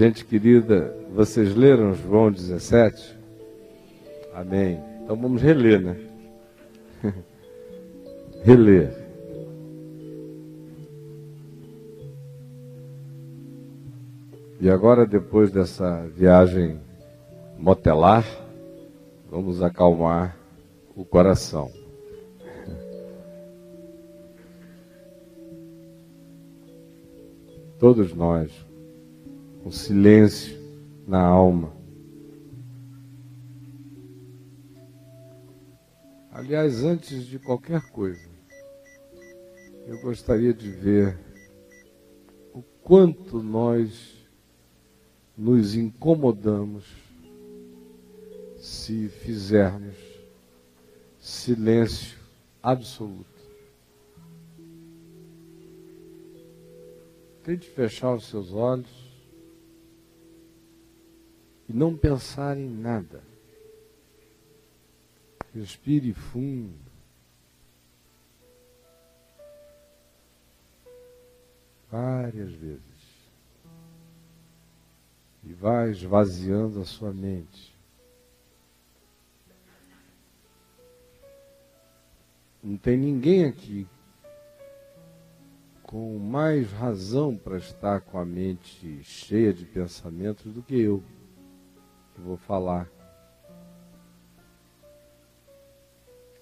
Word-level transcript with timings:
Gente 0.00 0.24
querida, 0.24 0.96
vocês 1.12 1.54
leram 1.54 1.92
João 1.92 2.32
17? 2.32 3.18
Amém. 4.32 4.82
Então 5.04 5.14
vamos 5.14 5.42
reler, 5.42 5.78
né? 5.78 5.94
reler. 8.42 8.96
E 14.58 14.70
agora, 14.70 15.04
depois 15.04 15.52
dessa 15.52 16.06
viagem 16.16 16.80
motelar, 17.58 18.24
vamos 19.30 19.62
acalmar 19.62 20.34
o 20.96 21.04
coração. 21.04 21.70
Todos 27.78 28.14
nós, 28.14 28.69
com 29.62 29.70
silêncio 29.70 30.58
na 31.06 31.20
alma. 31.20 31.72
Aliás, 36.30 36.82
antes 36.82 37.26
de 37.26 37.38
qualquer 37.38 37.82
coisa, 37.90 38.28
eu 39.86 40.00
gostaria 40.00 40.54
de 40.54 40.70
ver 40.70 41.18
o 42.54 42.62
quanto 42.82 43.42
nós 43.42 44.26
nos 45.36 45.74
incomodamos 45.74 46.84
se 48.56 49.08
fizermos 49.08 49.96
silêncio 51.18 52.18
absoluto. 52.62 53.28
Tente 57.42 57.68
fechar 57.68 58.14
os 58.14 58.26
seus 58.26 58.52
olhos 58.52 58.99
e 61.70 61.72
não 61.72 61.96
pensar 61.96 62.58
em 62.58 62.68
nada. 62.68 63.22
Respire 65.54 66.12
fundo. 66.12 66.74
Várias 71.88 72.50
vezes. 72.50 72.80
E 75.44 75.52
vai 75.52 75.90
esvaziando 75.90 76.80
a 76.80 76.84
sua 76.84 77.12
mente. 77.12 77.72
Não 82.62 82.76
tem 82.76 82.96
ninguém 82.96 83.44
aqui 83.44 83.86
com 85.84 86.18
mais 86.18 86.70
razão 86.72 87.36
para 87.36 87.58
estar 87.58 88.00
com 88.00 88.18
a 88.18 88.24
mente 88.24 89.02
cheia 89.04 89.54
de 89.54 89.64
pensamentos 89.64 90.52
do 90.52 90.62
que 90.62 90.78
eu, 90.78 91.02
que 92.20 92.26
vou 92.26 92.36
falar. 92.36 92.86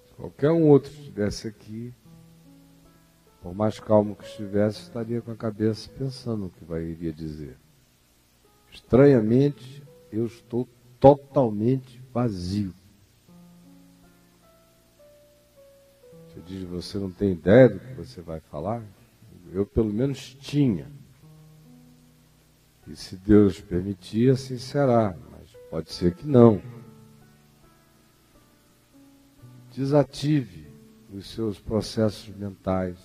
Se 0.07 0.13
qualquer 0.15 0.51
um 0.51 0.67
outro 0.67 0.91
estivesse 0.91 1.47
aqui, 1.47 1.93
por 3.41 3.55
mais 3.55 3.79
calmo 3.79 4.15
que 4.15 4.25
estivesse, 4.25 4.81
estaria 4.81 5.21
com 5.21 5.31
a 5.31 5.35
cabeça 5.35 5.89
pensando 5.97 6.47
o 6.47 6.49
que 6.49 6.65
vai 6.65 6.83
iria 6.83 7.13
dizer. 7.13 7.57
Estranhamente, 8.69 9.81
eu 10.11 10.25
estou 10.25 10.67
totalmente 10.99 12.03
vazio. 12.13 12.73
Você 16.27 16.41
diz, 16.45 16.63
você 16.63 16.97
não 16.97 17.09
tem 17.09 17.31
ideia 17.31 17.69
do 17.69 17.79
que 17.79 17.93
você 17.93 18.21
vai 18.21 18.39
falar? 18.39 18.83
Eu 19.51 19.65
pelo 19.65 19.91
menos 19.91 20.35
tinha. 20.35 20.87
E 22.87 22.95
se 22.95 23.15
Deus 23.15 23.59
permitir, 23.59 24.31
assim 24.31 24.57
será, 24.57 25.15
pode 25.69 25.91
ser 25.91 26.13
que 26.13 26.27
não. 26.27 26.61
Desative 29.75 30.67
os 31.13 31.29
seus 31.29 31.59
processos 31.59 32.35
mentais. 32.35 32.97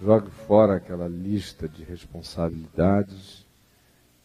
Jogue 0.00 0.30
fora 0.30 0.76
aquela 0.76 1.08
lista 1.08 1.68
de 1.68 1.82
responsabilidades, 1.82 3.46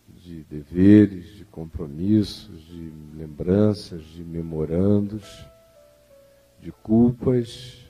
de 0.07 0.43
deveres, 0.43 1.35
de 1.35 1.45
compromissos, 1.45 2.61
de 2.65 2.91
lembranças, 3.15 4.03
de 4.03 4.23
memorandos, 4.23 5.45
de 6.59 6.71
culpas 6.71 7.81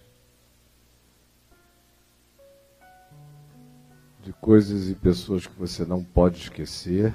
de 4.24 4.32
coisas 4.34 4.90
e 4.90 4.96
pessoas 4.96 5.48
que 5.48 5.58
você 5.58 5.84
não 5.84 6.04
pode 6.04 6.38
esquecer, 6.38 7.14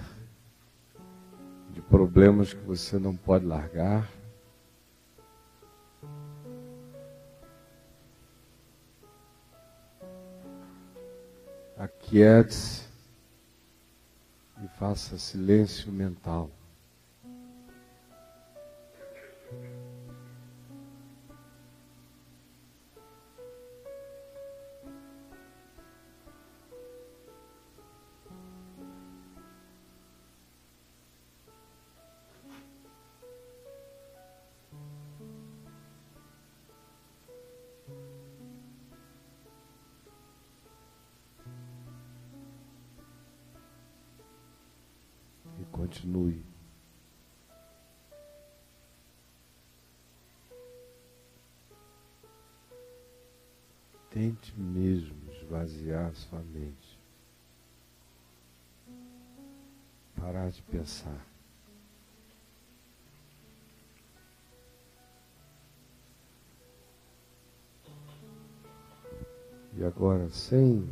problemas 1.88 2.52
que 2.52 2.60
você 2.64 2.98
não 2.98 3.16
pode 3.16 3.44
largar. 3.44 4.10
Aquiete-se 11.78 12.86
e 14.62 14.68
faça 14.78 15.18
silêncio 15.18 15.92
mental. 15.92 16.50
Esvaziar 55.86 56.12
sua 56.14 56.40
mente. 56.40 56.98
Parar 60.16 60.50
de 60.50 60.62
pensar. 60.62 61.24
E 69.76 69.84
agora, 69.84 70.28
sem 70.30 70.88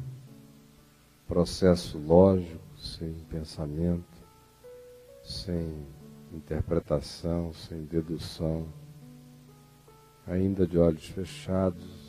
processo 1.26 1.98
lógico, 1.98 2.60
sem 2.78 3.14
pensamento, 3.30 4.04
sem 5.22 5.86
interpretação, 6.32 7.52
sem 7.54 7.84
dedução, 7.84 8.68
ainda 10.26 10.66
de 10.66 10.76
olhos 10.76 11.06
fechados 11.06 12.03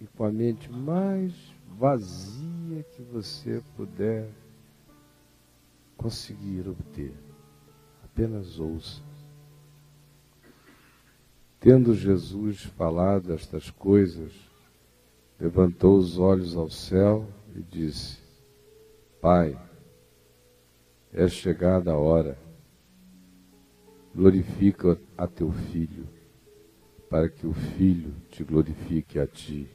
e 0.00 0.06
com 0.06 0.24
a 0.24 0.32
mente 0.32 0.70
mais 0.72 1.34
vazia 1.78 2.82
que 2.94 3.02
você 3.02 3.62
puder 3.76 4.28
conseguir 5.96 6.66
obter. 6.66 7.12
Apenas 8.02 8.58
ouça. 8.58 9.02
Tendo 11.60 11.94
Jesus 11.94 12.62
falado 12.62 13.34
estas 13.34 13.70
coisas, 13.70 14.32
levantou 15.38 15.98
os 15.98 16.18
olhos 16.18 16.56
ao 16.56 16.70
céu 16.70 17.28
e 17.54 17.60
disse: 17.60 18.18
Pai, 19.20 19.58
é 21.12 21.28
chegada 21.28 21.92
a 21.92 21.98
hora. 21.98 22.38
Glorifica 24.14 24.98
a 25.16 25.26
teu 25.26 25.52
filho, 25.52 26.08
para 27.10 27.28
que 27.28 27.46
o 27.46 27.52
filho 27.52 28.14
te 28.30 28.42
glorifique 28.42 29.18
a 29.18 29.26
ti. 29.26 29.68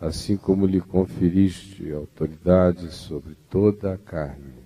Assim 0.00 0.36
como 0.36 0.66
lhe 0.66 0.80
conferiste 0.80 1.90
autoridade 1.92 2.92
sobre 2.92 3.34
toda 3.48 3.94
a 3.94 3.98
carne, 3.98 4.64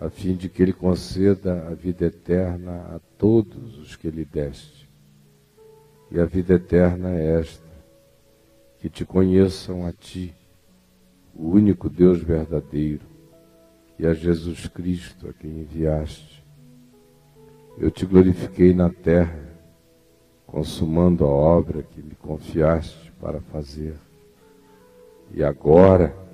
a 0.00 0.08
fim 0.08 0.34
de 0.36 0.48
que 0.48 0.62
ele 0.62 0.72
conceda 0.72 1.66
a 1.68 1.74
vida 1.74 2.06
eterna 2.06 2.94
a 2.94 3.00
todos 3.16 3.78
os 3.78 3.96
que 3.96 4.10
lhe 4.10 4.24
deste. 4.24 4.88
E 6.10 6.20
a 6.20 6.24
vida 6.24 6.54
eterna 6.54 7.10
é 7.10 7.40
esta: 7.40 7.66
que 8.78 8.88
te 8.88 9.04
conheçam 9.04 9.84
a 9.84 9.92
ti, 9.92 10.34
o 11.34 11.48
único 11.48 11.88
Deus 11.90 12.22
verdadeiro 12.22 13.06
e 13.98 14.06
a 14.06 14.14
Jesus 14.14 14.68
Cristo 14.68 15.28
a 15.28 15.32
quem 15.32 15.60
enviaste. 15.60 16.44
Eu 17.76 17.90
te 17.90 18.06
glorifiquei 18.06 18.72
na 18.72 18.88
terra, 18.88 19.38
consumando 20.46 21.24
a 21.24 21.28
obra 21.28 21.82
que 21.82 22.00
me 22.02 22.14
confiaste 22.14 23.12
para 23.20 23.40
fazer. 23.40 24.07
E 25.32 25.42
agora 25.42 26.28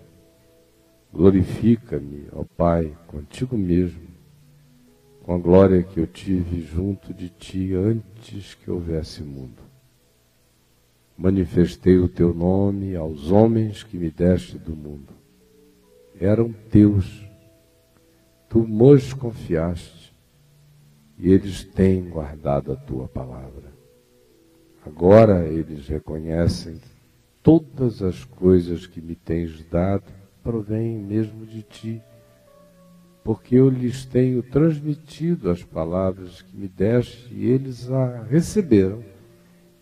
Glorifica-me, 1.15 2.27
ó 2.33 2.43
Pai, 2.43 2.93
contigo 3.07 3.57
mesmo, 3.57 4.03
com 5.23 5.33
a 5.33 5.39
glória 5.39 5.81
que 5.81 6.01
eu 6.01 6.09
tive 6.09 6.61
junto 6.61 7.15
de 7.15 7.29
ti 7.29 7.73
antes 7.73 8.55
que 8.55 8.69
houvesse 8.69 9.23
mundo. 9.23 9.63
Manifestei 11.17 11.99
o 11.99 12.09
teu 12.09 12.35
nome 12.35 12.97
aos 12.97 13.31
homens 13.31 13.85
que 13.85 13.97
me 13.97 14.11
deste 14.11 14.59
do 14.59 14.75
mundo. 14.75 15.13
Eram 16.21 16.53
teus. 16.69 17.25
Tu 18.49 18.59
nos 18.67 19.13
confiaste 19.13 20.13
e 21.17 21.31
eles 21.31 21.63
têm 21.63 22.09
guardado 22.09 22.73
a 22.73 22.77
tua 22.77 23.07
palavra. 23.07 23.73
Agora 24.85 25.47
eles 25.47 25.87
reconhecem 25.87 26.77
que 26.77 26.94
todas 27.45 28.03
as 28.03 28.25
coisas 28.25 28.87
que 28.87 29.03
me 29.03 29.15
tens 29.15 29.63
dado 29.67 30.11
provêm 30.43 30.99
mesmo 30.99 31.45
de 31.45 31.63
ti, 31.63 32.03
porque 33.23 33.57
eu 33.57 33.69
lhes 33.69 34.07
tenho 34.07 34.43
transmitido 34.43 35.51
as 35.51 35.63
palavras 35.63 36.41
que 36.41 36.57
me 36.57 36.67
deste 36.67 37.35
e 37.35 37.45
eles 37.45 37.91
a 37.91 38.23
receberam 38.23 39.05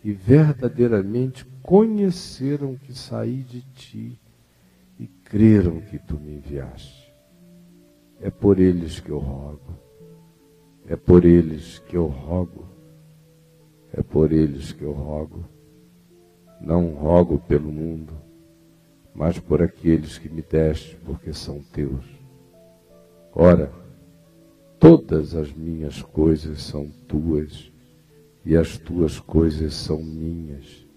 e 0.03 0.11
verdadeiramente 0.11 1.45
conheceram 1.61 2.75
que 2.75 2.93
saí 2.93 3.43
de 3.43 3.61
ti 3.61 4.19
e 4.99 5.07
creram 5.07 5.79
que 5.79 5.97
tu 5.97 6.19
me 6.19 6.33
enviaste. 6.33 7.13
É 8.19 8.29
por 8.29 8.59
eles 8.59 8.99
que 8.99 9.09
eu 9.09 9.19
rogo, 9.19 9.79
é 10.85 10.97
por 10.97 11.23
eles 11.23 11.79
que 11.79 11.95
eu 11.95 12.07
rogo, 12.07 12.67
é 13.93 14.03
por 14.03 14.33
eles 14.33 14.73
que 14.73 14.83
eu 14.83 14.91
rogo 14.91 15.52
não 16.63 16.93
rogo 16.93 17.39
pelo 17.39 17.69
mundo, 17.69 18.13
mas 19.13 19.37
por 19.37 19.61
aqueles 19.61 20.17
que 20.17 20.29
me 20.29 20.41
deste, 20.41 20.95
porque 21.05 21.33
são 21.33 21.61
teus. 21.73 22.05
Ora, 23.35 23.71
todas 24.79 25.35
as 25.35 25.51
minhas 25.51 26.01
coisas 26.01 26.63
são 26.63 26.89
tuas, 27.07 27.71
e 28.45 28.55
as 28.55 28.77
tuas 28.77 29.19
coisas 29.19 29.73
são 29.73 30.01
minhas, 30.01 30.87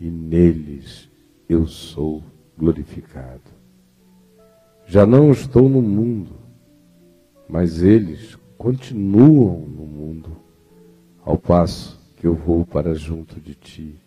e 0.00 0.10
neles 0.10 1.10
eu 1.48 1.66
sou 1.66 2.22
glorificado. 2.56 3.52
Já 4.86 5.06
não 5.06 5.30
estou 5.30 5.68
no 5.68 5.82
mundo, 5.82 6.32
mas 7.48 7.82
eles 7.82 8.36
continuam 8.56 9.60
no 9.60 9.84
mundo, 9.84 10.36
ao 11.24 11.36
passo 11.36 12.00
que 12.16 12.26
eu 12.26 12.34
vou 12.34 12.64
para 12.64 12.94
junto 12.94 13.40
de 13.40 13.54
ti. 13.54 14.00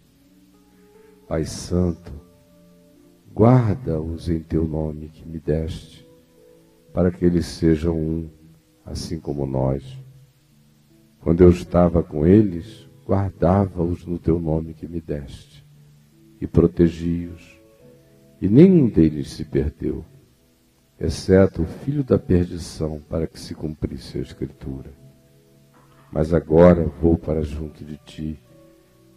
Pai 1.27 1.43
Santo, 1.43 2.13
guarda-os 3.33 4.29
em 4.29 4.41
teu 4.41 4.67
nome 4.67 5.09
que 5.09 5.27
me 5.27 5.39
deste, 5.39 6.07
para 6.93 7.09
que 7.09 7.25
eles 7.25 7.47
sejam 7.47 7.97
um, 7.97 8.29
assim 8.85 9.19
como 9.19 9.47
nós. 9.47 9.83
Quando 11.19 11.41
eu 11.41 11.49
estava 11.49 12.03
com 12.03 12.27
eles, 12.27 12.87
guardava-os 13.07 14.05
no 14.05 14.19
teu 14.19 14.39
nome 14.39 14.75
que 14.75 14.87
me 14.87 15.01
deste, 15.01 15.65
e 16.39 16.45
protegi-os, 16.45 17.59
e 18.39 18.47
nenhum 18.47 18.87
deles 18.87 19.31
se 19.31 19.43
perdeu, 19.43 20.05
exceto 20.99 21.63
o 21.63 21.65
filho 21.65 22.03
da 22.03 22.19
perdição, 22.19 23.01
para 23.09 23.25
que 23.25 23.39
se 23.39 23.55
cumprisse 23.55 24.19
a 24.19 24.21
Escritura. 24.21 24.91
Mas 26.11 26.35
agora 26.35 26.85
vou 26.85 27.17
para 27.17 27.41
junto 27.41 27.83
de 27.83 27.97
ti 27.97 28.39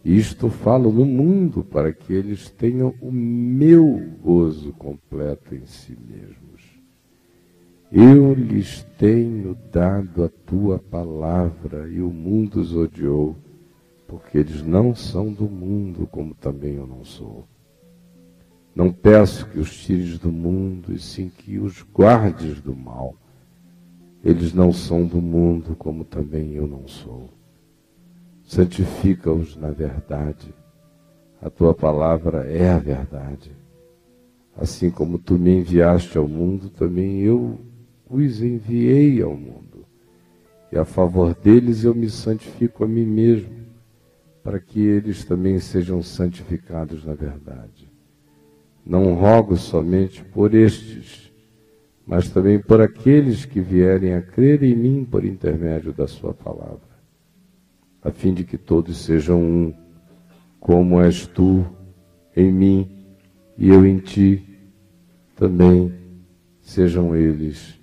isto 0.03 0.49
falo 0.49 0.91
no 0.91 1.05
mundo 1.05 1.63
para 1.63 1.91
que 1.91 2.13
eles 2.13 2.49
tenham 2.49 2.93
o 3.01 3.11
meu 3.11 4.01
gozo 4.21 4.71
completo 4.73 5.53
em 5.53 5.65
si 5.65 5.97
mesmos. 6.07 6.79
Eu 7.91 8.33
lhes 8.33 8.85
tenho 8.97 9.57
dado 9.71 10.23
a 10.23 10.29
tua 10.29 10.79
palavra 10.79 11.89
e 11.89 12.01
o 12.01 12.09
mundo 12.09 12.61
os 12.61 12.73
odiou, 12.73 13.35
porque 14.07 14.37
eles 14.37 14.61
não 14.63 14.95
são 14.95 15.33
do 15.33 15.49
mundo, 15.49 16.07
como 16.07 16.33
também 16.33 16.75
eu 16.75 16.87
não 16.87 17.03
sou. 17.03 17.45
Não 18.73 18.93
peço 18.93 19.47
que 19.47 19.59
os 19.59 19.75
tires 19.83 20.17
do 20.17 20.31
mundo, 20.31 20.93
e 20.93 20.99
sim 20.99 21.29
que 21.29 21.59
os 21.59 21.83
guardes 21.93 22.61
do 22.61 22.75
mal. 22.75 23.15
Eles 24.23 24.53
não 24.53 24.71
são 24.71 25.05
do 25.05 25.21
mundo, 25.21 25.75
como 25.75 26.05
também 26.05 26.53
eu 26.53 26.67
não 26.67 26.87
sou 26.87 27.29
santifica-os 28.49 29.55
na 29.55 29.69
verdade. 29.69 30.51
A 31.39 31.51
tua 31.51 31.71
palavra 31.71 32.51
é 32.51 32.67
a 32.71 32.79
verdade. 32.79 33.51
Assim 34.57 34.89
como 34.89 35.19
tu 35.19 35.37
me 35.37 35.59
enviaste 35.59 36.17
ao 36.17 36.27
mundo, 36.27 36.67
também 36.67 37.19
eu 37.19 37.59
os 38.09 38.41
enviei 38.41 39.21
ao 39.21 39.35
mundo. 39.35 39.85
E 40.71 40.77
a 40.79 40.83
favor 40.83 41.35
deles 41.35 41.83
eu 41.83 41.93
me 41.93 42.09
santifico 42.09 42.83
a 42.83 42.87
mim 42.87 43.05
mesmo, 43.05 43.53
para 44.43 44.59
que 44.59 44.79
eles 44.79 45.23
também 45.23 45.59
sejam 45.59 46.01
santificados 46.01 47.05
na 47.05 47.13
verdade. 47.13 47.87
Não 48.83 49.13
rogo 49.13 49.57
somente 49.57 50.23
por 50.23 50.55
estes, 50.55 51.31
mas 52.05 52.29
também 52.29 52.59
por 52.59 52.81
aqueles 52.81 53.45
que 53.45 53.61
vierem 53.61 54.15
a 54.15 54.21
crer 54.23 54.63
em 54.63 54.75
mim 54.75 55.05
por 55.05 55.23
intermédio 55.23 55.93
da 55.93 56.07
Sua 56.07 56.33
palavra 56.33 56.88
a 58.01 58.11
fim 58.11 58.33
de 58.33 58.43
que 58.43 58.57
todos 58.57 58.97
sejam 58.97 59.41
um, 59.41 59.73
como 60.59 61.01
és 61.01 61.27
tu 61.27 61.65
em 62.35 62.51
mim 62.51 62.89
e 63.57 63.69
eu 63.69 63.85
em 63.85 63.97
ti, 63.97 64.45
também 65.35 65.93
sejam 66.61 67.15
eles 67.15 67.77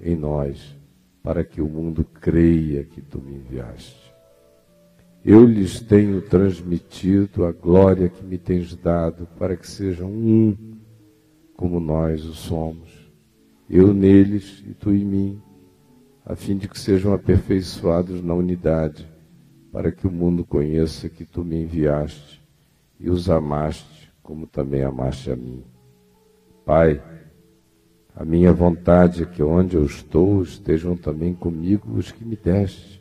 em 0.00 0.16
nós, 0.16 0.76
para 1.22 1.44
que 1.44 1.60
o 1.60 1.68
mundo 1.68 2.04
creia 2.04 2.84
que 2.84 3.02
tu 3.02 3.20
me 3.20 3.34
enviaste. 3.34 4.10
Eu 5.22 5.44
lhes 5.44 5.80
tenho 5.80 6.22
transmitido 6.22 7.44
a 7.44 7.52
glória 7.52 8.08
que 8.08 8.24
me 8.24 8.38
tens 8.38 8.74
dado, 8.74 9.26
para 9.38 9.54
que 9.56 9.68
sejam 9.68 10.10
um, 10.10 10.56
como 11.54 11.78
nós 11.78 12.24
o 12.24 12.32
somos, 12.32 12.88
eu 13.68 13.92
neles 13.92 14.64
e 14.66 14.72
tu 14.72 14.90
em 14.90 15.04
mim, 15.04 15.42
a 16.24 16.34
fim 16.34 16.56
de 16.56 16.66
que 16.66 16.80
sejam 16.80 17.12
aperfeiçoados 17.12 18.22
na 18.22 18.32
unidade 18.32 19.06
para 19.72 19.92
que 19.92 20.06
o 20.06 20.10
mundo 20.10 20.44
conheça 20.44 21.08
que 21.08 21.24
tu 21.24 21.44
me 21.44 21.62
enviaste 21.62 22.42
e 22.98 23.08
os 23.08 23.30
amaste, 23.30 24.10
como 24.22 24.46
também 24.46 24.82
amaste 24.82 25.30
a 25.30 25.36
mim. 25.36 25.62
Pai, 26.64 27.02
a 28.14 28.24
minha 28.24 28.52
vontade 28.52 29.22
é 29.22 29.26
que 29.26 29.42
onde 29.42 29.76
eu 29.76 29.84
estou 29.84 30.42
estejam 30.42 30.96
também 30.96 31.34
comigo 31.34 31.92
os 31.94 32.10
que 32.10 32.24
me 32.24 32.36
deste, 32.36 33.00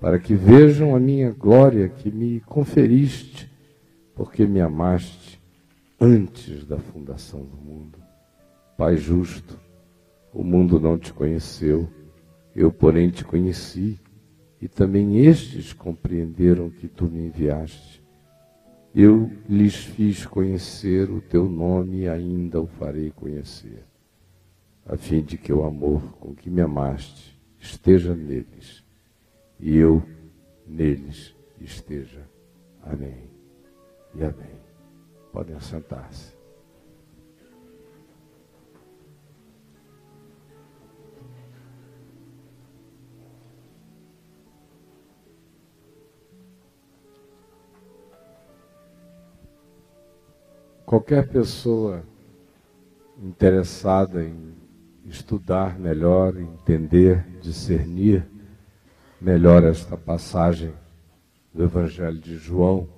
para 0.00 0.18
que 0.18 0.34
vejam 0.34 0.94
a 0.94 1.00
minha 1.00 1.30
glória 1.30 1.88
que 1.88 2.10
me 2.10 2.40
conferiste, 2.40 3.50
porque 4.14 4.46
me 4.46 4.60
amaste 4.60 5.40
antes 6.00 6.64
da 6.64 6.78
fundação 6.78 7.40
do 7.40 7.56
mundo. 7.56 7.98
Pai 8.78 8.96
justo, 8.96 9.58
o 10.32 10.42
mundo 10.42 10.80
não 10.80 10.96
te 10.96 11.12
conheceu, 11.12 11.88
eu, 12.54 12.72
porém, 12.72 13.10
te 13.10 13.24
conheci 13.24 14.00
e 14.60 14.68
também 14.68 15.24
estes 15.24 15.72
compreenderam 15.72 16.68
que 16.68 16.86
tu 16.86 17.06
me 17.06 17.26
enviaste. 17.26 18.02
Eu 18.94 19.30
lhes 19.48 19.76
fiz 19.76 20.26
conhecer 20.26 21.10
o 21.10 21.20
teu 21.20 21.48
nome 21.48 22.00
e 22.00 22.08
ainda 22.08 22.60
o 22.60 22.66
farei 22.66 23.10
conhecer, 23.10 23.84
a 24.84 24.96
fim 24.96 25.22
de 25.22 25.38
que 25.38 25.52
o 25.52 25.64
amor 25.64 26.02
com 26.18 26.34
que 26.34 26.50
me 26.50 26.60
amaste 26.60 27.38
esteja 27.58 28.14
neles 28.14 28.84
e 29.58 29.76
eu 29.76 30.02
neles 30.66 31.34
esteja. 31.60 32.28
Amém 32.82 33.30
e 34.14 34.24
amém. 34.24 34.60
Podem 35.32 35.60
sentar-se. 35.60 36.39
Qualquer 50.90 51.28
pessoa 51.28 52.02
interessada 53.16 54.24
em 54.24 54.56
estudar 55.04 55.78
melhor, 55.78 56.36
entender, 56.36 57.24
discernir 57.40 58.26
melhor 59.20 59.62
esta 59.62 59.96
passagem 59.96 60.74
do 61.54 61.62
Evangelho 61.62 62.18
de 62.18 62.36
João, 62.36 62.88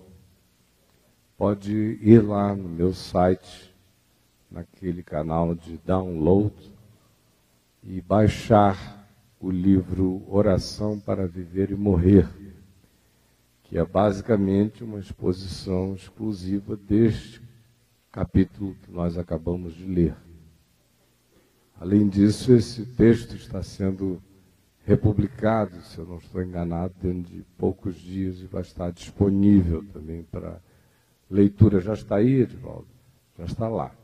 pode 1.36 1.98
ir 2.00 2.22
lá 2.22 2.56
no 2.56 2.66
meu 2.66 2.94
site, 2.94 3.76
naquele 4.50 5.02
canal 5.02 5.54
de 5.54 5.76
download, 5.84 6.72
e 7.84 8.00
baixar 8.00 9.06
o 9.38 9.50
livro 9.50 10.22
Oração 10.28 10.98
para 10.98 11.26
Viver 11.26 11.70
e 11.70 11.74
Morrer, 11.74 12.26
que 13.64 13.76
é 13.76 13.84
basicamente 13.84 14.82
uma 14.82 14.98
exposição 14.98 15.94
exclusiva 15.94 16.74
deste 16.74 17.51
capítulo 18.12 18.76
que 18.82 18.92
nós 18.92 19.16
acabamos 19.16 19.74
de 19.74 19.86
ler. 19.86 20.14
Além 21.80 22.06
disso, 22.06 22.52
esse 22.52 22.84
texto 22.84 23.34
está 23.34 23.62
sendo 23.62 24.22
republicado, 24.84 25.80
se 25.82 25.98
eu 25.98 26.04
não 26.04 26.18
estou 26.18 26.42
enganado, 26.42 26.92
dentro 27.00 27.32
de 27.32 27.42
poucos 27.56 27.96
dias 27.96 28.40
e 28.40 28.46
vai 28.46 28.60
estar 28.60 28.92
disponível 28.92 29.82
também 29.92 30.22
para 30.24 30.60
leitura. 31.30 31.80
Já 31.80 31.94
está 31.94 32.16
aí, 32.16 32.42
Edvaldo? 32.42 32.86
Já 33.38 33.46
está 33.46 33.68
lá. 33.68 33.94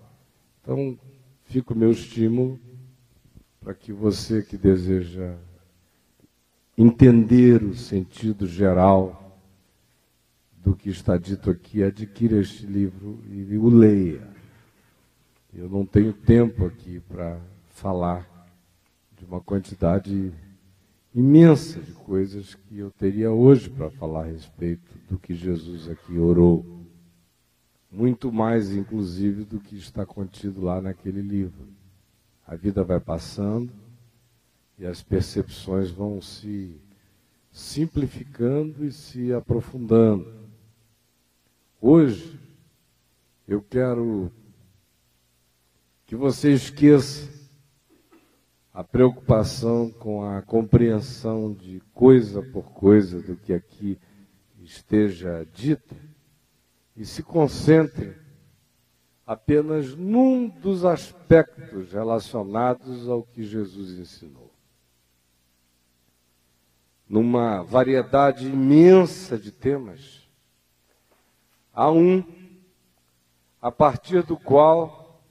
Então, 0.62 0.98
fica 1.44 1.74
o 1.74 1.76
meu 1.76 1.90
estímulo 1.90 2.58
para 3.60 3.74
que 3.74 3.92
você 3.92 4.42
que 4.42 4.56
deseja 4.56 5.36
entender 6.76 7.62
o 7.62 7.74
sentido 7.74 8.46
geral 8.46 9.27
do 10.68 10.76
que 10.76 10.90
está 10.90 11.16
dito 11.16 11.50
aqui, 11.50 11.82
adquira 11.82 12.38
este 12.38 12.66
livro 12.66 13.24
e 13.26 13.56
o 13.56 13.70
leia. 13.70 14.28
Eu 15.54 15.66
não 15.66 15.86
tenho 15.86 16.12
tempo 16.12 16.66
aqui 16.66 17.00
para 17.00 17.40
falar 17.70 18.28
de 19.16 19.24
uma 19.24 19.40
quantidade 19.40 20.30
imensa 21.14 21.80
de 21.80 21.92
coisas 21.92 22.54
que 22.54 22.78
eu 22.78 22.90
teria 22.90 23.32
hoje 23.32 23.70
para 23.70 23.88
falar 23.88 24.24
a 24.24 24.30
respeito 24.30 24.92
do 25.08 25.18
que 25.18 25.34
Jesus 25.34 25.88
aqui 25.88 26.18
orou. 26.18 26.84
Muito 27.90 28.30
mais, 28.30 28.70
inclusive, 28.70 29.44
do 29.44 29.58
que 29.58 29.74
está 29.74 30.04
contido 30.04 30.60
lá 30.60 30.82
naquele 30.82 31.22
livro. 31.22 31.66
A 32.46 32.54
vida 32.54 32.84
vai 32.84 33.00
passando 33.00 33.72
e 34.78 34.84
as 34.84 35.02
percepções 35.02 35.90
vão 35.90 36.20
se 36.20 36.78
simplificando 37.50 38.84
e 38.84 38.92
se 38.92 39.32
aprofundando. 39.32 40.37
Hoje, 41.80 42.36
eu 43.46 43.62
quero 43.62 44.32
que 46.06 46.16
você 46.16 46.52
esqueça 46.52 47.30
a 48.74 48.82
preocupação 48.82 49.88
com 49.88 50.24
a 50.24 50.42
compreensão 50.42 51.52
de 51.52 51.80
coisa 51.94 52.42
por 52.42 52.72
coisa 52.72 53.22
do 53.22 53.36
que 53.36 53.52
aqui 53.52 53.96
esteja 54.60 55.46
dito 55.54 55.94
e 56.96 57.06
se 57.06 57.22
concentre 57.22 58.16
apenas 59.24 59.94
num 59.94 60.48
dos 60.48 60.84
aspectos 60.84 61.92
relacionados 61.92 63.08
ao 63.08 63.22
que 63.22 63.44
Jesus 63.44 63.96
ensinou. 64.00 64.52
Numa 67.08 67.62
variedade 67.62 68.48
imensa 68.48 69.38
de 69.38 69.52
temas, 69.52 70.17
há 71.78 71.92
um 71.92 72.24
a 73.62 73.70
partir 73.70 74.24
do 74.24 74.36
qual 74.36 75.22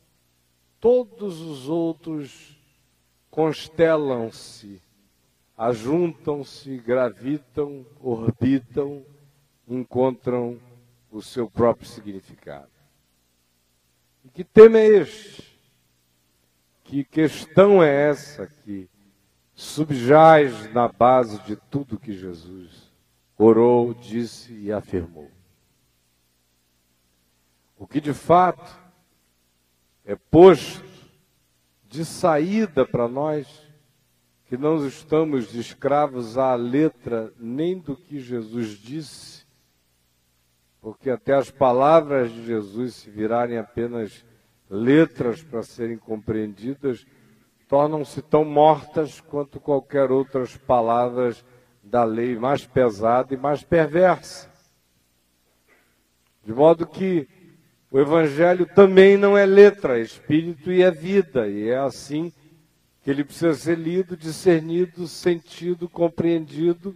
todos 0.79 1.41
os 1.41 1.67
outros 1.67 2.57
constelam-se, 3.29 4.81
ajuntam-se, 5.57 6.77
gravitam, 6.77 7.85
orbitam, 7.99 9.03
encontram 9.67 10.57
o 11.11 11.21
seu 11.21 11.49
próprio 11.49 11.85
significado. 11.85 12.71
E 14.23 14.29
que 14.29 14.45
tema 14.45 14.79
é 14.79 14.87
este? 14.87 15.59
Que 16.85 17.03
questão 17.03 17.83
é 17.83 18.09
essa 18.09 18.47
que 18.47 18.89
subjaz 19.53 20.73
na 20.73 20.87
base 20.87 21.41
de 21.43 21.57
tudo 21.57 21.99
que 21.99 22.13
Jesus 22.13 22.89
orou, 23.37 23.93
disse 23.93 24.53
e 24.53 24.71
afirmou? 24.71 25.36
O 27.77 27.85
que 27.85 28.01
de 28.01 28.13
fato 28.13 28.75
é 30.03 30.15
posto 30.15 30.83
de 31.83 32.03
saída 32.03 32.85
para 32.85 33.07
nós, 33.07 33.47
que 34.45 34.57
não 34.57 34.85
estamos 34.87 35.53
escravos 35.53 36.37
à 36.37 36.55
letra 36.55 37.31
nem 37.37 37.77
do 37.77 37.95
que 37.95 38.19
Jesus 38.19 38.69
disse, 38.69 39.45
porque 40.81 41.09
até 41.09 41.33
as 41.33 41.51
palavras 41.51 42.31
de 42.31 42.45
Jesus, 42.45 42.95
se 42.95 43.09
virarem 43.09 43.57
apenas 43.57 44.25
letras 44.69 45.43
para 45.43 45.61
serem 45.61 45.97
compreendidas, 45.97 47.05
tornam-se 47.67 48.21
tão 48.21 48.43
mortas 48.43 49.21
quanto 49.21 49.59
qualquer 49.59 50.11
outras 50.11 50.55
palavras 50.57 51.43
da 51.83 52.03
lei 52.03 52.37
mais 52.37 52.65
pesada 52.65 53.33
e 53.33 53.37
mais 53.37 53.63
perversa. 53.63 54.49
De 56.43 56.53
modo 56.53 56.87
que 56.87 57.27
o 57.89 57.99
Evangelho 57.99 58.65
também 58.65 59.17
não 59.17 59.37
é 59.37 59.45
letra, 59.45 59.97
é 59.97 60.01
espírito 60.01 60.71
e 60.71 60.81
é 60.81 60.91
vida, 60.91 61.47
e 61.47 61.69
é 61.69 61.77
assim 61.77 62.31
que 63.01 63.09
ele 63.09 63.23
precisa 63.23 63.53
ser 63.53 63.77
lido, 63.77 64.17
discernido, 64.17 65.07
sentido, 65.07 65.87
compreendido 65.87 66.93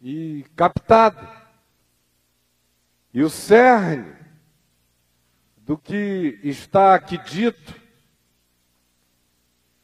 e 0.00 0.46
captado. 0.56 1.28
E 3.12 3.22
o 3.22 3.28
cerne 3.28 4.16
do 5.58 5.76
que 5.76 6.40
está 6.42 6.94
aqui 6.94 7.18
dito, 7.18 7.74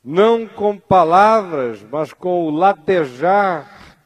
não 0.03 0.47
com 0.47 0.79
palavras, 0.79 1.83
mas 1.83 2.15
com 2.15 2.47
o 2.47 2.51
latejar 2.51 3.99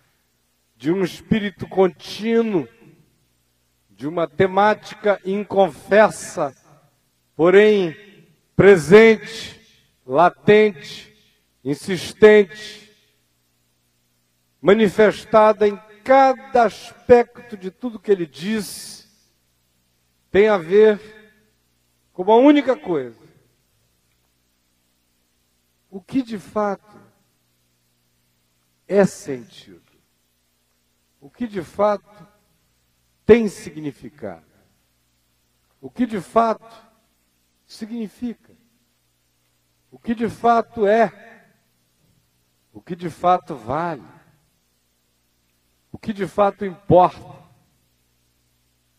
de 0.77 0.91
um 0.91 1.05
espírito 1.05 1.69
contínuo, 1.69 2.67
de 3.99 4.07
uma 4.07 4.29
temática 4.29 5.21
inconfessa, 5.25 6.55
porém 7.35 7.97
presente, 8.55 9.61
latente, 10.07 11.13
insistente, 11.65 12.95
manifestada 14.63 15.67
em 15.67 15.77
cada 16.05 16.63
aspecto 16.63 17.57
de 17.57 17.73
tudo 17.73 17.99
que 17.99 18.13
ele 18.13 18.25
disse, 18.25 19.09
tem 20.31 20.47
a 20.47 20.57
ver 20.57 21.01
com 22.13 22.23
uma 22.23 22.37
única 22.37 22.77
coisa. 22.77 23.21
O 25.91 26.01
que 26.01 26.23
de 26.23 26.39
fato 26.39 27.01
é 28.87 29.05
sentido? 29.05 29.83
O 31.21 31.29
que 31.29 31.49
de 31.49 31.65
fato 31.65 32.28
tem 33.29 33.47
significado. 33.47 34.47
O 35.83 35.91
que 35.91 36.07
de 36.07 36.19
fato 36.19 36.75
significa. 37.67 38.55
O 39.91 39.99
que 39.99 40.15
de 40.15 40.31
fato 40.31 40.87
é. 40.87 41.45
O 42.73 42.81
que 42.81 42.97
de 42.97 43.11
fato 43.11 43.55
vale. 43.55 44.03
O 45.93 45.99
que 45.99 46.15
de 46.15 46.27
fato 46.27 46.65
importa. 46.65 47.45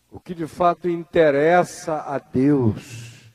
O 0.08 0.20
que 0.20 0.32
de 0.32 0.46
fato 0.46 0.88
interessa 0.88 2.00
a 2.02 2.20
Deus. 2.20 3.32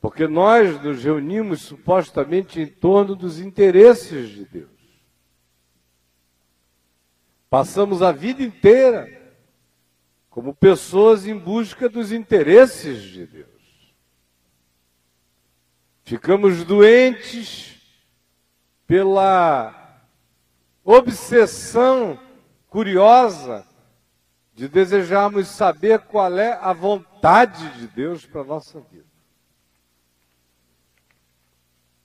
Porque 0.00 0.26
nós 0.26 0.82
nos 0.82 1.04
reunimos 1.04 1.62
supostamente 1.62 2.60
em 2.60 2.66
torno 2.66 3.14
dos 3.14 3.38
interesses 3.38 4.30
de 4.30 4.44
Deus. 4.44 4.75
Passamos 7.56 8.02
a 8.02 8.12
vida 8.12 8.42
inteira 8.42 9.08
como 10.28 10.54
pessoas 10.54 11.26
em 11.26 11.38
busca 11.38 11.88
dos 11.88 12.12
interesses 12.12 13.00
de 13.00 13.24
Deus. 13.24 13.94
Ficamos 16.04 16.64
doentes 16.64 17.80
pela 18.86 20.04
obsessão 20.84 22.20
curiosa 22.68 23.66
de 24.52 24.68
desejarmos 24.68 25.48
saber 25.48 26.00
qual 26.00 26.38
é 26.38 26.52
a 26.60 26.74
vontade 26.74 27.70
de 27.78 27.86
Deus 27.86 28.26
para 28.26 28.42
a 28.42 28.44
nossa 28.44 28.80
vida. 28.80 29.06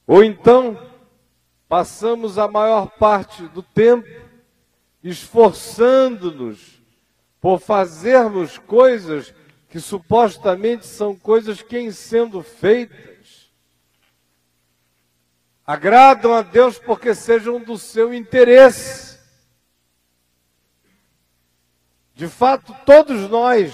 Ou 0.07 0.23
então, 0.23 0.89
passamos 1.67 2.37
a 2.37 2.47
maior 2.47 2.89
parte 2.91 3.45
do 3.49 3.61
tempo 3.61 4.30
esforçando-nos 5.03 6.81
por 7.39 7.59
fazermos 7.59 8.57
coisas 8.57 9.33
que 9.69 9.79
supostamente 9.79 10.85
são 10.85 11.15
coisas 11.15 11.61
que, 11.61 11.77
em 11.77 11.91
sendo 11.91 12.43
feitas, 12.43 13.51
agradam 15.65 16.33
a 16.33 16.41
Deus 16.41 16.77
porque 16.77 17.15
sejam 17.15 17.59
do 17.59 17.77
seu 17.77 18.13
interesse. 18.13 19.19
De 22.13 22.27
fato, 22.27 22.75
todos 22.85 23.29
nós 23.29 23.73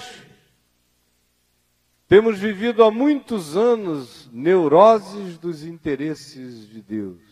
temos 2.06 2.38
vivido 2.38 2.82
há 2.82 2.90
muitos 2.90 3.54
anos 3.56 4.30
neuroses 4.32 5.36
dos 5.36 5.64
interesses 5.64 6.66
de 6.66 6.80
Deus. 6.80 7.27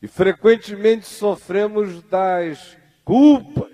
E 0.00 0.06
frequentemente 0.06 1.06
sofremos 1.06 2.02
das 2.04 2.76
culpas 3.04 3.72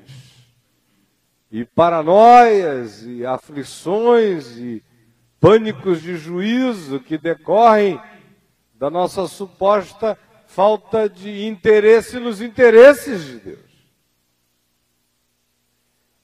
e 1.50 1.64
paranoias 1.64 3.02
e 3.04 3.25
aflições 3.26 4.57
e 4.57 4.83
pânicos 5.38 6.00
de 6.00 6.16
juízo 6.16 6.99
que 6.99 7.19
decorrem 7.19 8.00
da 8.75 8.88
nossa 8.90 9.28
suposta 9.28 10.19
falta 10.47 11.09
de 11.09 11.47
interesse 11.47 12.19
nos 12.19 12.40
interesses 12.40 13.25
de 13.25 13.38
Deus. 13.40 13.75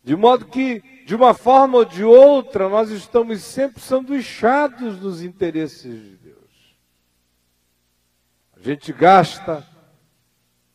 De 0.03 0.17
modo 0.17 0.47
que, 0.47 0.83
de 1.05 1.15
uma 1.15 1.35
forma 1.35 1.79
ou 1.79 1.85
de 1.85 2.03
outra, 2.03 2.69
nós 2.69 2.91
estamos 2.91 3.43
sempre 3.43 3.83
sanduichados 3.83 4.99
dos 4.99 5.23
interesses 5.23 6.03
de 6.03 6.17
Deus. 6.17 6.77
A 8.57 8.63
gente 8.63 8.93
gasta 8.93 9.67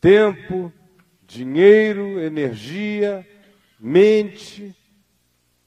tempo, 0.06 0.72
dinheiro, 1.26 2.20
energia, 2.20 3.26
mente, 3.76 4.72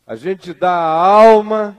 a 0.08 0.15
gente 0.15 0.53
dá 0.53 0.72
a 0.72 0.93
alma, 0.93 1.77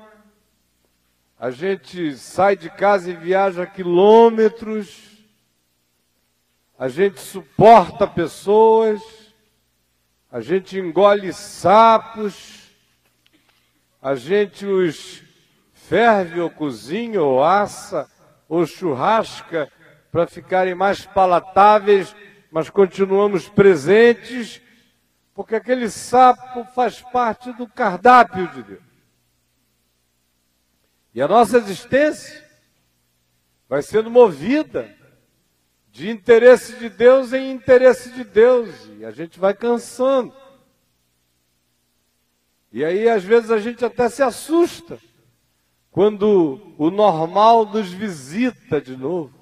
a 1.38 1.50
gente 1.50 2.14
sai 2.18 2.56
de 2.56 2.68
casa 2.68 3.10
e 3.10 3.16
viaja 3.16 3.64
quilômetros, 3.64 5.24
a 6.78 6.86
gente 6.86 7.18
suporta 7.18 8.06
pessoas, 8.06 9.00
a 10.30 10.42
gente 10.42 10.78
engole 10.78 11.32
sapos, 11.32 12.70
a 14.02 14.14
gente 14.14 14.66
os 14.66 15.22
ferve 15.72 16.38
ou 16.38 16.50
cozinha 16.50 17.22
ou 17.22 17.42
assa 17.42 18.06
ou 18.46 18.66
churrasca 18.66 19.72
para 20.12 20.26
ficarem 20.26 20.74
mais 20.74 21.06
palatáveis, 21.06 22.14
mas 22.50 22.68
continuamos 22.68 23.48
presentes, 23.48 24.60
porque 25.34 25.54
aquele 25.54 25.88
sapo 25.88 26.64
faz 26.74 27.00
parte 27.00 27.52
do 27.52 27.66
cardápio 27.66 28.48
de 28.48 28.62
Deus. 28.62 28.82
E 31.14 31.22
a 31.22 31.28
nossa 31.28 31.58
existência 31.58 32.48
vai 33.68 33.82
sendo 33.82 34.10
movida 34.10 34.94
de 35.90 36.08
interesse 36.08 36.76
de 36.76 36.88
Deus 36.88 37.32
em 37.32 37.52
interesse 37.52 38.10
de 38.10 38.24
Deus, 38.24 38.68
e 38.98 39.04
a 39.04 39.10
gente 39.10 39.38
vai 39.38 39.54
cansando. 39.54 40.34
E 42.72 42.84
aí, 42.84 43.08
às 43.08 43.24
vezes, 43.24 43.50
a 43.50 43.58
gente 43.58 43.84
até 43.84 44.08
se 44.08 44.22
assusta 44.22 45.00
quando 45.90 46.74
o 46.78 46.90
normal 46.90 47.66
nos 47.66 47.92
visita 47.92 48.80
de 48.80 48.96
novo. 48.96 49.39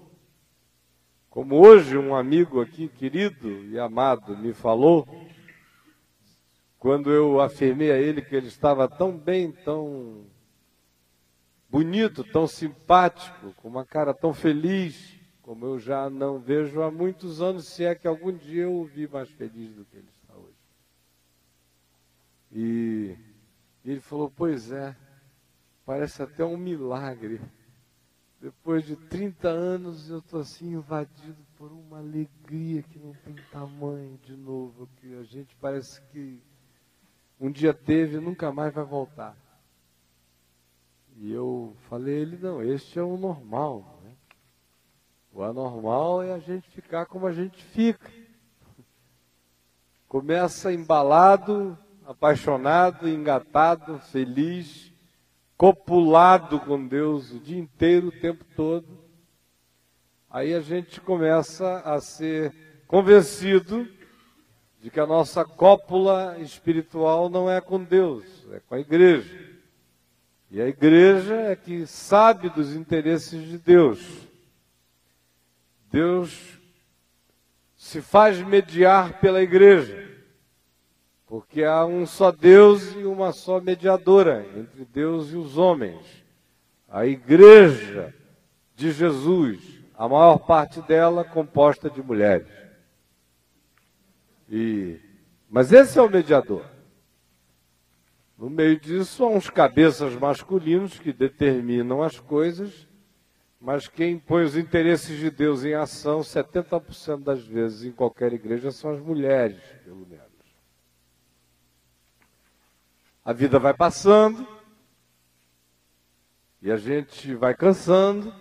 Como 1.38 1.64
hoje 1.64 1.96
um 1.96 2.16
amigo 2.16 2.60
aqui, 2.60 2.88
querido 2.88 3.48
e 3.66 3.78
amado, 3.78 4.36
me 4.36 4.52
falou, 4.52 5.06
quando 6.80 7.12
eu 7.12 7.40
afirmei 7.40 7.92
a 7.92 7.96
ele 7.96 8.20
que 8.20 8.34
ele 8.34 8.48
estava 8.48 8.88
tão 8.88 9.16
bem, 9.16 9.52
tão 9.52 10.26
bonito, 11.70 12.24
tão 12.24 12.48
simpático, 12.48 13.52
com 13.52 13.68
uma 13.68 13.84
cara 13.84 14.12
tão 14.12 14.34
feliz 14.34 15.16
como 15.40 15.64
eu 15.64 15.78
já 15.78 16.10
não 16.10 16.40
vejo 16.40 16.82
há 16.82 16.90
muitos 16.90 17.40
anos, 17.40 17.68
se 17.68 17.84
é 17.84 17.94
que 17.94 18.08
algum 18.08 18.32
dia 18.32 18.64
eu 18.64 18.74
o 18.74 18.84
vi 18.84 19.06
mais 19.06 19.30
feliz 19.30 19.72
do 19.76 19.84
que 19.84 19.96
ele 19.96 20.08
está 20.20 20.34
hoje. 20.34 20.58
E 22.50 23.16
ele 23.84 24.00
falou: 24.00 24.28
Pois 24.28 24.72
é, 24.72 24.96
parece 25.86 26.20
até 26.20 26.44
um 26.44 26.56
milagre. 26.56 27.40
Depois 28.40 28.84
de 28.84 28.94
30 28.94 29.48
anos 29.48 30.08
eu 30.08 30.18
estou 30.18 30.40
assim 30.40 30.74
invadido 30.74 31.44
por 31.56 31.72
uma 31.72 31.98
alegria 31.98 32.82
que 32.82 32.98
não 32.98 33.12
tem 33.24 33.34
tamanho 33.50 34.16
de 34.22 34.36
novo, 34.36 34.88
que 34.96 35.14
a 35.16 35.24
gente 35.24 35.56
parece 35.56 36.00
que 36.12 36.40
um 37.40 37.50
dia 37.50 37.74
teve 37.74 38.16
e 38.16 38.20
nunca 38.20 38.52
mais 38.52 38.72
vai 38.72 38.84
voltar. 38.84 39.36
E 41.16 41.32
eu 41.32 41.76
falei 41.88 42.14
ele, 42.14 42.36
não, 42.36 42.62
este 42.62 42.98
é 42.98 43.02
o 43.02 43.16
normal. 43.16 43.98
O 45.32 45.42
anormal 45.42 46.22
é 46.22 46.32
a 46.32 46.38
gente 46.38 46.68
ficar 46.70 47.06
como 47.06 47.26
a 47.26 47.32
gente 47.32 47.62
fica. 47.62 48.10
Começa 50.08 50.72
embalado, 50.72 51.76
apaixonado, 52.06 53.08
engatado, 53.08 53.98
feliz, 53.98 54.87
copulado 55.58 56.60
com 56.60 56.86
Deus 56.86 57.32
o 57.32 57.40
dia 57.40 57.58
inteiro, 57.58 58.08
o 58.08 58.12
tempo 58.12 58.44
todo. 58.54 58.86
Aí 60.30 60.54
a 60.54 60.60
gente 60.60 61.00
começa 61.00 61.80
a 61.80 62.00
ser 62.00 62.54
convencido 62.86 63.88
de 64.80 64.88
que 64.88 65.00
a 65.00 65.06
nossa 65.06 65.44
cópula 65.44 66.38
espiritual 66.38 67.28
não 67.28 67.50
é 67.50 67.60
com 67.60 67.82
Deus, 67.82 68.24
é 68.52 68.60
com 68.60 68.76
a 68.76 68.78
igreja. 68.78 69.48
E 70.48 70.60
a 70.60 70.68
igreja 70.68 71.34
é 71.34 71.56
que 71.56 71.84
sabe 71.86 72.48
dos 72.50 72.74
interesses 72.74 73.44
de 73.44 73.58
Deus. 73.58 74.28
Deus 75.90 76.60
se 77.76 78.00
faz 78.00 78.40
mediar 78.40 79.20
pela 79.20 79.42
igreja, 79.42 80.17
porque 81.28 81.62
há 81.62 81.84
um 81.84 82.06
só 82.06 82.32
Deus 82.32 82.94
e 82.94 83.04
uma 83.04 83.32
só 83.32 83.60
mediadora 83.60 84.46
entre 84.56 84.84
Deus 84.86 85.30
e 85.30 85.36
os 85.36 85.58
homens. 85.58 86.24
A 86.88 87.06
igreja 87.06 88.14
de 88.74 88.90
Jesus, 88.90 89.80
a 89.94 90.08
maior 90.08 90.38
parte 90.38 90.80
dela 90.82 91.22
composta 91.22 91.90
de 91.90 92.02
mulheres. 92.02 92.48
E 94.48 94.98
mas 95.50 95.72
esse 95.72 95.98
é 95.98 96.02
o 96.02 96.10
mediador. 96.10 96.64
No 98.36 98.48
meio 98.48 98.78
disso 98.78 99.24
há 99.24 99.28
uns 99.28 99.50
cabeças 99.50 100.14
masculinos 100.14 100.98
que 100.98 101.12
determinam 101.12 102.02
as 102.02 102.18
coisas 102.18 102.88
mas 103.60 103.88
quem 103.88 104.18
põe 104.18 104.44
os 104.44 104.56
interesses 104.56 105.18
de 105.18 105.30
Deus 105.30 105.64
em 105.64 105.74
ação, 105.74 106.20
70% 106.20 107.24
das 107.24 107.44
vezes 107.44 107.84
em 107.84 107.90
qualquer 107.90 108.32
igreja, 108.32 108.70
são 108.70 108.92
as 108.92 109.00
mulheres, 109.00 109.60
pelo 109.84 110.06
menos. 110.06 110.27
A 113.28 113.34
vida 113.34 113.58
vai 113.58 113.74
passando, 113.74 114.48
e 116.62 116.70
a 116.70 116.78
gente 116.78 117.34
vai 117.34 117.54
cansando, 117.54 118.34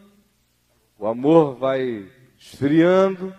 o 0.97 1.06
amor 1.06 1.56
vai 1.56 2.10
esfriando, 2.38 3.36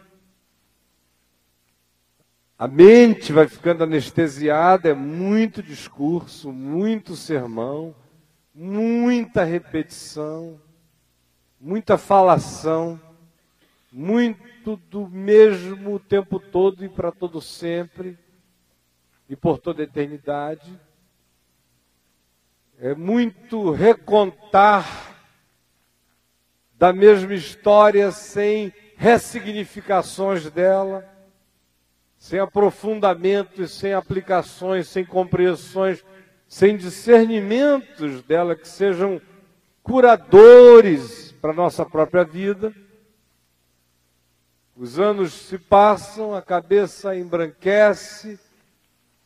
a 2.58 2.68
mente 2.68 3.32
vai 3.32 3.48
ficando 3.48 3.84
anestesiada, 3.84 4.90
é 4.90 4.94
muito 4.94 5.62
discurso, 5.62 6.52
muito 6.52 7.16
sermão, 7.16 7.94
muita 8.54 9.42
repetição 9.42 10.61
muita 11.61 11.98
falação, 11.98 13.00
muito 13.90 14.76
do 14.76 15.08
mesmo 15.08 15.94
o 15.94 16.00
tempo 16.00 16.38
todo 16.38 16.84
e 16.84 16.88
para 16.88 17.11
todo 17.11 17.40
sempre 17.40 18.16
e 19.28 19.34
por 19.34 19.58
toda 19.58 19.82
a 19.82 19.84
eternidade. 19.84 20.78
É 22.81 22.95
muito 22.95 23.73
recontar 23.73 25.17
da 26.75 26.93
mesma 26.93 27.35
história 27.35 28.12
sem 28.12 28.73
ressignificações 28.97 30.49
dela, 30.49 31.05
sem 32.17 32.38
aprofundamentos, 32.38 33.73
sem 33.73 33.95
aplicações, 33.95 34.87
sem 34.87 35.05
compreensões, 35.05 36.05
sem 36.47 36.77
discernimentos 36.77 38.23
dela 38.23 38.55
que 38.55 38.69
sejam 38.69 39.21
curadores 39.83 41.33
para 41.33 41.51
a 41.51 41.57
nossa 41.57 41.85
própria 41.85 42.23
vida. 42.23 42.73
Os 44.77 45.01
anos 45.01 45.33
se 45.33 45.59
passam, 45.59 46.33
a 46.33 46.41
cabeça 46.41 47.17
embranquece, 47.17 48.38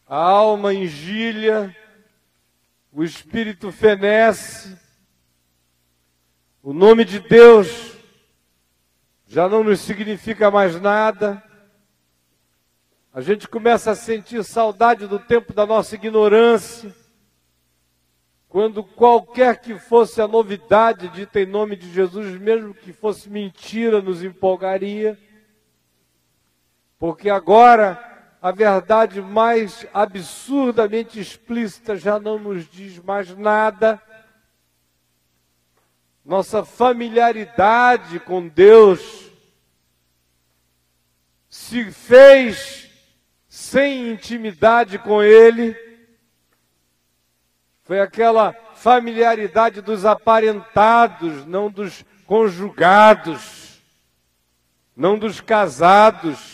a 0.07 0.17
alma 0.17 0.73
engilha, 0.73 1.77
o 2.93 3.03
espírito 3.03 3.73
fenece, 3.73 4.77
o 6.63 6.75
nome 6.75 7.07
de 7.07 7.19
Deus 7.21 7.97
já 9.27 9.49
não 9.49 9.65
nos 9.65 9.81
significa 9.81 10.51
mais 10.51 10.79
nada. 10.79 11.43
A 13.15 13.23
gente 13.23 13.49
começa 13.49 13.93
a 13.93 13.95
sentir 13.95 14.45
saudade 14.45 15.07
do 15.07 15.19
tempo 15.19 15.55
da 15.55 15.65
nossa 15.65 15.95
ignorância 15.95 16.95
quando 18.47 18.85
qualquer 18.85 19.63
que 19.63 19.79
fosse 19.79 20.21
a 20.21 20.29
novidade 20.29 21.09
dita 21.09 21.41
em 21.41 21.47
nome 21.47 21.75
de 21.75 21.91
Jesus, 21.91 22.39
mesmo 22.39 22.75
que 22.75 22.93
fosse 22.93 23.31
mentira, 23.31 24.03
nos 24.03 24.23
empolgaria. 24.23 25.19
Porque 26.99 27.31
agora 27.31 28.12
a 28.43 28.51
verdade 28.51 29.23
mais 29.23 29.87
absurdamente 29.95 31.21
explícita 31.21 31.97
já 31.97 32.19
não 32.19 32.41
nos 32.41 32.69
diz 32.69 32.99
mais 32.99 33.35
nada. 33.37 34.03
Nossa 36.25 36.65
familiaridade 36.65 38.19
com 38.19 38.49
Deus 38.49 39.31
se 41.49 41.91
fez 41.93 42.91
sem 43.49 44.11
intimidade 44.11 44.99
com 44.99 45.23
Ele 45.23 45.77
foi 47.85 48.01
aquela 48.01 48.55
familiaridade 48.75 49.81
dos 49.81 50.05
aparentados, 50.05 51.45
não 51.47 51.71
dos 51.71 52.05
conjugados, 52.27 53.81
não 54.97 55.19
dos 55.19 55.41
casados. 55.41 56.52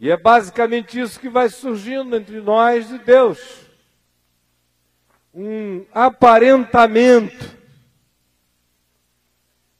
E 0.00 0.10
é 0.10 0.16
basicamente 0.16 0.98
isso 0.98 1.20
que 1.20 1.28
vai 1.28 1.50
surgindo 1.50 2.16
entre 2.16 2.40
nós 2.40 2.90
e 2.90 2.98
Deus. 2.98 3.66
Um 5.34 5.84
aparentamento. 5.92 7.54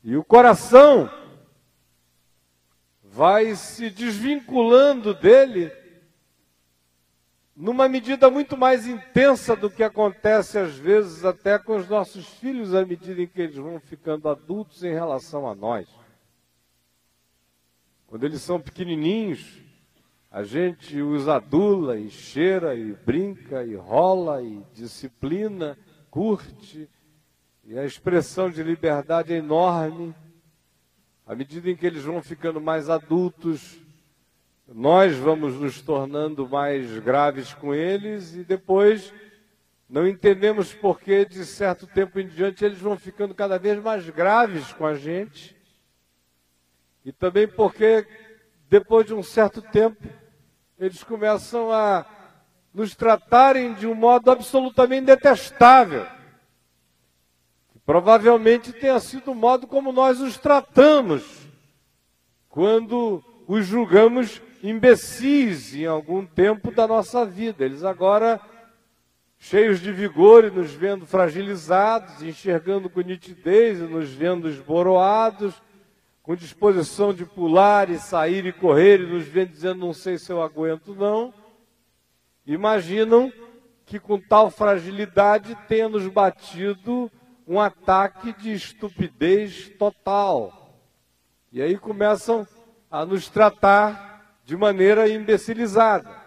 E 0.05 0.15
o 0.19 0.23
coração 0.23 1.11
vai 3.03 3.55
se 3.57 3.89
desvinculando 3.89 5.15
dele 5.15 5.73
numa 7.57 7.89
medida 7.89 8.31
muito 8.31 8.59
mais 8.59 8.87
intensa 8.87 9.57
do 9.57 9.71
que 9.71 9.83
acontece 9.83 10.59
às 10.59 10.75
vezes 10.75 11.25
até 11.25 11.59
com 11.59 11.77
os 11.77 11.89
nossos 11.89 12.27
filhos 12.27 12.75
à 12.75 12.85
medida 12.85 13.23
em 13.23 13.27
que 13.27 13.41
eles 13.41 13.57
vão 13.57 13.81
ficando 13.81 14.29
adultos 14.29 14.85
em 14.85 14.93
relação 14.93 15.49
a 15.49 15.55
nós. 15.55 15.89
Quando 18.07 18.25
eles 18.25 18.43
são 18.43 18.61
pequenininhos, 18.61 19.70
a 20.31 20.45
gente 20.45 21.03
os 21.03 21.27
adula 21.29 21.99
e 21.99 22.09
cheira 22.09 22.77
e 22.77 22.93
brinca 22.93 23.65
e 23.65 23.75
rola 23.75 24.41
e 24.41 24.63
disciplina, 24.73 25.77
curte, 26.09 26.89
e 27.65 27.77
a 27.77 27.85
expressão 27.85 28.49
de 28.49 28.63
liberdade 28.63 29.33
é 29.33 29.39
enorme. 29.39 30.15
À 31.27 31.35
medida 31.35 31.69
em 31.69 31.75
que 31.75 31.85
eles 31.85 32.05
vão 32.05 32.23
ficando 32.23 32.61
mais 32.61 32.89
adultos, 32.89 33.81
nós 34.69 35.17
vamos 35.17 35.55
nos 35.55 35.81
tornando 35.83 36.49
mais 36.49 36.97
graves 37.01 37.53
com 37.53 37.75
eles 37.75 38.35
e 38.37 38.45
depois 38.45 39.13
não 39.89 40.07
entendemos 40.07 40.73
por 40.73 41.01
que 41.01 41.25
de 41.25 41.45
certo 41.45 41.89
tempo 41.89 42.21
em 42.21 42.29
diante 42.29 42.65
eles 42.65 42.79
vão 42.79 42.97
ficando 42.97 43.35
cada 43.35 43.59
vez 43.59 43.83
mais 43.83 44.09
graves 44.09 44.73
com 44.73 44.87
a 44.87 44.95
gente. 44.95 45.57
E 47.05 47.11
também 47.11 47.49
porque 47.49 48.07
depois 48.69 49.05
de 49.05 49.13
um 49.13 49.23
certo 49.23 49.61
tempo 49.61 50.20
eles 50.81 51.05
começam 51.05 51.71
a 51.71 52.07
nos 52.73 52.95
tratarem 52.97 53.75
de 53.75 53.87
um 53.87 53.95
modo 53.95 54.31
absolutamente 54.31 55.07
detestável. 55.07 56.07
Provavelmente 57.85 58.73
tenha 58.73 58.99
sido 58.99 59.33
o 59.33 59.35
modo 59.35 59.67
como 59.67 59.93
nós 59.93 60.21
os 60.21 60.39
tratamos 60.39 61.23
quando 62.49 63.23
os 63.47 63.67
julgamos 63.67 64.41
imbecis 64.63 65.75
em 65.75 65.85
algum 65.85 66.25
tempo 66.25 66.71
da 66.71 66.87
nossa 66.87 67.27
vida. 67.27 67.65
Eles 67.65 67.85
agora, 67.85 68.41
cheios 69.39 69.81
de 69.81 69.93
vigor 69.93 70.45
e 70.45 70.51
nos 70.51 70.73
vendo 70.73 71.05
fragilizados, 71.05 72.23
enxergando 72.23 72.89
com 72.89 73.01
nitidez 73.01 73.81
e 73.81 73.83
nos 73.83 74.11
vendo 74.11 74.49
esboroados, 74.49 75.61
com 76.23 76.37
disposição 76.37 77.13
de 77.13 77.25
pular 77.25 77.91
e 77.91 77.99
sair 77.99 78.47
e 78.47 78.53
correr 78.53 79.01
e 79.01 79.07
nos 79.07 79.25
vendo 79.25 79.51
dizendo 79.51 79.81
não 79.81 79.93
sei 79.93 80.19
se 80.19 80.31
eu 80.31 80.43
aguento 80.43 80.95
não, 80.95 81.33
imaginam 82.47 83.33
que 83.87 83.99
com 83.99 84.21
tal 84.21 84.51
fragilidade 84.51 85.57
tenha 85.67 85.89
nos 85.89 86.07
batido 86.07 87.11
um 87.47 87.59
ataque 87.59 88.33
de 88.35 88.53
estupidez 88.53 89.69
total. 89.79 90.79
E 91.51 91.61
aí 91.61 91.77
começam 91.77 92.47
a 92.89 93.05
nos 93.05 93.29
tratar 93.29 94.39
de 94.45 94.57
maneira 94.57 95.09
imbecilizada. 95.09 96.21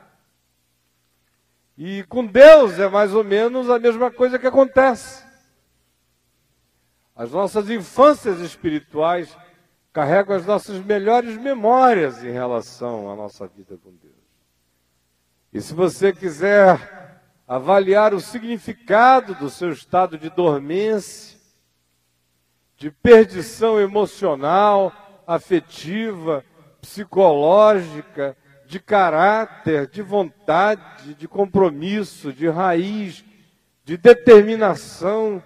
E 1.77 2.03
com 2.03 2.25
Deus 2.25 2.77
é 2.79 2.89
mais 2.89 3.13
ou 3.13 3.23
menos 3.23 3.69
a 3.69 3.79
mesma 3.79 4.11
coisa 4.11 4.37
que 4.37 4.45
acontece. 4.45 5.23
As 7.15 7.31
nossas 7.31 7.69
infâncias 7.69 8.39
espirituais 8.39 9.35
carregam 9.93 10.35
as 10.35 10.45
nossas 10.45 10.83
melhores 10.83 11.37
memórias 11.37 12.23
em 12.23 12.31
relação 12.31 13.11
à 13.11 13.15
nossa 13.15 13.47
vida 13.47 13.77
com 13.77 13.91
Deus. 13.91 14.13
E 15.53 15.61
se 15.61 15.71
você 15.73 16.11
quiser 16.11 17.21
avaliar 17.47 18.11
o 18.11 18.19
significado 18.19 19.35
do 19.35 19.51
seu 19.51 19.71
estado 19.71 20.17
de 20.17 20.31
dormência, 20.31 21.37
de 22.75 22.89
perdição 22.89 23.79
emocional, 23.79 24.91
afetiva, 25.27 26.43
psicológica, 26.81 28.35
de 28.65 28.79
caráter, 28.79 29.87
de 29.87 30.01
vontade, 30.01 31.13
de 31.13 31.27
compromisso, 31.27 32.33
de 32.33 32.49
raiz, 32.49 33.23
de 33.85 33.95
determinação, 33.95 35.43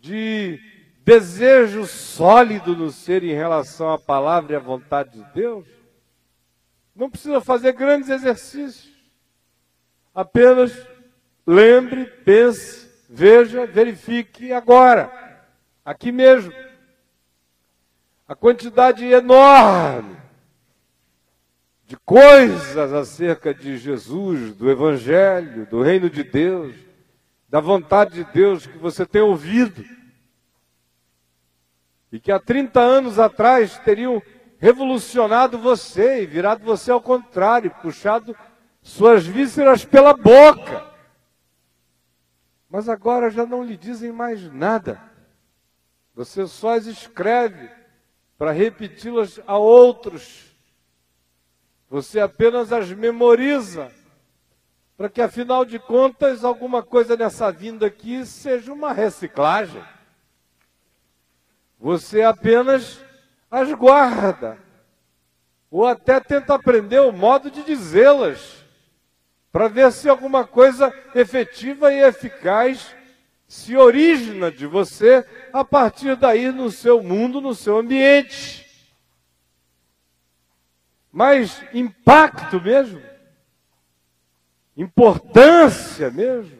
de 0.00 0.58
desejo 1.04 1.86
sólido 1.86 2.76
no 2.76 2.90
ser 2.90 3.22
em 3.22 3.34
relação 3.34 3.92
à 3.92 3.98
palavra 3.98 4.54
e 4.54 4.56
à 4.56 4.60
vontade 4.60 5.10
de 5.10 5.24
Deus, 5.34 5.66
não 6.94 7.10
precisa 7.10 7.40
fazer 7.40 7.72
grandes 7.72 8.08
exercícios. 8.08 8.92
Apenas 10.14 10.72
Lembre, 11.46 12.06
pense, 12.24 12.88
veja, 13.08 13.66
verifique 13.66 14.52
agora, 14.52 15.10
aqui 15.84 16.10
mesmo. 16.10 16.52
A 18.26 18.34
quantidade 18.34 19.04
enorme 19.04 20.16
de 21.86 21.96
coisas 21.98 22.92
acerca 22.94 23.52
de 23.52 23.76
Jesus, 23.76 24.54
do 24.54 24.70
Evangelho, 24.70 25.66
do 25.66 25.82
Reino 25.82 26.08
de 26.08 26.24
Deus, 26.24 26.74
da 27.46 27.60
vontade 27.60 28.14
de 28.14 28.32
Deus 28.32 28.66
que 28.66 28.78
você 28.78 29.04
tem 29.04 29.20
ouvido. 29.20 29.84
E 32.14 32.18
que 32.18 32.30
há 32.30 32.38
30 32.38 32.80
anos 32.80 33.18
atrás 33.18 33.78
teriam 33.80 34.22
revolucionado 34.58 35.58
você 35.58 36.22
e 36.22 36.26
virado 36.26 36.64
você 36.64 36.90
ao 36.90 37.00
contrário, 37.02 37.70
puxado 37.82 38.34
suas 38.80 39.26
vísceras 39.26 39.84
pela 39.84 40.14
boca 40.14 40.94
mas 42.74 42.88
agora 42.88 43.30
já 43.30 43.46
não 43.46 43.62
lhe 43.62 43.76
dizem 43.76 44.10
mais 44.10 44.52
nada. 44.52 45.00
Você 46.12 46.44
só 46.44 46.70
as 46.70 46.86
escreve 46.86 47.70
para 48.36 48.50
repeti-las 48.50 49.38
a 49.46 49.56
outros. 49.56 50.56
Você 51.88 52.18
apenas 52.18 52.72
as 52.72 52.90
memoriza 52.90 53.92
para 54.96 55.08
que, 55.08 55.22
afinal 55.22 55.64
de 55.64 55.78
contas, 55.78 56.42
alguma 56.42 56.82
coisa 56.82 57.16
nessa 57.16 57.52
vinda 57.52 57.86
aqui 57.86 58.26
seja 58.26 58.72
uma 58.72 58.92
reciclagem. 58.92 59.80
Você 61.78 62.22
apenas 62.22 63.00
as 63.50 63.72
guarda, 63.72 64.58
ou 65.70 65.86
até 65.86 66.20
tenta 66.20 66.54
aprender 66.54 67.00
o 67.00 67.12
modo 67.12 67.50
de 67.50 67.62
dizê-las 67.62 68.64
para 69.52 69.68
ver 69.68 69.92
se 69.92 70.08
alguma 70.08 70.44
coisa 70.46 70.92
efetiva 71.14 71.92
e 71.92 72.00
eficaz 72.00 72.94
se 73.46 73.76
origina 73.76 74.50
de 74.50 74.66
você 74.66 75.24
a 75.52 75.64
partir 75.64 76.16
daí 76.16 76.50
no 76.50 76.70
seu 76.70 77.02
mundo, 77.02 77.40
no 77.40 77.54
seu 77.54 77.78
ambiente. 77.78 78.64
Mas 81.12 81.64
impacto 81.72 82.60
mesmo, 82.60 83.00
importância 84.76 86.10
mesmo, 86.10 86.58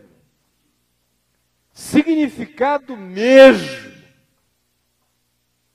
significado 1.72 2.96
mesmo. 2.96 3.93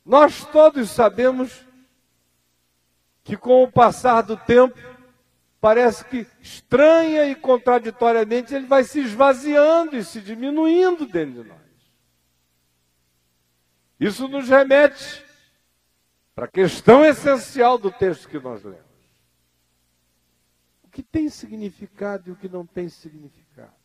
Nós 0.10 0.44
todos 0.44 0.90
sabemos 0.90 1.64
que 3.24 3.38
com 3.38 3.62
o 3.62 3.72
passar 3.72 4.24
do 4.24 4.36
tempo, 4.36 4.76
parece 5.62 6.04
que 6.04 6.26
estranha 6.42 7.28
e 7.28 7.36
contraditoriamente 7.36 8.56
ele 8.56 8.66
vai 8.66 8.84
se 8.84 9.02
esvaziando 9.02 9.96
e 9.96 10.04
se 10.04 10.20
diminuindo 10.20 11.06
dentro 11.06 11.44
de 11.44 11.50
nós. 11.50 11.62
Isso 14.00 14.28
nos 14.28 14.50
remete 14.50 15.24
para 16.34 16.46
a 16.46 16.52
questão 16.52 17.06
essencial 17.06 17.78
do 17.78 17.92
texto 17.92 18.28
que 18.28 18.40
nós 18.40 18.64
lemos. 18.64 18.82
O 20.82 20.90
que 20.90 21.04
tem 21.04 21.30
significado 21.30 22.30
e 22.30 22.32
o 22.32 22.36
que 22.36 22.50
não 22.50 22.66
tem 22.66 22.90
significado? 22.90 23.76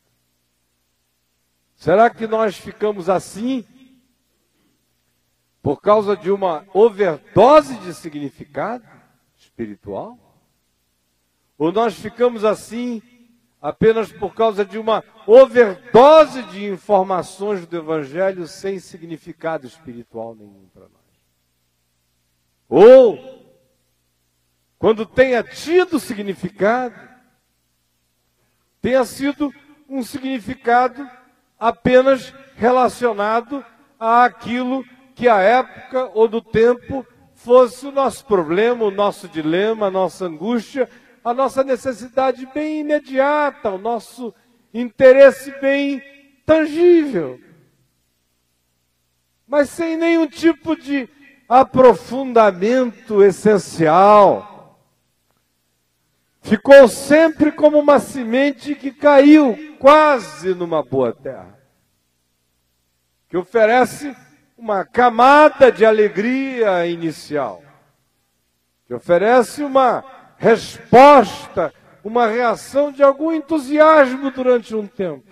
Será 1.76 2.08
que 2.08 2.26
nós 2.26 2.56
ficamos 2.56 3.10
assim 3.10 3.66
por 5.64 5.80
causa 5.80 6.14
de 6.14 6.30
uma 6.30 6.66
overdose 6.74 7.74
de 7.76 7.94
significado 7.94 8.84
espiritual? 9.34 10.18
Ou 11.56 11.72
nós 11.72 11.94
ficamos 11.94 12.44
assim 12.44 13.00
apenas 13.62 14.12
por 14.12 14.34
causa 14.34 14.62
de 14.62 14.78
uma 14.78 15.02
overdose 15.26 16.42
de 16.42 16.66
informações 16.66 17.66
do 17.66 17.78
Evangelho 17.78 18.46
sem 18.46 18.78
significado 18.78 19.66
espiritual 19.66 20.34
nenhum 20.34 20.68
para 20.70 20.82
nós? 20.82 20.92
Ou, 22.68 23.56
quando 24.78 25.06
tenha 25.06 25.42
tido 25.42 25.98
significado, 25.98 27.08
tenha 28.82 29.02
sido 29.06 29.50
um 29.88 30.02
significado 30.02 31.08
apenas 31.58 32.34
relacionado 32.54 33.64
àquilo 33.98 34.84
que 34.84 34.93
a 35.28 35.40
época 35.40 36.10
ou 36.14 36.26
do 36.26 36.40
tempo 36.40 37.06
fosse 37.34 37.86
o 37.86 37.92
nosso 37.92 38.24
problema, 38.26 38.84
o 38.84 38.90
nosso 38.90 39.28
dilema, 39.28 39.86
a 39.86 39.90
nossa 39.90 40.26
angústia, 40.26 40.88
a 41.24 41.32
nossa 41.32 41.62
necessidade 41.62 42.46
bem 42.52 42.80
imediata, 42.80 43.70
o 43.70 43.78
nosso 43.78 44.34
interesse 44.72 45.50
bem 45.60 46.02
tangível. 46.44 47.40
Mas 49.46 49.70
sem 49.70 49.96
nenhum 49.96 50.26
tipo 50.26 50.74
de 50.76 51.08
aprofundamento 51.48 53.22
essencial. 53.22 54.80
Ficou 56.40 56.88
sempre 56.88 57.52
como 57.52 57.78
uma 57.78 57.98
semente 57.98 58.74
que 58.74 58.90
caiu 58.90 59.76
quase 59.78 60.54
numa 60.54 60.82
boa 60.82 61.12
terra, 61.12 61.58
que 63.28 63.36
oferece 63.36 64.14
uma 64.64 64.82
camada 64.82 65.70
de 65.70 65.84
alegria 65.84 66.86
inicial, 66.86 67.62
que 68.86 68.94
oferece 68.94 69.62
uma 69.62 70.02
resposta, 70.38 71.70
uma 72.02 72.26
reação 72.26 72.90
de 72.90 73.02
algum 73.02 73.30
entusiasmo 73.30 74.30
durante 74.30 74.74
um 74.74 74.86
tempo. 74.86 75.30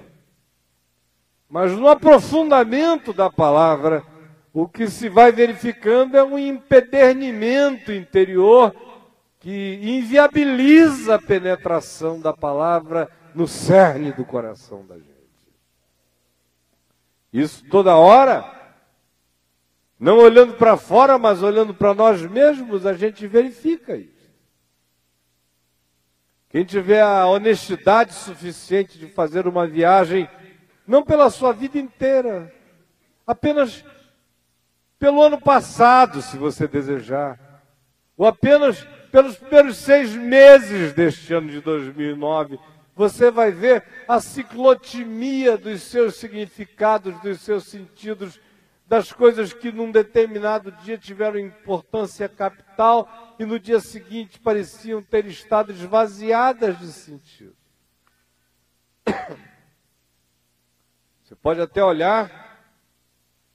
Mas 1.49 1.73
no 1.73 1.89
aprofundamento 1.89 3.15
da 3.15 3.31
palavra, 3.31 4.05
o 4.53 4.69
que 4.69 4.87
se 4.87 5.09
vai 5.09 5.33
verificando 5.33 6.15
é 6.15 6.23
um 6.23 6.39
empedernimento 6.39 7.91
interior 7.91 8.75
que 9.41 9.81
inviabiliza 9.83 11.15
a 11.15 11.19
penetração 11.19 12.21
da 12.21 12.35
palavra 12.35 13.09
no 13.35 13.49
cerne 13.49 14.13
do 14.13 14.27
coração 14.27 14.85
da 14.85 14.97
gente. 14.97 15.09
Isso 17.33 17.65
toda 17.71 17.97
hora 17.97 18.61
não 20.03 20.19
olhando 20.19 20.55
para 20.55 20.77
fora, 20.77 21.17
mas 21.17 21.45
olhando 21.45 21.73
para 21.73 21.95
nós 21.95 22.21
mesmos, 22.23 22.85
a 22.85 22.93
gente 22.93 23.25
verifica 23.29 23.97
isso. 23.97 24.33
Quem 26.49 26.65
tiver 26.65 27.01
a 27.01 27.25
honestidade 27.29 28.13
suficiente 28.13 28.99
de 28.99 29.07
fazer 29.07 29.47
uma 29.47 29.65
viagem, 29.65 30.29
não 30.85 31.05
pela 31.05 31.31
sua 31.31 31.53
vida 31.53 31.79
inteira, 31.79 32.53
apenas 33.25 33.85
pelo 34.99 35.23
ano 35.23 35.41
passado, 35.41 36.21
se 36.21 36.37
você 36.37 36.67
desejar, 36.67 37.63
ou 38.17 38.27
apenas 38.27 38.85
pelos 39.13 39.37
primeiros 39.37 39.77
seis 39.77 40.17
meses 40.17 40.93
deste 40.95 41.33
ano 41.33 41.49
de 41.49 41.61
2009, 41.61 42.59
você 42.97 43.31
vai 43.31 43.53
ver 43.53 43.85
a 44.09 44.19
ciclotimia 44.19 45.57
dos 45.57 45.83
seus 45.83 46.17
significados, 46.17 47.15
dos 47.21 47.41
seus 47.41 47.67
sentidos 47.67 48.41
das 48.93 49.11
coisas 49.11 49.55
que 49.55 49.73
num 49.73 49.91
determinado 49.91 50.71
dia 50.71 50.99
tiveram 50.99 51.39
importância 51.39 52.29
capital 52.29 53.35
e 53.39 53.45
no 53.47 53.59
dia 53.59 53.81
seguinte 53.81 54.39
pareciam 54.39 55.03
ter 55.03 55.25
estado 55.25 55.73
esvaziadas 55.73 56.79
de 56.79 56.93
sentido. 56.93 57.57
Você 61.25 61.35
pode 61.37 61.63
até 61.63 61.83
olhar 61.83 62.69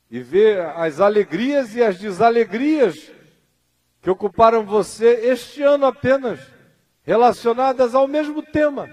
e 0.10 0.20
ver 0.22 0.60
as 0.60 1.00
alegrias 1.00 1.76
e 1.76 1.84
as 1.84 2.00
desalegrias 2.00 3.12
que 4.02 4.10
ocuparam 4.10 4.66
você 4.66 5.30
este 5.30 5.62
ano 5.62 5.86
apenas, 5.86 6.40
relacionadas 7.04 7.94
ao 7.94 8.08
mesmo 8.08 8.42
tema. 8.42 8.90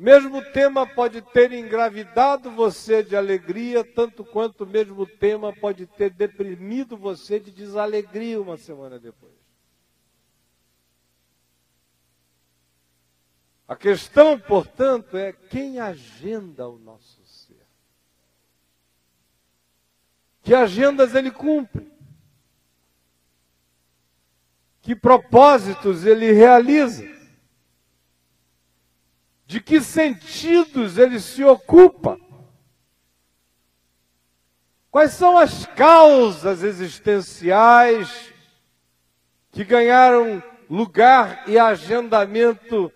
O 0.00 0.02
mesmo 0.02 0.42
tema 0.42 0.86
pode 0.86 1.20
ter 1.20 1.52
engravidado 1.52 2.50
você 2.50 3.02
de 3.02 3.14
alegria, 3.14 3.84
tanto 3.84 4.24
quanto 4.24 4.64
o 4.64 4.66
mesmo 4.66 5.04
tema 5.04 5.54
pode 5.54 5.86
ter 5.86 6.08
deprimido 6.08 6.96
você 6.96 7.38
de 7.38 7.50
desalegria 7.50 8.40
uma 8.40 8.56
semana 8.56 8.98
depois. 8.98 9.34
A 13.68 13.76
questão, 13.76 14.40
portanto, 14.40 15.18
é 15.18 15.34
quem 15.34 15.78
agenda 15.78 16.66
o 16.66 16.78
nosso 16.78 17.22
ser. 17.26 17.66
Que 20.42 20.54
agendas 20.54 21.14
ele 21.14 21.30
cumpre? 21.30 21.92
Que 24.80 24.96
propósitos 24.96 26.06
ele 26.06 26.32
realiza? 26.32 27.19
De 29.50 29.60
que 29.60 29.80
sentidos 29.80 30.96
ele 30.96 31.18
se 31.18 31.42
ocupa. 31.42 32.16
Quais 34.92 35.10
são 35.10 35.36
as 35.36 35.66
causas 35.66 36.62
existenciais 36.62 38.32
que 39.50 39.64
ganharam 39.64 40.40
lugar 40.70 41.48
e 41.48 41.58
agendamento 41.58 42.92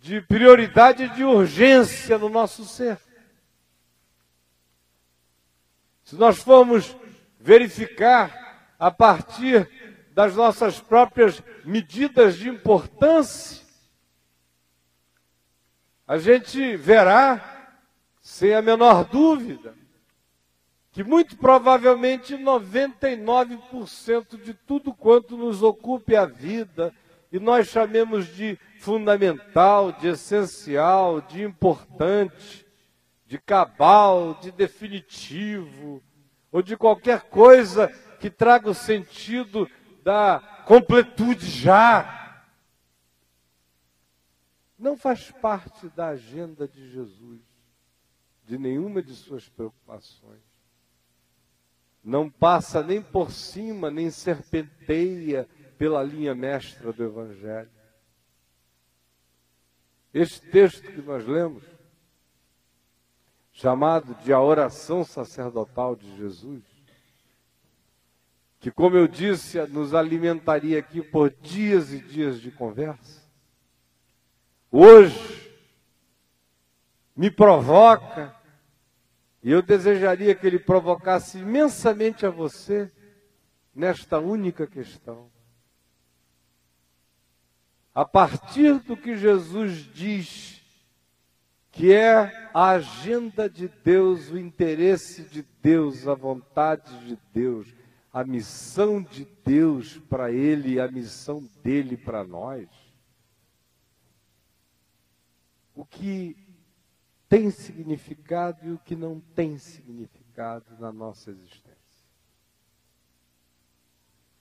de 0.00 0.22
prioridade 0.22 1.02
e 1.02 1.08
de 1.10 1.22
urgência 1.22 2.16
no 2.16 2.30
nosso 2.30 2.64
ser? 2.64 2.98
Se 6.02 6.16
nós 6.16 6.38
formos 6.38 6.96
verificar 7.38 8.72
a 8.78 8.90
partir 8.90 9.68
das 10.14 10.34
nossas 10.34 10.80
próprias 10.80 11.42
medidas 11.62 12.36
de 12.36 12.48
importância, 12.48 13.67
a 16.08 16.16
gente 16.16 16.74
verá, 16.74 17.68
sem 18.18 18.54
a 18.54 18.62
menor 18.62 19.04
dúvida, 19.04 19.74
que 20.90 21.04
muito 21.04 21.36
provavelmente 21.36 22.34
99% 22.34 24.42
de 24.42 24.54
tudo 24.54 24.94
quanto 24.94 25.36
nos 25.36 25.62
ocupe 25.62 26.16
a 26.16 26.24
vida, 26.24 26.94
e 27.30 27.38
nós 27.38 27.68
chamemos 27.68 28.26
de 28.34 28.58
fundamental, 28.80 29.92
de 29.92 30.08
essencial, 30.08 31.20
de 31.20 31.42
importante, 31.42 32.66
de 33.26 33.36
cabal, 33.36 34.38
de 34.40 34.50
definitivo, 34.50 36.02
ou 36.50 36.62
de 36.62 36.74
qualquer 36.74 37.24
coisa 37.24 37.92
que 38.18 38.30
traga 38.30 38.70
o 38.70 38.74
sentido 38.74 39.68
da 40.02 40.62
completude 40.64 41.50
já, 41.50 42.17
não 44.78 44.96
faz 44.96 45.30
parte 45.30 45.88
da 45.88 46.08
agenda 46.08 46.68
de 46.68 46.90
Jesus, 46.90 47.40
de 48.44 48.56
nenhuma 48.56 49.02
de 49.02 49.14
suas 49.14 49.48
preocupações. 49.48 50.40
Não 52.02 52.30
passa 52.30 52.82
nem 52.82 53.02
por 53.02 53.32
cima, 53.32 53.90
nem 53.90 54.10
serpenteia 54.10 55.48
pela 55.76 56.02
linha 56.02 56.34
mestra 56.34 56.92
do 56.92 57.04
Evangelho. 57.04 57.70
Este 60.14 60.40
texto 60.40 60.82
que 60.82 61.02
nós 61.02 61.26
lemos, 61.26 61.64
chamado 63.52 64.14
de 64.22 64.32
a 64.32 64.40
oração 64.40 65.04
sacerdotal 65.04 65.96
de 65.96 66.16
Jesus, 66.16 66.62
que, 68.60 68.70
como 68.70 68.96
eu 68.96 69.06
disse, 69.06 69.60
nos 69.66 69.92
alimentaria 69.92 70.78
aqui 70.78 71.02
por 71.02 71.30
dias 71.30 71.92
e 71.92 72.00
dias 72.00 72.40
de 72.40 72.50
conversa, 72.50 73.17
hoje 74.70 75.38
me 77.16 77.30
provoca, 77.30 78.32
e 79.42 79.50
eu 79.50 79.60
desejaria 79.60 80.34
que 80.34 80.46
ele 80.46 80.58
provocasse 80.58 81.38
imensamente 81.38 82.24
a 82.24 82.30
você 82.30 82.92
nesta 83.74 84.20
única 84.20 84.66
questão. 84.66 85.28
A 87.92 88.04
partir 88.04 88.78
do 88.80 88.96
que 88.96 89.16
Jesus 89.16 89.92
diz 89.92 90.62
que 91.72 91.92
é 91.92 92.50
a 92.54 92.70
agenda 92.70 93.50
de 93.50 93.68
Deus, 93.68 94.30
o 94.30 94.38
interesse 94.38 95.22
de 95.22 95.44
Deus, 95.60 96.06
a 96.06 96.14
vontade 96.14 97.06
de 97.06 97.18
Deus, 97.32 97.66
a 98.12 98.22
missão 98.22 99.02
de 99.02 99.26
Deus 99.44 99.98
para 100.08 100.30
ele, 100.30 100.80
a 100.80 100.88
missão 100.88 101.42
dele 101.64 101.96
para 101.96 102.22
nós 102.22 102.68
o 105.78 105.84
que 105.84 106.36
tem 107.28 107.52
significado 107.52 108.66
e 108.66 108.72
o 108.72 108.78
que 108.78 108.96
não 108.96 109.20
tem 109.20 109.56
significado 109.58 110.64
na 110.80 110.90
nossa 110.90 111.30
existência. 111.30 112.04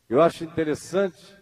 Eu 0.10 0.20
acho 0.20 0.44
interessante 0.44 1.38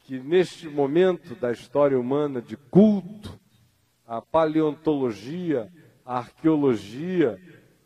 que 0.00 0.18
neste 0.18 0.68
momento 0.68 1.36
da 1.36 1.52
história 1.52 1.96
humana 1.96 2.42
de 2.42 2.56
culto, 2.56 3.38
a 4.04 4.20
paleontologia, 4.20 5.72
a 6.04 6.18
arqueologia 6.18 7.40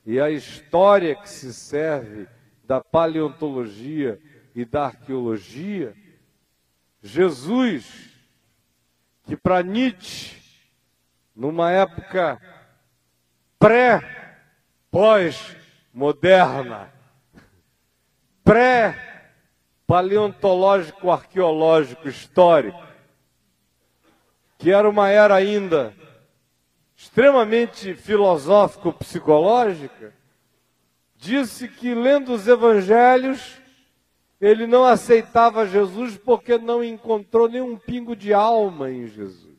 e 0.07 0.19
a 0.19 0.31
história 0.31 1.15
que 1.15 1.29
se 1.29 1.53
serve 1.53 2.27
da 2.65 2.81
paleontologia 2.81 4.19
e 4.55 4.65
da 4.65 4.87
arqueologia, 4.87 5.95
Jesus, 7.03 8.09
que 9.25 9.37
para 9.37 9.63
Nietzsche 9.63 10.42
numa 11.35 11.71
época 11.71 12.41
pré, 13.59 14.01
pós-moderna, 14.91 16.93
pré-paleontológico, 18.45 21.11
arqueológico, 21.11 22.09
histórico, 22.09 22.83
que 24.59 24.71
era 24.71 24.89
uma 24.89 25.09
era 25.09 25.35
ainda 25.35 25.95
extremamente 26.97 27.95
filosófico-psicológica, 27.95 30.15
disse 31.17 31.69
que 31.69 31.95
lendo 31.95 32.33
os 32.33 32.47
evangelhos, 32.47 33.61
ele 34.41 34.67
não 34.67 34.85
aceitava 34.85 35.67
Jesus 35.67 36.17
porque 36.17 36.59
não 36.59 36.83
encontrou 36.83 37.49
nenhum 37.49 37.77
pingo 37.77 38.15
de 38.15 38.33
alma 38.33 38.91
em 38.91 39.07
Jesus. 39.07 39.52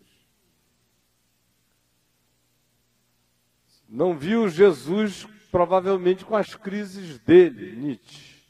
Não 3.93 4.17
viu 4.17 4.49
Jesus 4.49 5.27
provavelmente 5.51 6.25
com 6.25 6.35
as 6.35 6.55
crises 6.55 7.19
dele, 7.19 7.75
Nietzsche. 7.75 8.41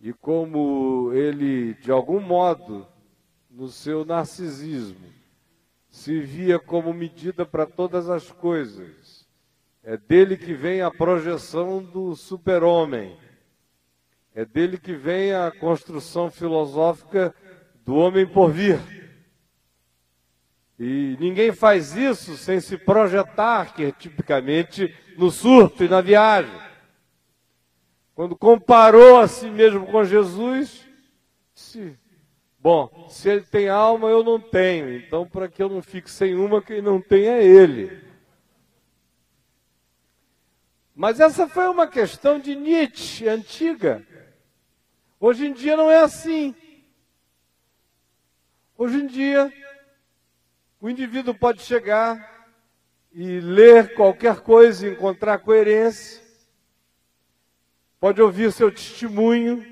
E 0.00 0.12
como 0.12 1.10
ele, 1.12 1.74
de 1.74 1.90
algum 1.90 2.20
modo, 2.20 2.86
no 3.50 3.66
seu 3.66 4.04
narcisismo, 4.04 5.08
se 5.90 6.20
via 6.20 6.56
como 6.56 6.94
medida 6.94 7.44
para 7.44 7.66
todas 7.66 8.08
as 8.08 8.30
coisas. 8.30 9.26
É 9.82 9.96
dele 9.96 10.36
que 10.36 10.54
vem 10.54 10.82
a 10.82 10.90
projeção 10.90 11.82
do 11.82 12.14
super-homem. 12.14 13.18
É 14.32 14.44
dele 14.44 14.78
que 14.78 14.94
vem 14.94 15.34
a 15.34 15.50
construção 15.50 16.30
filosófica 16.30 17.34
do 17.84 17.96
homem 17.96 18.24
por 18.24 18.52
vir. 18.52 18.78
E 20.78 21.16
ninguém 21.18 21.52
faz 21.52 21.96
isso 21.96 22.36
sem 22.36 22.60
se 22.60 22.76
projetar, 22.76 23.74
que 23.74 23.84
é 23.84 23.92
tipicamente 23.92 24.94
no 25.16 25.30
surto 25.30 25.84
e 25.84 25.88
na 25.88 26.00
viagem. 26.00 26.52
Quando 28.14 28.36
comparou 28.36 29.18
a 29.18 29.28
si 29.28 29.48
mesmo 29.50 29.86
com 29.86 30.04
Jesus, 30.04 30.86
se 31.54 31.98
Bom, 32.66 33.06
se 33.08 33.28
ele 33.28 33.42
tem 33.42 33.68
alma, 33.68 34.08
eu 34.08 34.24
não 34.24 34.40
tenho. 34.40 34.92
Então, 34.92 35.24
para 35.24 35.48
que 35.48 35.62
eu 35.62 35.68
não 35.68 35.80
fique 35.80 36.10
sem 36.10 36.34
uma, 36.34 36.60
quem 36.60 36.82
não 36.82 37.00
tem 37.00 37.28
é 37.28 37.40
ele. 37.40 38.02
Mas 40.92 41.20
essa 41.20 41.46
foi 41.46 41.68
uma 41.68 41.86
questão 41.86 42.40
de 42.40 42.56
Nietzsche, 42.56 43.28
antiga. 43.28 44.04
Hoje 45.20 45.46
em 45.46 45.52
dia 45.52 45.76
não 45.76 45.88
é 45.88 45.98
assim. 45.98 46.56
Hoje 48.76 48.96
em 48.96 49.06
dia, 49.06 49.52
o 50.86 50.90
indivíduo 50.90 51.34
pode 51.34 51.62
chegar 51.62 52.46
e 53.12 53.40
ler 53.40 53.94
qualquer 53.94 54.40
coisa 54.40 54.86
e 54.86 54.92
encontrar 54.92 55.38
coerência, 55.38 56.22
pode 57.98 58.22
ouvir 58.22 58.52
seu 58.52 58.70
testemunho 58.70 59.64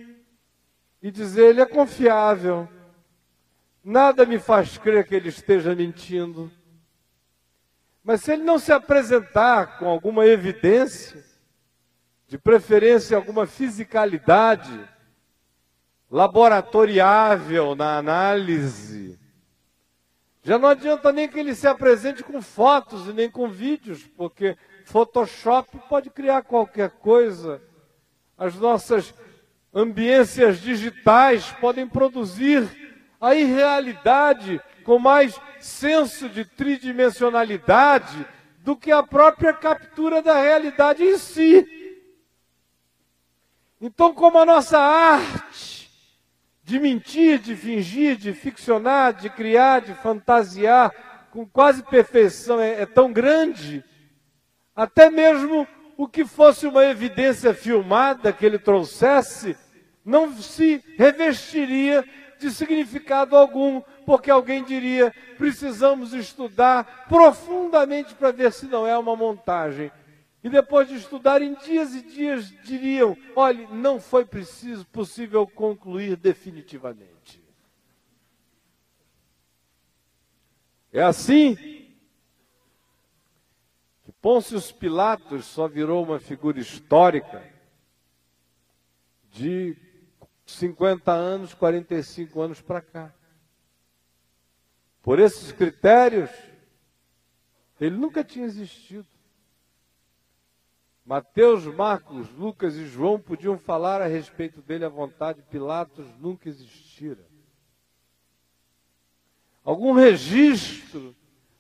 e 1.00 1.10
dizer 1.10 1.50
ele 1.50 1.60
é 1.60 1.66
confiável, 1.66 2.68
Nada 3.84 4.24
me 4.24 4.38
faz 4.38 4.78
crer 4.78 5.06
que 5.06 5.14
ele 5.14 5.28
esteja 5.28 5.74
mentindo. 5.74 6.50
Mas 8.02 8.22
se 8.22 8.32
ele 8.32 8.42
não 8.42 8.58
se 8.58 8.72
apresentar 8.72 9.78
com 9.78 9.86
alguma 9.86 10.24
evidência, 10.26 11.22
de 12.26 12.38
preferência 12.38 13.14
alguma 13.14 13.46
fisicalidade, 13.46 14.88
laboratoriável 16.10 17.74
na 17.74 17.98
análise, 17.98 19.18
já 20.44 20.58
não 20.58 20.68
adianta 20.68 21.10
nem 21.10 21.26
que 21.26 21.40
ele 21.40 21.54
se 21.54 21.66
apresente 21.66 22.22
com 22.22 22.42
fotos 22.42 23.08
e 23.08 23.14
nem 23.14 23.30
com 23.30 23.48
vídeos, 23.48 24.06
porque 24.14 24.58
Photoshop 24.84 25.78
pode 25.88 26.10
criar 26.10 26.42
qualquer 26.42 26.90
coisa. 26.90 27.62
As 28.36 28.54
nossas 28.56 29.14
ambiências 29.72 30.60
digitais 30.60 31.50
podem 31.52 31.88
produzir 31.88 32.68
a 33.18 33.34
irrealidade 33.34 34.60
com 34.84 34.98
mais 34.98 35.40
senso 35.60 36.28
de 36.28 36.44
tridimensionalidade 36.44 38.26
do 38.58 38.76
que 38.76 38.92
a 38.92 39.02
própria 39.02 39.54
captura 39.54 40.20
da 40.20 40.38
realidade 40.38 41.02
em 41.02 41.16
si. 41.16 41.66
Então, 43.80 44.12
como 44.12 44.38
a 44.38 44.44
nossa 44.44 44.78
arte 44.78 45.43
de 46.64 46.80
mentir, 46.80 47.38
de 47.38 47.54
fingir, 47.54 48.16
de 48.16 48.32
ficcionar, 48.32 49.12
de 49.12 49.28
criar, 49.28 49.82
de 49.82 49.92
fantasiar 49.94 50.90
com 51.30 51.44
quase 51.46 51.82
perfeição 51.82 52.60
é, 52.60 52.82
é 52.82 52.86
tão 52.86 53.12
grande, 53.12 53.84
até 54.74 55.10
mesmo 55.10 55.66
o 55.96 56.08
que 56.08 56.24
fosse 56.24 56.66
uma 56.66 56.84
evidência 56.84 57.52
filmada 57.52 58.32
que 58.32 58.46
ele 58.46 58.58
trouxesse, 58.58 59.56
não 60.04 60.34
se 60.36 60.82
revestiria 60.96 62.04
de 62.38 62.50
significado 62.50 63.36
algum, 63.36 63.82
porque 64.06 64.30
alguém 64.30 64.64
diria: 64.64 65.14
precisamos 65.36 66.12
estudar 66.14 67.06
profundamente 67.08 68.14
para 68.14 68.32
ver 68.32 68.52
se 68.52 68.66
não 68.66 68.86
é 68.86 68.96
uma 68.96 69.16
montagem. 69.16 69.90
E 70.44 70.50
depois 70.50 70.86
de 70.86 70.96
estudar 70.96 71.40
em 71.40 71.54
dias 71.54 71.94
e 71.94 72.02
dias, 72.02 72.50
diriam: 72.62 73.16
olhe, 73.34 73.66
não 73.68 73.98
foi 73.98 74.26
preciso, 74.26 74.86
possível 74.88 75.46
concluir 75.46 76.16
definitivamente. 76.16 77.42
É 80.92 81.02
assim 81.02 81.56
que 84.04 84.12
Pôncio 84.20 84.60
Pilatos 84.74 85.46
só 85.46 85.66
virou 85.66 86.04
uma 86.04 86.20
figura 86.20 86.60
histórica 86.60 87.42
de 89.30 89.74
50 90.44 91.10
anos, 91.10 91.54
45 91.54 92.40
anos 92.42 92.60
para 92.60 92.82
cá. 92.82 93.14
Por 95.02 95.18
esses 95.18 95.52
critérios, 95.52 96.30
ele 97.80 97.96
nunca 97.96 98.22
tinha 98.22 98.44
existido. 98.44 99.13
Mateus, 101.04 101.66
Marcos, 101.66 102.30
Lucas 102.30 102.76
e 102.76 102.86
João 102.86 103.20
podiam 103.20 103.58
falar 103.58 104.00
a 104.00 104.06
respeito 104.06 104.62
dele 104.62 104.86
à 104.86 104.88
vontade, 104.88 105.42
Pilatos 105.42 106.06
nunca 106.18 106.48
existira. 106.48 107.26
Algum 109.62 109.92
registro 109.92 111.14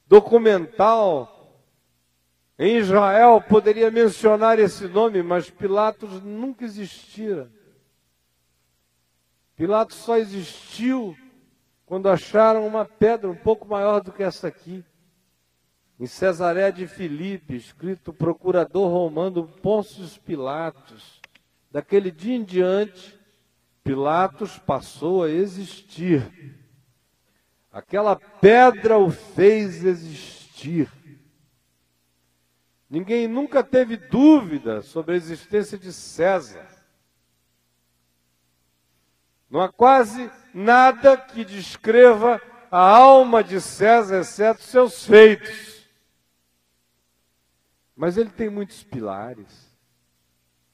documental 0.06 1.62
em 2.58 2.78
Israel 2.78 3.40
poderia 3.40 3.90
mencionar 3.90 4.58
esse 4.58 4.86
nome, 4.88 5.22
mas 5.22 5.50
Pilatos 5.50 6.22
nunca 6.22 6.64
existira. 6.64 7.50
Pilatos 9.56 9.96
só 9.96 10.16
existiu 10.16 11.16
quando 11.84 12.08
acharam 12.08 12.66
uma 12.66 12.84
pedra 12.84 13.30
um 13.30 13.36
pouco 13.36 13.68
maior 13.68 14.00
do 14.00 14.12
que 14.12 14.22
essa 14.22 14.48
aqui. 14.48 14.84
Em 15.98 16.06
Cesaré 16.06 16.72
de 16.72 16.88
Filipe, 16.88 17.54
escrito 17.54 18.12
procurador 18.12 18.90
romano 18.90 19.46
Pôncio 19.46 20.04
Pilatos. 20.22 21.20
Daquele 21.70 22.10
dia 22.10 22.34
em 22.34 22.42
diante, 22.42 23.18
Pilatos 23.84 24.58
passou 24.58 25.22
a 25.22 25.30
existir. 25.30 26.22
Aquela 27.70 28.16
pedra 28.16 28.98
o 28.98 29.10
fez 29.10 29.84
existir. 29.84 30.90
Ninguém 32.90 33.28
nunca 33.28 33.62
teve 33.62 33.96
dúvida 33.96 34.82
sobre 34.82 35.14
a 35.14 35.16
existência 35.16 35.78
de 35.78 35.92
César. 35.92 36.66
Não 39.48 39.60
há 39.60 39.68
quase 39.68 40.28
nada 40.52 41.16
que 41.16 41.44
descreva 41.44 42.42
a 42.70 42.80
alma 42.80 43.44
de 43.44 43.60
César, 43.60 44.20
exceto 44.20 44.62
seus 44.62 45.06
feitos. 45.06 45.73
Mas 47.96 48.16
ele 48.16 48.30
tem 48.30 48.50
muitos 48.50 48.82
pilares, 48.82 49.78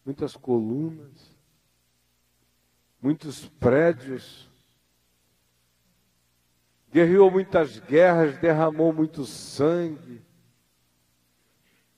muitas 0.05 0.37
colunas, 0.37 1.37
muitos 3.01 3.47
prédios, 3.47 4.49
guerreou 6.91 7.31
muitas 7.31 7.79
guerras, 7.79 8.39
derramou 8.39 8.93
muito 8.93 9.25
sangue. 9.25 10.23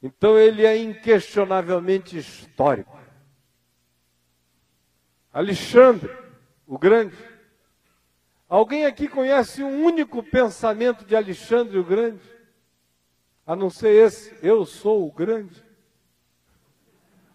Então 0.02 0.38
ele 0.38 0.66
é 0.66 0.76
inquestionavelmente 0.76 2.18
histórico. 2.18 2.98
Alexandre, 5.32 6.10
o 6.66 6.76
Grande. 6.78 7.16
Alguém 8.48 8.84
aqui 8.84 9.08
conhece 9.08 9.62
um 9.62 9.84
único 9.84 10.22
pensamento 10.22 11.04
de 11.04 11.16
Alexandre 11.16 11.78
o 11.78 11.84
Grande? 11.84 12.20
A 13.46 13.56
não 13.56 13.68
ser 13.68 14.06
esse, 14.06 14.36
eu 14.42 14.64
sou 14.64 15.06
o 15.06 15.12
Grande. 15.12 15.64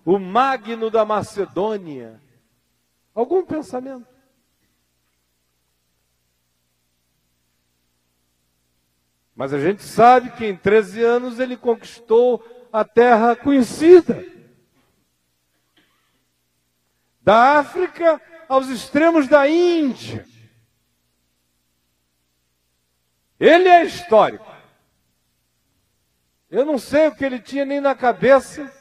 O 0.05 0.17
Magno 0.17 0.89
da 0.89 1.03
Macedônia. 1.03 2.21
Algum 3.13 3.45
pensamento? 3.45 4.07
Mas 9.35 9.53
a 9.53 9.59
gente 9.59 9.83
sabe 9.83 10.31
que 10.31 10.45
em 10.45 10.55
13 10.55 11.03
anos 11.03 11.39
ele 11.39 11.55
conquistou 11.55 12.43
a 12.71 12.83
terra 12.83 13.35
conhecida. 13.35 14.25
Da 17.21 17.59
África 17.59 18.21
aos 18.47 18.67
extremos 18.69 19.27
da 19.27 19.47
Índia. 19.47 20.25
Ele 23.39 23.67
é 23.67 23.83
histórico. 23.83 24.56
Eu 26.49 26.65
não 26.65 26.77
sei 26.77 27.07
o 27.07 27.15
que 27.15 27.25
ele 27.25 27.39
tinha 27.39 27.65
nem 27.65 27.81
na 27.81 27.93
cabeça, 27.93 28.71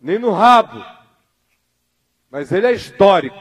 nem 0.00 0.18
no 0.18 0.32
rabo, 0.32 0.84
mas 2.30 2.50
ele 2.50 2.66
é 2.66 2.72
histórico. 2.72 3.38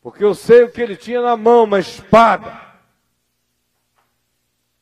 Porque 0.00 0.24
eu 0.24 0.34
sei 0.34 0.62
o 0.62 0.70
que 0.70 0.80
ele 0.80 0.96
tinha 0.96 1.20
na 1.20 1.36
mão, 1.36 1.64
uma 1.64 1.78
espada. 1.78 2.66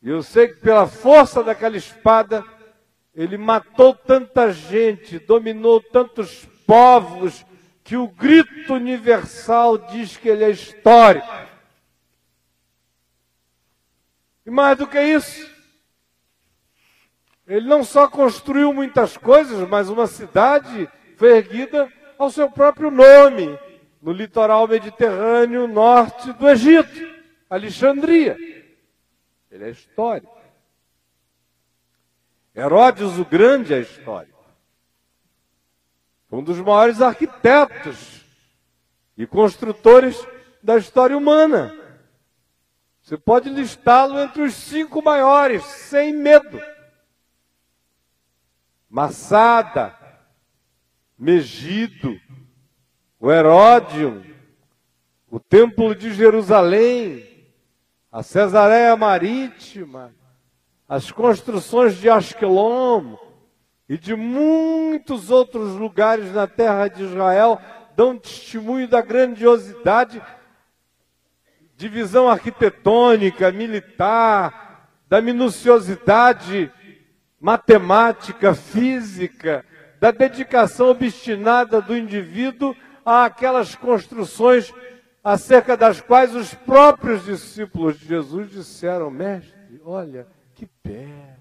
E 0.01 0.09
eu 0.09 0.23
sei 0.23 0.49
que 0.49 0.61
pela 0.61 0.87
força 0.87 1.43
daquela 1.43 1.77
espada, 1.77 2.45
ele 3.13 3.37
matou 3.37 3.93
tanta 3.93 4.53
gente, 4.53 5.19
dominou 5.19 5.81
tantos 5.81 6.45
povos, 6.65 7.45
que 7.83 7.97
o 7.97 8.07
grito 8.07 8.75
universal 8.75 9.79
diz 9.79 10.17
que 10.17 10.29
ele 10.29 10.45
é 10.45 10.51
histórico. 10.51 11.46
E 14.47 14.51
mais 14.51 14.79
do 14.79 14.87
que 14.87 15.01
isso, 15.01 15.51
ele 17.49 17.67
não 17.67 17.83
só 17.83 18.09
construiu 18.09 18.73
muitas 18.73 19.17
coisas, 19.17 19.69
mas 19.69 19.89
uma 19.89 20.07
cidade 20.07 20.89
foi 21.17 21.37
erguida 21.37 21.93
ao 22.17 22.31
seu 22.31 22.49
próprio 22.49 22.91
nome, 22.91 23.59
no 24.01 24.13
litoral 24.13 24.69
mediterrâneo 24.69 25.67
norte 25.67 26.33
do 26.35 26.49
Egito, 26.49 27.17
Alexandria. 27.51 28.37
Ele 29.51 29.65
é 29.65 29.71
histórico. 29.71 30.37
Herodes 32.55 33.19
o 33.19 33.25
Grande 33.25 33.75
é 33.75 33.81
histórico. 33.81 34.45
Um 36.31 36.43
dos 36.43 36.59
maiores 36.59 37.01
arquitetos 37.01 38.25
e 39.17 39.27
construtores 39.27 40.25
da 40.63 40.77
história 40.77 41.17
humana. 41.17 41.86
Você 43.07 43.17
pode 43.17 43.49
listá-lo 43.49 44.19
entre 44.19 44.43
os 44.43 44.53
cinco 44.55 45.01
maiores, 45.01 45.65
sem 45.65 46.13
medo. 46.13 46.61
Massada, 48.91 49.95
Megido, 51.17 52.21
o 53.21 53.31
Heródio, 53.31 54.27
o 55.31 55.39
Templo 55.39 55.95
de 55.95 56.13
Jerusalém, 56.13 57.47
a 58.11 58.25
Cesareia 58.25 58.97
Marítima, 58.97 60.13
as 60.89 61.13
construções 61.13 61.95
de 61.99 62.11
Asquelon 62.11 63.17
e 63.89 63.97
de 63.97 64.17
muitos 64.17 65.31
outros 65.31 65.75
lugares 65.75 66.33
na 66.33 66.49
terra 66.49 66.89
de 66.89 67.05
Israel 67.05 67.61
dão 67.95 68.19
testemunho 68.19 68.89
da 68.89 69.01
grandiosidade 69.01 70.21
de 71.77 71.89
visão 71.89 72.29
arquitetônica, 72.29 73.53
militar, 73.53 74.89
da 75.09 75.21
minuciosidade 75.21 76.73
matemática, 77.39 78.55
física, 78.55 79.65
da 80.01 80.11
dedicação 80.11 80.89
obstinada 80.89 81.81
do 81.81 81.97
indivíduo 81.97 82.75
àquelas 83.05 83.75
construções 83.75 84.73
acerca 85.23 85.77
das 85.77 86.01
quais 86.01 86.35
os 86.35 86.55
próprios 86.55 87.25
discípulos 87.25 87.99
de 87.99 88.07
Jesus 88.07 88.51
disseram: 88.51 89.11
Mestre, 89.11 89.81
olha 89.85 90.27
que 90.55 90.67
pedras, 90.67 91.39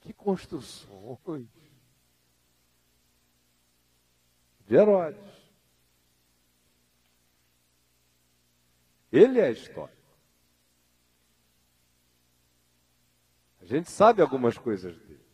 que 0.00 0.12
construções. 0.12 1.46
De 4.66 4.76
Herodes. 4.76 5.33
Ele 9.14 9.38
é 9.38 9.44
a 9.44 9.50
história. 9.50 9.94
A 13.62 13.64
gente 13.64 13.88
sabe 13.88 14.20
algumas 14.20 14.58
coisas 14.58 14.98
dele. 14.98 15.24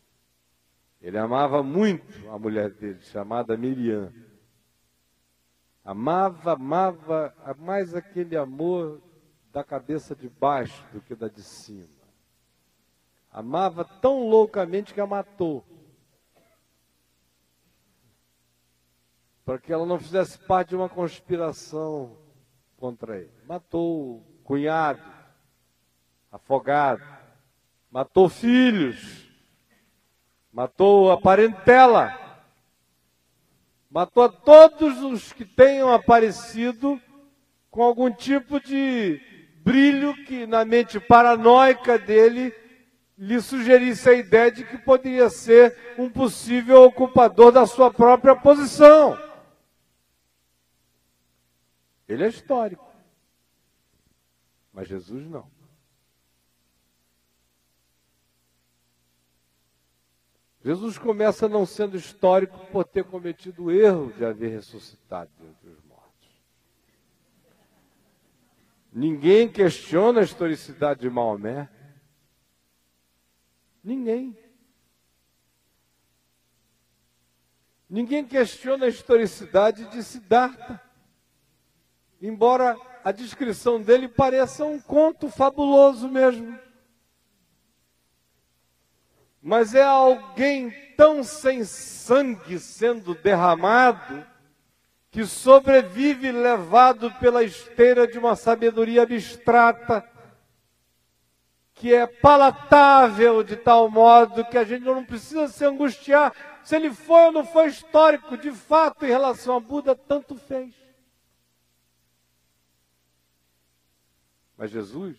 Ele 1.01 1.17
amava 1.17 1.63
muito 1.63 2.29
a 2.29 2.39
mulher 2.39 2.69
dele, 2.71 3.01
chamada 3.01 3.57
Miriam. 3.57 4.13
Amava, 5.83 6.53
amava, 6.53 7.35
mais 7.59 7.95
aquele 7.95 8.37
amor 8.37 9.01
da 9.51 9.65
cabeça 9.65 10.15
de 10.15 10.29
baixo 10.29 10.87
do 10.93 11.01
que 11.01 11.15
da 11.15 11.29
de 11.29 11.43
cima. 11.43 11.89
Amava 13.33 13.83
tão 13.83 14.29
loucamente 14.29 14.93
que 14.93 15.01
a 15.01 15.07
matou. 15.07 15.65
Para 19.43 19.59
que 19.59 19.73
ela 19.73 19.87
não 19.87 19.99
fizesse 19.99 20.39
parte 20.39 20.69
de 20.69 20.77
uma 20.77 20.89
conspiração 20.91 22.20
contra 22.81 23.17
ele. 23.17 23.31
Matou 23.47 24.27
cunhado, 24.43 25.01
afogado, 26.33 27.05
matou 27.93 28.29
filhos 28.29 29.31
matou 30.53 31.13
a 31.13 31.21
parentela, 31.21 32.13
matou 33.91 34.25
a 34.25 34.29
todos 34.29 35.03
os 35.03 35.33
que 35.33 35.45
tenham 35.45 35.93
aparecido 35.93 37.01
com 37.71 37.83
algum 37.83 38.11
tipo 38.11 38.61
de 38.61 39.21
brilho 39.63 40.15
que 40.25 40.47
na 40.47 40.65
mente 40.65 40.99
paranoica 40.99 41.99
dele 41.99 42.53
lhe 43.17 43.41
sugerisse 43.41 44.09
a 44.09 44.15
ideia 44.15 44.51
de 44.51 44.65
que 44.65 44.79
poderia 44.79 45.29
ser 45.29 45.77
um 45.99 46.09
possível 46.09 46.85
ocupador 46.85 47.53
da 47.53 47.67
sua 47.67 47.93
própria 47.93 48.35
posição. 48.35 49.17
Ele 52.11 52.25
é 52.25 52.29
histórico. 52.29 52.85
Mas 54.73 54.89
Jesus 54.89 55.25
não. 55.29 55.49
Jesus 60.63 60.99
começa 60.99 61.49
não 61.49 61.65
sendo 61.65 61.97
histórico 61.97 62.67
por 62.67 62.85
ter 62.85 63.05
cometido 63.05 63.65
o 63.65 63.71
erro 63.71 64.13
de 64.13 64.25
haver 64.25 64.51
ressuscitado 64.51 65.31
dentre 65.39 65.71
os 65.71 65.85
mortos. 65.85 66.29
Ninguém 68.93 69.49
questiona 69.49 70.21
a 70.21 70.25
historicidade 70.25 71.01
de 71.01 71.09
Maomé. 71.09 71.71
Ninguém. 73.85 74.37
Ninguém 77.89 78.27
questiona 78.27 78.87
a 78.87 78.89
historicidade 78.89 79.89
de 79.91 80.03
Siddhartha. 80.03 80.90
Embora 82.21 82.77
a 83.03 83.13
descrição 83.13 83.81
dele 83.81 84.09
pareça 84.09 84.65
um 84.65 84.79
conto 84.79 85.29
fabuloso 85.29 86.09
mesmo 86.09 86.59
mas 89.43 89.75
é 89.75 89.83
alguém 89.83 90.71
tão 90.97 91.25
sem 91.25 91.65
sangue 91.65 92.59
sendo 92.59 93.15
derramado 93.15 94.25
que 95.11 95.25
sobrevive 95.25 96.31
levado 96.31 97.11
pela 97.15 97.43
esteira 97.43 98.07
de 98.07 98.19
uma 98.19 98.37
sabedoria 98.37 99.03
abstrata 99.03 100.07
que 101.75 101.95
é 101.95 102.07
palatável 102.07 103.43
de 103.43 103.57
tal 103.57 103.91
modo 103.91 104.45
que 104.45 104.59
a 104.59 104.65
gente 104.65 104.85
não 104.85 105.05
precisa 105.05 105.49
se 105.49 105.65
angustiar 105.65 106.33
se 106.63 106.77
ele 106.77 106.93
foi 106.93 107.25
ou 107.25 107.33
não 107.33 107.45
foi 107.45 107.69
histórico, 107.69 108.37
de 108.37 108.53
fato, 108.53 109.07
em 109.07 109.09
relação 109.09 109.57
a 109.57 109.61
Buda, 109.61 109.97
tanto 109.97 110.37
fez. 110.37 110.75
Mas 114.61 114.71
Jesus, 114.71 115.17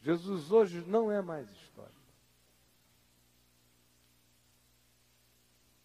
Jesus 0.00 0.52
hoje 0.52 0.80
não 0.86 1.10
é 1.10 1.20
mais 1.20 1.50
histórico. 1.50 1.98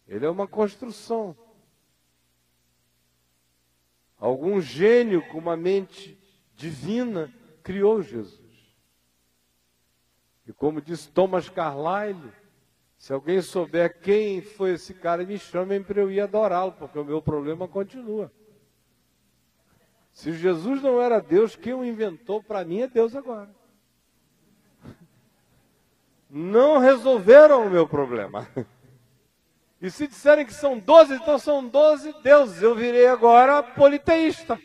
Ele 0.06 0.24
é 0.24 0.30
uma 0.30 0.46
construção. 0.46 1.36
Algum 4.16 4.60
gênio 4.60 5.26
com 5.30 5.38
uma 5.38 5.56
mente 5.56 6.16
divina 6.54 7.34
criou 7.60 8.00
Jesus. 8.00 8.38
E 10.46 10.52
como 10.52 10.80
disse 10.80 11.10
Thomas 11.10 11.48
Carlyle, 11.48 12.32
se 12.96 13.12
alguém 13.12 13.42
souber 13.42 14.00
quem 14.00 14.40
foi 14.40 14.74
esse 14.74 14.94
cara, 14.94 15.26
me 15.26 15.40
chamem 15.40 15.82
para 15.82 16.00
eu 16.00 16.08
ir 16.08 16.20
adorá-lo, 16.20 16.70
porque 16.70 17.00
o 17.00 17.04
meu 17.04 17.20
problema 17.20 17.66
continua. 17.66 18.32
Se 20.20 20.34
Jesus 20.34 20.82
não 20.82 21.00
era 21.00 21.18
Deus, 21.18 21.56
quem 21.56 21.72
o 21.72 21.82
inventou 21.82 22.42
para 22.42 22.62
mim 22.62 22.82
é 22.82 22.86
Deus 22.86 23.16
agora. 23.16 23.48
Não 26.28 26.76
resolveram 26.76 27.66
o 27.66 27.70
meu 27.70 27.88
problema. 27.88 28.46
E 29.80 29.90
se 29.90 30.06
disserem 30.06 30.44
que 30.44 30.52
são 30.52 30.78
doze, 30.78 31.14
então 31.14 31.38
são 31.38 31.66
doze 31.66 32.14
deuses. 32.22 32.62
Eu 32.62 32.74
virei 32.74 33.06
agora 33.06 33.62
politeísta. 33.62 34.60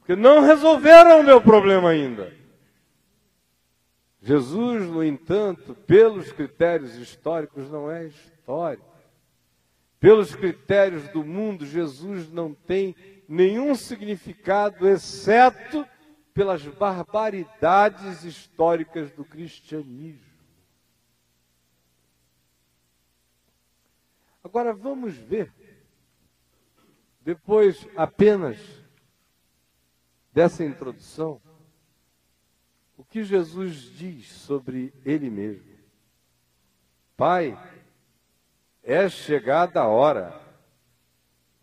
Porque 0.00 0.16
não 0.16 0.40
resolveram 0.40 1.20
o 1.20 1.22
meu 1.22 1.40
problema 1.40 1.90
ainda. 1.90 2.34
Jesus, 4.20 4.82
no 4.88 5.04
entanto, 5.04 5.76
pelos 5.86 6.32
critérios 6.32 6.96
históricos, 6.96 7.70
não 7.70 7.88
é 7.88 8.06
histórico. 8.06 8.84
Pelos 10.00 10.34
critérios 10.34 11.06
do 11.10 11.22
mundo, 11.24 11.64
Jesus 11.64 12.28
não 12.32 12.52
tem 12.52 12.96
nenhum 13.28 13.74
significado, 13.74 14.88
exceto 14.88 15.86
pelas 16.32 16.62
barbaridades 16.66 18.24
históricas 18.24 19.10
do 19.12 19.24
cristianismo. 19.24 20.26
Agora 24.44 24.72
vamos 24.72 25.14
ver, 25.14 25.52
depois 27.22 27.88
apenas 27.96 28.58
dessa 30.32 30.62
introdução, 30.64 31.40
o 32.96 33.04
que 33.04 33.24
Jesus 33.24 33.76
diz 33.96 34.30
sobre 34.30 34.94
Ele 35.04 35.28
mesmo. 35.30 35.76
Pai, 37.16 37.58
é 38.82 39.08
chegada 39.08 39.80
a 39.80 39.88
hora, 39.88 40.45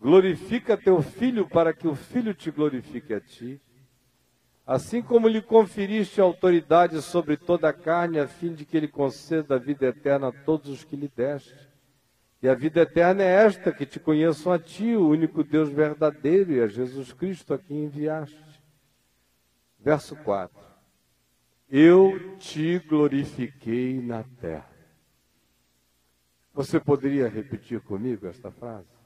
glorifica 0.04 0.76
teu 0.76 1.01
filho 1.01 1.47
para 1.47 1.74
que 1.74 1.88
o 1.88 1.95
filho 1.95 2.34
te 2.34 2.51
glorifique 2.51 3.14
a 3.14 3.22
ti. 3.22 3.62
Assim 4.68 5.01
como 5.01 5.30
lhe 5.30 5.41
conferiste 5.41 6.20
autoridade 6.20 7.01
sobre 7.01 7.38
toda 7.38 7.70
a 7.70 7.74
carne, 7.74 8.20
a 8.20 8.28
fim 8.28 8.54
de 8.54 8.66
que 8.66 8.76
ele 8.76 8.89
conceda 8.89 9.56
a 9.56 9.58
vida 9.58 9.86
eterna 9.86 10.28
a 10.28 10.32
todos 10.32 10.70
os 10.70 10.84
que 10.84 10.97
lhe 10.97 11.08
deste. 11.08 11.56
E 12.41 12.49
a 12.49 12.54
vida 12.54 12.82
eterna 12.82 13.24
é 13.24 13.45
esta, 13.45 13.72
que 13.72 13.86
te 13.86 13.97
conheçam 13.97 14.51
a 14.51 14.60
ti, 14.60 14.93
o 14.93 15.08
único 15.08 15.41
Deus 15.41 15.70
verdadeiro, 15.70 16.51
e 16.51 16.62
a 16.62 16.68
Jesus 16.68 17.14
Cristo 17.14 17.54
a 17.54 17.58
quem 17.58 17.86
enviaste. 17.86 18.62
Verso 19.80 20.18
4. 20.18 20.62
Eu 21.70 22.38
te 22.39 22.80
glorifiquei 22.80 24.01
na 24.01 24.24
terra. 24.41 24.70
Você 26.54 26.78
poderia 26.80 27.30
repetir 27.30 27.80
comigo 27.80 28.28
esta 28.28 28.51
frase? 28.51 29.03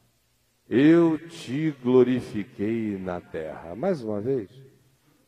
Eu 0.70 1.18
te 1.30 1.72
glorifiquei 1.72 2.98
na 2.98 3.22
terra. 3.22 3.74
Mais 3.76 4.04
uma 4.04 4.20
vez. 4.20 4.50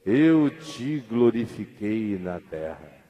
Eu 0.05 0.49
te 0.49 0.99
glorifiquei 1.01 2.17
na 2.17 2.39
terra, 2.39 3.03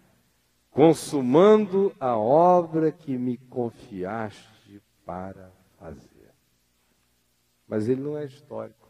consumando 0.70 1.96
a 2.00 2.18
obra 2.18 2.92
que 2.92 3.18
me 3.18 3.38
confiaste 3.38 4.82
para 5.06 5.52
fazer. 5.80 6.32
Mas 7.68 7.88
ele 7.88 8.02
não 8.02 8.18
é 8.18 8.26
histórico. 8.26 8.90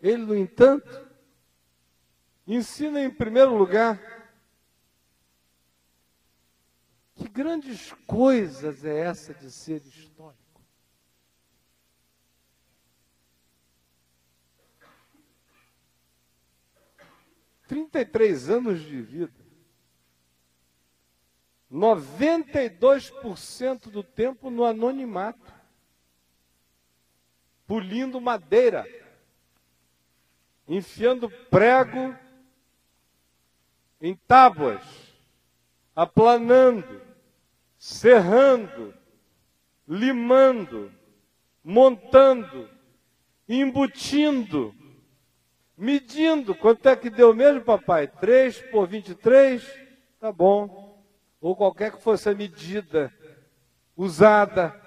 Ele, 0.00 0.24
no 0.24 0.36
entanto, 0.36 1.08
ensina 2.46 3.00
em 3.00 3.10
primeiro 3.10 3.56
lugar 3.56 4.11
que 7.22 7.28
grandes 7.28 7.92
coisas 8.04 8.84
é 8.84 8.98
essa 8.98 9.32
de 9.32 9.48
ser 9.50 9.80
histórico. 9.82 10.42
Trinta 17.68 18.00
e 18.00 18.04
três 18.04 18.50
anos 18.50 18.80
de 18.80 19.00
vida. 19.00 19.40
92% 21.72 23.88
do 23.88 24.02
tempo 24.02 24.50
no 24.50 24.64
anonimato, 24.64 25.54
pulindo 27.66 28.20
madeira, 28.20 28.84
enfiando 30.68 31.30
prego 31.48 32.14
em 34.00 34.14
tábuas, 34.14 34.82
aplanando, 35.94 37.11
serrando, 37.82 38.94
limando, 39.88 40.92
montando, 41.64 42.70
embutindo, 43.48 44.72
medindo. 45.76 46.54
Quanto 46.54 46.88
é 46.88 46.94
que 46.94 47.10
deu 47.10 47.34
mesmo, 47.34 47.62
papai? 47.62 48.06
3 48.06 48.70
por 48.70 48.86
23? 48.86 49.66
Tá 50.20 50.30
bom 50.30 51.04
ou 51.40 51.56
qualquer 51.56 51.90
que 51.90 52.00
fosse 52.00 52.28
a 52.28 52.34
medida 52.36 53.12
usada 53.96 54.80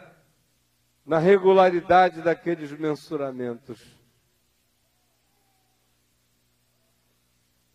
na 1.06 1.20
regularidade 1.20 2.22
daqueles 2.22 2.72
mensuramentos. 2.72 4.00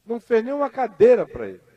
Não 0.02 0.18
fez 0.18 0.42
nenhuma 0.42 0.70
cadeira 0.70 1.26
para 1.26 1.46
ele. 1.46 1.69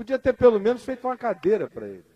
Podia 0.00 0.18
ter 0.18 0.32
pelo 0.32 0.58
menos 0.58 0.82
feito 0.82 1.06
uma 1.06 1.14
cadeira 1.14 1.68
para 1.68 1.86
ele. 1.86 2.06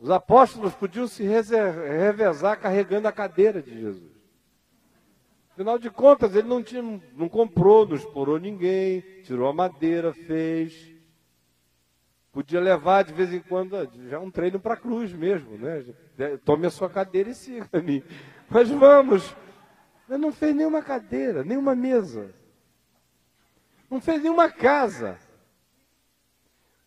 Os 0.00 0.10
apóstolos 0.10 0.74
podiam 0.74 1.06
se 1.06 1.22
revezar 1.22 2.58
carregando 2.58 3.06
a 3.06 3.12
cadeira 3.12 3.62
de 3.62 3.70
Jesus. 3.70 4.10
Afinal 5.52 5.78
de 5.78 5.90
contas, 5.90 6.34
ele 6.34 6.48
não, 6.48 6.60
tinha, 6.60 6.82
não 7.14 7.28
comprou, 7.28 7.86
não 7.86 7.94
explorou 7.94 8.36
ninguém, 8.36 9.00
tirou 9.22 9.48
a 9.48 9.52
madeira, 9.52 10.12
fez. 10.12 10.92
Podia 12.32 12.58
levar 12.58 13.04
de 13.04 13.14
vez 13.14 13.32
em 13.32 13.38
quando, 13.38 13.76
já 14.08 14.18
um 14.18 14.28
treino 14.28 14.58
para 14.58 14.74
a 14.74 14.76
cruz 14.76 15.12
mesmo, 15.12 15.56
né? 15.56 15.84
Tome 16.44 16.66
a 16.66 16.70
sua 16.70 16.90
cadeira 16.90 17.30
e 17.30 17.34
siga 17.36 17.68
a 17.72 17.78
mim. 17.78 18.02
Mas 18.50 18.68
vamos. 18.68 19.36
Ele 20.08 20.18
não 20.18 20.32
fez 20.32 20.52
nenhuma 20.52 20.82
cadeira, 20.82 21.44
nenhuma 21.44 21.76
mesa. 21.76 22.34
Não 23.90 24.00
fez 24.00 24.22
nenhuma 24.22 24.50
casa. 24.50 25.18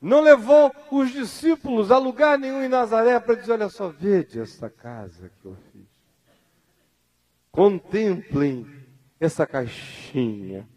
Não 0.02 0.22
levou 0.22 0.74
os 0.92 1.12
discípulos 1.12 1.92
a 1.92 1.98
lugar 1.98 2.38
nenhum 2.38 2.64
em 2.64 2.70
Nazaré 2.70 3.20
para 3.20 3.36
dizer: 3.36 3.54
olha 3.54 3.70
só, 3.70 3.90
vede 3.90 4.40
esta 4.40 4.70
casa 4.70 5.32
que 5.42 5.46
eu 5.46 5.58
fiz. 5.72 5.88
Contemplem 7.52 8.66
essa 9.20 9.46
caixinha. 9.46 10.68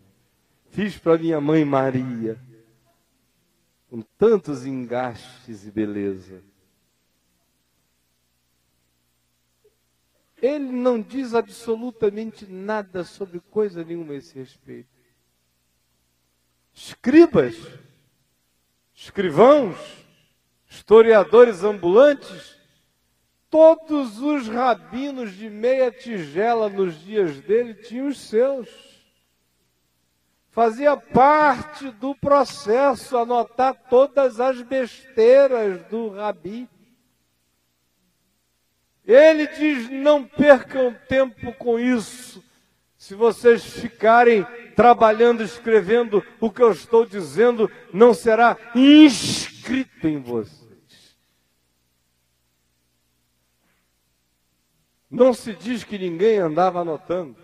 Fiz 0.71 0.99
para 0.99 1.19
minha 1.19 1.41
mãe 1.41 1.65
Maria, 1.65 2.41
com 3.91 4.01
tantos 4.01 4.65
engastes 4.65 5.67
e 5.67 5.71
beleza. 5.71 6.43
Ele 10.41 10.73
não 10.73 11.01
diz 11.01 11.35
absolutamente 11.35 12.47
nada 12.47 13.05
sobre 13.05 13.39
coisa 13.39 13.85
nenhuma 13.85 14.15
a 14.15 14.17
esse 14.17 14.37
respeito. 14.37 14.92
Escribas, 16.75 17.57
escrivãos, 18.95 19.77
historiadores 20.69 21.63
ambulantes, 21.63 22.53
Todos 23.53 24.19
os 24.19 24.49
rabinos 24.49 25.37
de 25.37 25.51
meia 25.51 25.93
tigela 25.93 26.71
nos 26.71 26.99
dias 26.99 27.39
dele 27.43 27.75
tinham 27.75 28.09
os 28.09 28.19
seus. 28.19 28.67
Fazia 30.49 30.97
parte 30.97 31.91
do 31.91 32.15
processo 32.15 33.15
anotar 33.15 33.75
todas 33.91 34.41
as 34.41 34.63
besteiras 34.63 35.87
do 35.89 36.09
rabi. 36.09 36.67
Ele 39.05 39.47
diz: 39.47 39.91
não 39.91 40.25
percam 40.25 40.97
tempo 41.07 41.53
com 41.53 41.79
isso. 41.79 42.43
Se 42.97 43.15
vocês 43.15 43.63
ficarem 43.63 44.47
trabalhando, 44.75 45.43
escrevendo 45.43 46.23
o 46.41 46.51
que 46.51 46.63
eu 46.63 46.73
estou 46.73 47.07
dizendo, 47.07 47.71
não 47.93 48.13
será 48.13 48.57
inscrito 48.75 50.07
em 50.09 50.21
vocês. 50.21 50.63
Não 55.11 55.35
se 55.35 55.55
diz 55.55 55.85
que 55.85 55.99
ninguém 55.99 56.39
andava 56.39 56.81
anotando. 56.81 57.37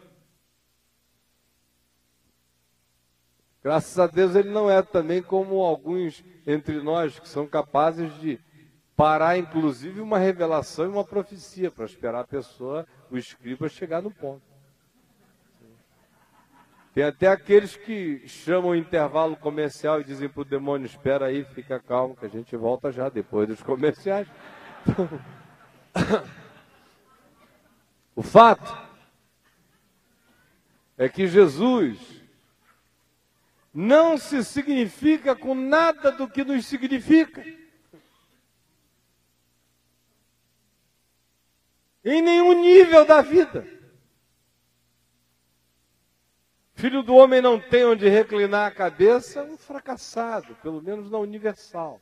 Graças 3.63 3.99
a 3.99 4.07
Deus 4.07 4.35
ele 4.35 4.49
não 4.49 4.71
é 4.71 4.81
também 4.83 5.23
como 5.23 5.61
alguns 5.63 6.25
entre 6.47 6.81
nós 6.81 7.19
que 7.19 7.29
são 7.29 7.47
capazes 7.47 8.19
de 8.21 8.41
parar, 8.97 9.39
inclusive, 9.39 10.01
uma 10.01 10.19
revelação 10.19 10.87
e 10.87 10.89
uma 10.89 11.05
profecia 11.05 11.71
para 11.71 11.85
esperar 11.85 12.21
a 12.21 12.27
pessoa, 12.27 12.87
o 13.11 13.17
escriba, 13.17 13.69
chegar 13.69 14.03
no 14.03 14.11
ponto. 14.11 14.48
Tem 16.95 17.05
até 17.05 17.29
aqueles 17.29 17.77
que 17.77 18.27
chamam 18.27 18.71
o 18.71 18.77
intervalo 18.77 19.37
comercial 19.37 20.01
e 20.01 20.05
dizem 20.05 20.29
para 20.29 20.43
o 20.43 20.45
demônio: 20.45 20.87
espera 20.87 21.27
aí, 21.27 21.45
fica 21.45 21.79
calmo, 21.79 22.17
que 22.17 22.27
a 22.27 22.29
gente 22.29 22.57
volta 22.57 22.91
já 22.91 23.09
depois 23.09 23.49
dos 23.49 23.63
comerciais. 23.63 24.29
O 28.15 28.23
fato 28.23 28.77
é 30.97 31.09
que 31.09 31.29
Jesus 31.29 32.21
não 33.73 34.19
se 34.19 34.43
significa 34.43 35.37
com 35.37 35.55
nada 35.55 36.11
do 36.11 36.27
que 36.27 36.43
nos 36.43 36.67
significa. 36.67 37.45
em 42.05 42.23
nenhum 42.23 42.61
nível 42.61 43.05
da 43.05 43.21
vida. 43.21 43.67
Filho 46.79 47.03
do 47.03 47.15
homem 47.17 47.43
não 47.43 47.59
tem 47.59 47.85
onde 47.85 48.09
reclinar 48.09 48.69
a 48.69 48.71
cabeça, 48.71 49.43
um 49.43 49.59
fracassado, 49.59 50.55
pelo 50.63 50.81
menos 50.81 51.11
na 51.11 51.19
universal. 51.19 52.01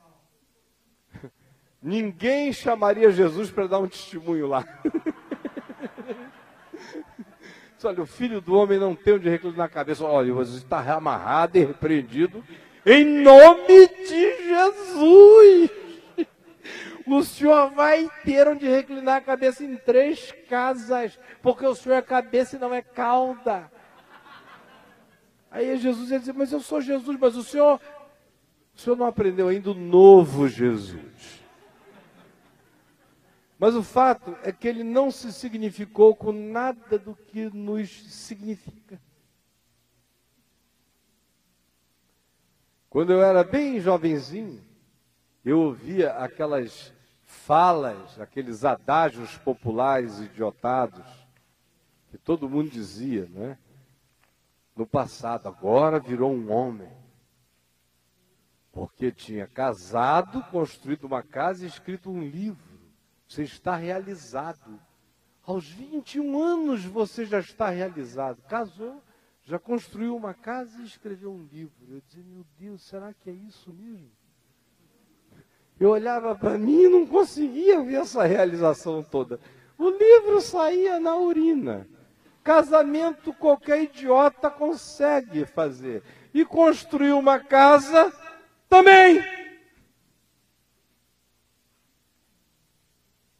Ninguém 1.83 2.53
chamaria 2.53 3.11
Jesus 3.11 3.51
para 3.51 3.67
dar 3.67 3.79
um 3.79 3.89
testemunho 3.89 4.47
lá. 4.47 4.67
Olha, 7.83 8.03
o 8.03 8.07
filho 8.07 8.43
do 8.43 8.55
homem 8.55 8.79
não 8.79 8.95
tem 8.95 9.15
onde 9.15 9.31
reclinar 9.31 9.65
a 9.65 9.71
cabeça. 9.71 10.05
Olha, 10.05 10.35
você 10.35 10.59
está 10.59 10.81
amarrado 10.93 11.57
e 11.57 11.65
repreendido 11.65 12.45
em 12.85 13.03
nome 13.03 13.89
de 13.89 14.45
Jesus. 14.45 15.71
O 17.07 17.23
senhor 17.23 17.71
vai 17.71 18.11
ter 18.25 18.49
onde 18.49 18.67
reclinar 18.67 19.19
a 19.19 19.21
cabeça 19.21 19.63
em 19.63 19.77
três 19.77 20.35
casas, 20.51 21.17
porque 21.41 21.65
o 21.65 21.75
senhor 21.75 21.95
é 21.95 22.03
cabeça 22.03 22.57
e 22.57 22.59
não 22.59 22.75
é 22.75 22.83
cauda. 22.83 23.71
Aí 25.57 25.75
Jesus 25.79 26.11
ia 26.11 26.19
dizer, 26.19 26.35
mas 26.35 26.53
eu 26.53 26.61
sou 26.61 26.83
Jesus, 26.83 27.19
mas 27.19 27.35
o 27.35 27.43
senhor, 27.43 27.81
o 28.75 28.79
senhor 28.79 28.95
não 28.95 29.07
aprendeu 29.07 29.49
ainda 29.49 29.71
o 29.71 29.75
novo 29.75 30.47
Jesus. 30.47 31.43
Mas 33.59 33.75
o 33.75 33.83
fato 33.83 34.37
é 34.43 34.53
que 34.53 34.69
ele 34.69 34.85
não 34.85 35.11
se 35.11 35.33
significou 35.33 36.15
com 36.15 36.31
nada 36.31 36.99
do 36.99 37.17
que 37.17 37.49
nos 37.49 37.89
significa. 38.13 39.01
Quando 42.91 43.15
eu 43.15 43.23
era 43.23 43.43
bem 43.43 43.81
jovenzinho, 43.81 44.63
eu 45.43 45.59
ouvia 45.59 46.13
aquelas 46.19 46.93
falas, 47.25 48.21
aqueles 48.21 48.63
adágios 48.63 49.39
populares 49.39 50.19
idiotados, 50.19 51.07
que 52.11 52.19
todo 52.19 52.47
mundo 52.47 52.69
dizia, 52.69 53.27
né? 53.31 53.57
No 54.77 54.87
passado, 54.87 55.49
agora 55.49 55.99
virou 55.99 56.31
um 56.31 56.53
homem. 56.53 56.93
Porque 58.71 59.11
tinha 59.11 59.47
casado, 59.47 60.45
construído 60.51 61.05
uma 61.05 61.23
casa 61.23 61.65
e 61.65 61.69
escrito 61.69 62.11
um 62.11 62.21
livro. 62.21 62.79
Você 63.27 63.43
está 63.43 63.75
realizado. 63.75 64.79
Aos 65.43 65.67
21 65.67 66.39
anos 66.39 66.85
você 66.85 67.25
já 67.25 67.41
está 67.41 67.71
realizado. 67.71 68.43
Casou, 68.43 69.03
já 69.45 69.59
construiu 69.59 70.15
uma 70.15 70.35
casa 70.35 70.79
e 70.83 70.85
escreveu 70.85 71.33
um 71.33 71.49
livro. 71.51 71.87
Eu 71.89 72.03
dizia, 72.07 72.25
meu 72.25 72.45
Deus, 72.59 72.83
será 72.83 73.15
que 73.15 73.31
é 73.31 73.33
isso 73.33 73.73
mesmo? 73.73 74.11
Eu 75.81 75.91
olhava 75.91 76.35
para 76.35 76.59
mim 76.59 76.83
e 76.83 76.89
não 76.89 77.07
conseguia 77.07 77.83
ver 77.83 78.01
essa 78.01 78.25
realização 78.25 79.03
toda. 79.03 79.41
O 79.79 79.89
livro 79.89 80.41
saía 80.43 81.01
na 81.01 81.17
urina. 81.17 81.89
Casamento 82.47 83.35
qualquer 83.35 83.83
idiota 83.83 84.49
consegue 84.49 85.45
fazer. 85.45 86.05
E 86.33 86.45
construir 86.45 87.11
uma 87.11 87.41
casa 87.41 88.13
também. 88.69 89.21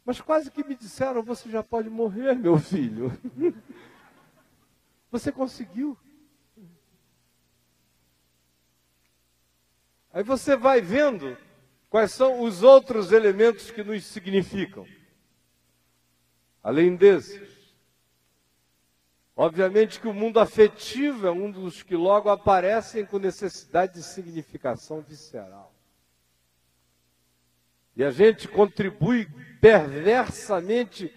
Mas 0.03 0.19
quase 0.19 0.51
que 0.51 0.61
me 0.61 0.75
disseram: 0.75 1.23
você 1.23 1.49
já 1.49 1.63
pode 1.63 1.89
morrer, 1.89 2.35
meu 2.35 2.59
filho. 2.59 3.17
Você 5.09 5.31
conseguiu. 5.31 5.97
Aí 10.11 10.21
você 10.21 10.57
vai 10.57 10.81
vendo 10.81 11.37
quais 11.89 12.11
são 12.11 12.41
os 12.41 12.61
outros 12.61 13.13
elementos 13.13 13.71
que 13.71 13.85
nos 13.85 14.03
significam. 14.03 14.85
Além 16.61 16.97
desses, 16.97 17.56
obviamente 19.37 19.99
que 19.99 20.07
o 20.07 20.13
mundo 20.13 20.39
afetivo 20.39 21.27
é 21.27 21.31
um 21.31 21.51
dos 21.51 21.83
que 21.83 21.95
logo 21.95 22.27
aparecem 22.29 23.05
com 23.05 23.19
necessidade 23.19 23.93
de 23.93 24.03
significação 24.03 24.99
visceral. 24.99 25.71
E 27.95 28.03
a 28.03 28.09
gente 28.09 28.47
contribui 28.47 29.27
perversamente 29.61 31.13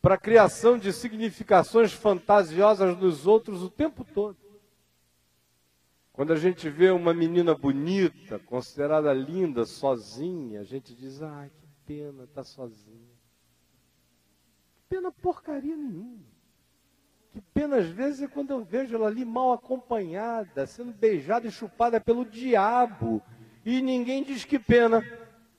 para 0.00 0.16
a 0.16 0.18
criação 0.18 0.78
de 0.78 0.92
significações 0.92 1.92
fantasiosas 1.92 2.96
nos 2.98 3.26
outros 3.26 3.62
o 3.62 3.70
tempo 3.70 4.04
todo. 4.04 4.36
Quando 6.12 6.32
a 6.32 6.36
gente 6.36 6.68
vê 6.68 6.90
uma 6.90 7.14
menina 7.14 7.54
bonita, 7.54 8.38
considerada 8.38 9.12
linda, 9.14 9.64
sozinha, 9.64 10.60
a 10.60 10.64
gente 10.64 10.94
diz: 10.94 11.22
ai, 11.22 11.50
que 11.50 11.66
pena, 11.86 12.24
está 12.24 12.44
sozinha. 12.44 13.16
Que 14.74 14.82
pena 14.88 15.10
porcaria 15.10 15.76
nenhuma. 15.76 16.31
Que 17.32 17.40
pena 17.40 17.76
às 17.78 17.86
vezes 17.86 18.22
é 18.22 18.28
quando 18.28 18.50
eu 18.50 18.62
vejo 18.62 18.94
ela 18.94 19.06
ali 19.06 19.24
mal 19.24 19.52
acompanhada, 19.52 20.66
sendo 20.66 20.92
beijada 20.92 21.46
e 21.46 21.50
chupada 21.50 21.98
pelo 21.98 22.26
diabo. 22.26 23.22
E 23.64 23.80
ninguém 23.80 24.22
diz 24.22 24.44
que 24.44 24.58
pena. 24.58 25.02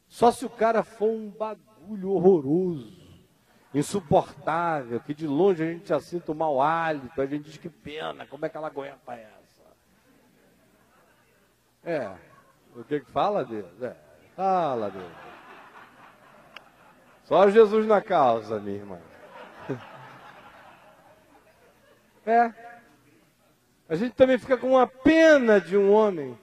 Só 0.08 0.32
se 0.32 0.46
o 0.46 0.50
cara 0.50 0.84
for 0.84 1.10
um 1.10 1.32
bagulho 1.32 2.12
horroroso, 2.12 3.02
insuportável, 3.74 5.00
que 5.00 5.16
de 5.16 5.26
longe 5.26 5.64
a 5.64 5.66
gente 5.66 5.90
já 5.90 6.00
sinta 6.00 6.32
o 6.32 6.36
mau 6.36 6.62
hálito, 6.62 7.20
a 7.20 7.26
gente 7.26 7.46
diz 7.46 7.58
que 7.58 7.70
pena, 7.70 8.28
como 8.28 8.46
é 8.46 8.50
que 8.50 8.56
ela 8.56 8.68
aguenta 8.68 9.14
essa? 9.14 9.64
É, 11.84 12.16
o 12.76 12.84
que 12.84 13.00
que 13.00 13.10
fala 13.10 13.44
Deus? 13.44 13.82
É, 13.82 13.96
fala 14.36 14.92
Deus. 14.92 15.12
Só 17.24 17.50
Jesus 17.50 17.88
na 17.88 18.00
causa, 18.00 18.60
minha 18.60 18.78
irmã. 18.78 19.00
É. 22.26 22.52
A 23.88 23.96
gente 23.96 24.14
também 24.14 24.38
fica 24.38 24.58
com 24.58 24.72
uma 24.72 24.88
pena 24.88 25.60
de 25.60 25.78
um 25.78 25.92
homem 25.92 26.38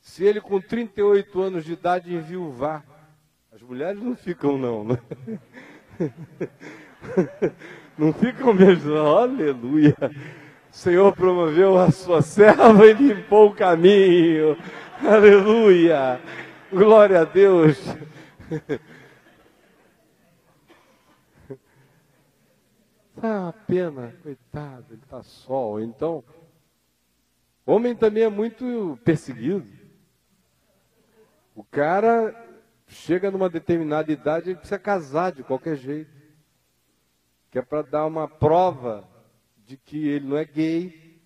se 0.00 0.24
ele 0.24 0.40
com 0.40 0.60
38 0.60 1.40
anos 1.40 1.64
de 1.64 1.74
idade 1.74 2.14
enviuvar, 2.14 2.82
as 3.52 3.62
mulheres 3.62 4.02
não 4.02 4.16
ficam 4.16 4.56
não, 4.56 4.82
né? 4.82 4.98
Não 7.96 8.12
ficam 8.12 8.54
mesmo, 8.54 8.96
aleluia. 8.96 9.96
O 10.00 10.76
Senhor 10.76 11.12
promoveu 11.12 11.76
a 11.76 11.90
sua 11.90 12.22
serva 12.22 12.86
e 12.86 12.92
limpou 12.92 13.48
o 13.48 13.54
caminho. 13.54 14.56
Aleluia. 15.02 16.20
Glória 16.72 17.22
a 17.22 17.24
Deus. 17.24 17.76
Uma 23.22 23.52
pena, 23.52 24.14
coitado, 24.22 24.86
ele 24.90 25.02
está 25.02 25.22
só. 25.22 25.80
Então, 25.80 26.22
homem 27.66 27.94
também 27.94 28.22
é 28.22 28.28
muito 28.28 28.98
perseguido. 29.04 29.66
O 31.54 31.64
cara 31.64 32.46
chega 32.86 33.30
numa 33.30 33.50
determinada 33.50 34.12
idade 34.12 34.50
e 34.50 34.54
precisa 34.54 34.78
casar 34.78 35.32
de 35.32 35.42
qualquer 35.42 35.76
jeito. 35.76 36.16
Que 37.50 37.58
é 37.58 37.62
para 37.62 37.82
dar 37.82 38.06
uma 38.06 38.28
prova 38.28 39.08
de 39.66 39.76
que 39.76 40.08
ele 40.08 40.28
não 40.28 40.36
é 40.36 40.44
gay. 40.44 41.20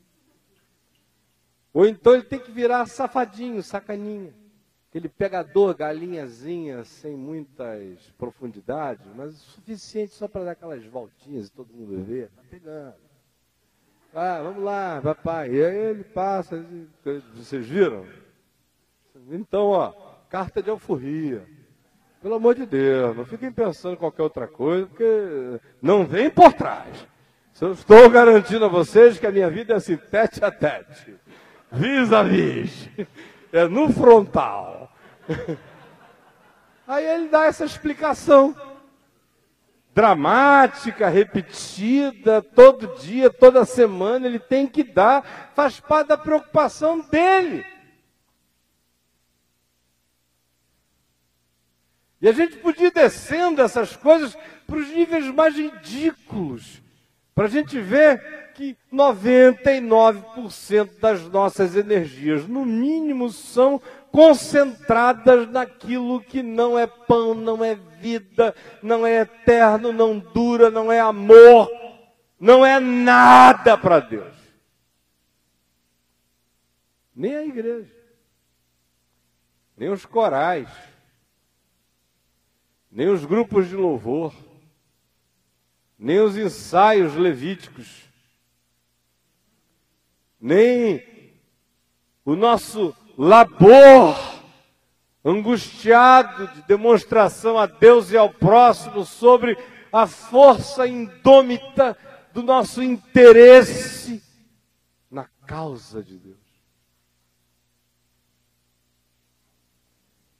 Ou 1.75 1.87
então 1.87 2.15
ele 2.15 2.25
tem 2.25 2.39
que 2.39 2.51
virar 2.51 2.87
safadinho, 2.87 3.63
sacaninha. 3.63 4.35
Aquele 4.93 5.09
pegador, 5.09 5.75
galinhazinha, 5.75 6.85
sem 6.85 7.17
muitas 7.17 7.99
profundidades, 8.19 9.07
mas 9.17 9.33
suficiente 9.37 10.13
só 10.13 10.29
para 10.29 10.45
dar 10.45 10.51
aquelas 10.51 10.85
voltinhas 10.85 11.47
e 11.47 11.51
todo 11.51 11.73
mundo 11.73 12.05
ver. 12.05 12.29
Tá 12.29 12.43
pegando. 12.51 12.95
Ah, 14.15 14.43
vamos 14.43 14.63
lá, 14.63 15.01
papai. 15.03 15.55
E 15.55 15.65
aí 15.65 15.77
ele 15.77 16.05
passa. 16.05 16.63
Vocês 17.35 17.67
viram? 17.67 18.05
Então, 19.31 19.69
ó, 19.69 19.95
carta 20.29 20.63
de 20.63 20.69
alforria. 20.69 21.43
Pelo 22.21 22.35
amor 22.35 22.55
de 22.55 22.67
Deus, 22.67 23.17
não 23.17 23.25
fiquem 23.25 23.51
pensando 23.51 23.95
em 23.95 23.99
qualquer 23.99 24.23
outra 24.23 24.47
coisa, 24.47 24.87
porque 24.87 25.59
não 25.81 26.05
vem 26.05 26.29
por 26.29 26.53
trás. 26.53 27.09
Eu 27.59 27.73
estou 27.73 28.11
garantindo 28.11 28.65
a 28.67 28.69
vocês 28.69 29.19
que 29.19 29.27
a 29.27 29.31
minha 29.31 29.49
vida 29.49 29.73
é 29.73 29.77
assim, 29.77 29.97
tete 29.97 30.45
a 30.45 30.51
tete, 30.51 31.15
vis 31.71 32.13
a 32.13 32.23
vis, 32.23 32.91
é 33.53 33.69
no 33.69 33.89
frontal. 33.89 34.82
Aí 36.87 37.07
ele 37.07 37.29
dá 37.29 37.47
essa 37.47 37.65
explicação 37.65 38.55
dramática, 39.95 41.09
repetida, 41.09 42.43
todo 42.43 42.99
dia, 42.99 43.31
toda 43.31 43.65
semana, 43.65 44.27
ele 44.27 44.39
tem 44.39 44.67
que 44.67 44.83
dar, 44.83 45.53
faz 45.55 45.81
parte 45.81 46.09
da 46.09 46.17
preocupação 46.17 47.01
dele. 47.01 47.65
E 52.21 52.29
a 52.29 52.33
gente 52.33 52.57
podia 52.59 52.87
ir 52.87 52.93
descendo 52.93 53.61
essas 53.61 53.97
coisas 53.97 54.37
para 54.67 54.77
os 54.77 54.89
níveis 54.89 55.27
mais 55.35 55.57
ridículos, 55.57 56.81
para 57.35 57.47
a 57.47 57.49
gente 57.49 57.81
ver 57.81 58.53
que 58.55 58.77
99% 58.93 61.01
das 61.01 61.23
nossas 61.23 61.77
energias, 61.77 62.47
no 62.47 62.65
mínimo, 62.65 63.31
são 63.31 63.83
concentradas 64.13 65.49
naquilo 65.49 66.23
que 66.23 66.43
não 66.43 66.79
é 66.79 66.87
pão, 66.87 67.35
não 67.35 67.65
é 67.65 67.75
vida, 67.75 68.55
não 68.83 69.07
é 69.07 69.23
eterno, 69.23 69.91
não 69.91 70.19
dura, 70.19 70.71
não 70.71 70.93
é 70.93 71.01
amor, 71.01 71.71
não 72.39 72.65
é 72.65 72.79
nada 72.79 73.77
para 73.79 74.01
Deus. 74.01 74.37
Nem 77.17 77.35
a 77.35 77.45
igreja, 77.45 77.97
nem 79.77 79.89
os 79.89 80.05
corais, 80.05 80.69
nem 82.91 83.09
os 83.09 83.25
grupos 83.25 83.69
de 83.69 83.77
louvor, 83.77 84.35
nem 85.99 86.21
os 86.21 86.37
ensaios 86.37 87.15
levíticos, 87.15 88.03
nem 90.39 91.03
o 92.25 92.37
nosso 92.37 92.95
labor 93.17 94.17
angustiado 95.25 96.49
de 96.49 96.63
demonstração 96.63 97.59
a 97.59 97.67
Deus 97.67 98.11
e 98.11 98.17
ao 98.17 98.31
próximo 98.31 99.05
sobre 99.05 99.57
a 99.93 100.07
força 100.07 100.87
indômita 100.87 101.97
do 102.33 102.43
nosso 102.43 102.83
interesse 102.83 104.23
na 105.11 105.25
causa 105.47 106.03
de 106.03 106.19
Deus. 106.19 106.43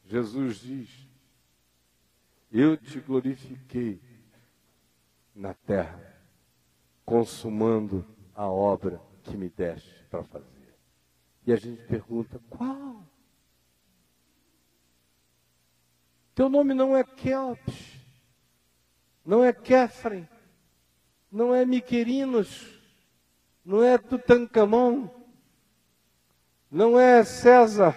Jesus 0.05 0.61
diz: 0.61 0.91
Eu 2.51 2.77
te 2.77 2.99
glorifiquei 3.01 4.01
na 5.35 5.55
terra, 5.55 6.17
consumando 7.05 8.05
a 8.35 8.47
obra 8.47 9.01
que 9.23 9.37
me 9.37 9.49
deste 9.49 10.05
para 10.11 10.23
fazer. 10.25 10.52
E 11.47 11.53
a 11.53 11.57
gente 11.57 11.83
pergunta: 11.85 12.41
qual? 12.49 13.05
Teu 16.35 16.49
nome 16.49 16.73
não 16.73 16.97
é 16.97 17.05
Kelps, 17.05 18.01
não 19.25 19.45
é 19.45 19.53
Kefren, 19.53 20.27
não 21.31 21.55
é 21.55 21.65
Miquerinos, 21.67 22.81
não 23.65 23.83
é 23.83 23.99
Tutankhamon, 23.99 25.09
não 26.71 26.99
é 26.99 27.23
César, 27.23 27.95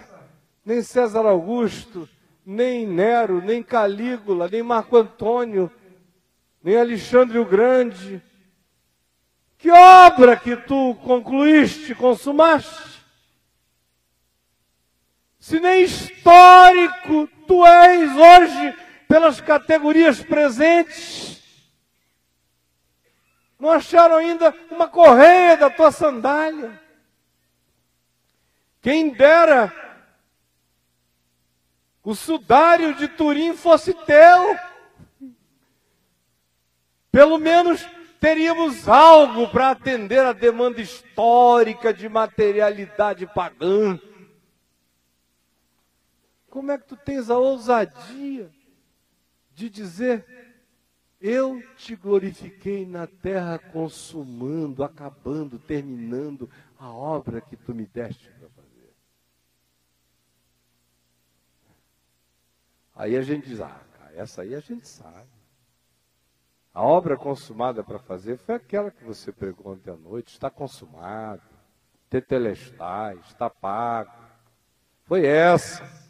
nem 0.64 0.82
César 0.82 1.24
Augusto, 1.24 2.08
nem 2.44 2.86
Nero, 2.86 3.40
nem 3.40 3.62
Calígula, 3.62 4.48
nem 4.48 4.62
Marco 4.62 4.96
Antônio, 4.96 5.70
nem 6.62 6.76
Alexandre 6.76 7.38
o 7.38 7.44
Grande. 7.44 8.22
Que 9.56 9.70
obra 9.70 10.36
que 10.36 10.56
tu 10.56 10.94
concluíste, 10.96 11.94
consumaste? 11.94 12.95
Se 15.46 15.60
nem 15.60 15.84
histórico 15.84 17.28
tu 17.46 17.64
és 17.64 18.10
hoje 18.10 18.76
pelas 19.06 19.40
categorias 19.40 20.20
presentes. 20.20 21.40
Não 23.56 23.70
acharam 23.70 24.16
ainda 24.16 24.52
uma 24.72 24.88
correia 24.88 25.56
da 25.56 25.70
tua 25.70 25.92
sandália. 25.92 26.82
Quem 28.82 29.10
dera 29.10 29.72
o 32.02 32.12
sudário 32.12 32.96
de 32.96 33.06
Turim 33.06 33.56
fosse 33.56 33.94
teu. 33.94 34.58
Pelo 37.12 37.38
menos 37.38 37.86
teríamos 38.18 38.88
algo 38.88 39.46
para 39.46 39.70
atender 39.70 40.26
a 40.26 40.32
demanda 40.32 40.80
histórica 40.80 41.94
de 41.94 42.08
materialidade 42.08 43.28
pagã. 43.28 43.96
Como 46.56 46.72
é 46.72 46.78
que 46.78 46.86
tu 46.86 46.96
tens 46.96 47.28
a 47.28 47.36
ousadia 47.36 48.50
de 49.52 49.68
dizer 49.68 50.24
eu 51.20 51.62
te 51.76 51.94
glorifiquei 51.94 52.86
na 52.86 53.06
terra, 53.06 53.58
consumando, 53.58 54.82
acabando, 54.82 55.58
terminando 55.58 56.48
a 56.78 56.90
obra 56.90 57.42
que 57.42 57.58
tu 57.58 57.74
me 57.74 57.84
deste 57.84 58.30
para 58.30 58.48
fazer. 58.48 58.94
Aí 62.94 63.18
a 63.18 63.20
gente 63.20 63.46
diz, 63.50 63.60
ah, 63.60 63.84
cara, 63.98 64.14
essa 64.14 64.40
aí 64.40 64.54
a 64.54 64.60
gente 64.60 64.88
sabe. 64.88 65.28
A 66.72 66.82
obra 66.82 67.18
consumada 67.18 67.84
para 67.84 67.98
fazer 67.98 68.38
foi 68.38 68.54
aquela 68.54 68.90
que 68.90 69.04
você 69.04 69.30
pregou 69.30 69.74
ontem 69.74 69.90
à 69.90 69.96
noite, 69.96 70.32
está 70.32 70.48
consumado, 70.48 71.42
tetelestai, 72.08 73.18
está 73.28 73.50
pago. 73.50 74.10
Foi 75.04 75.26
essa. 75.26 76.05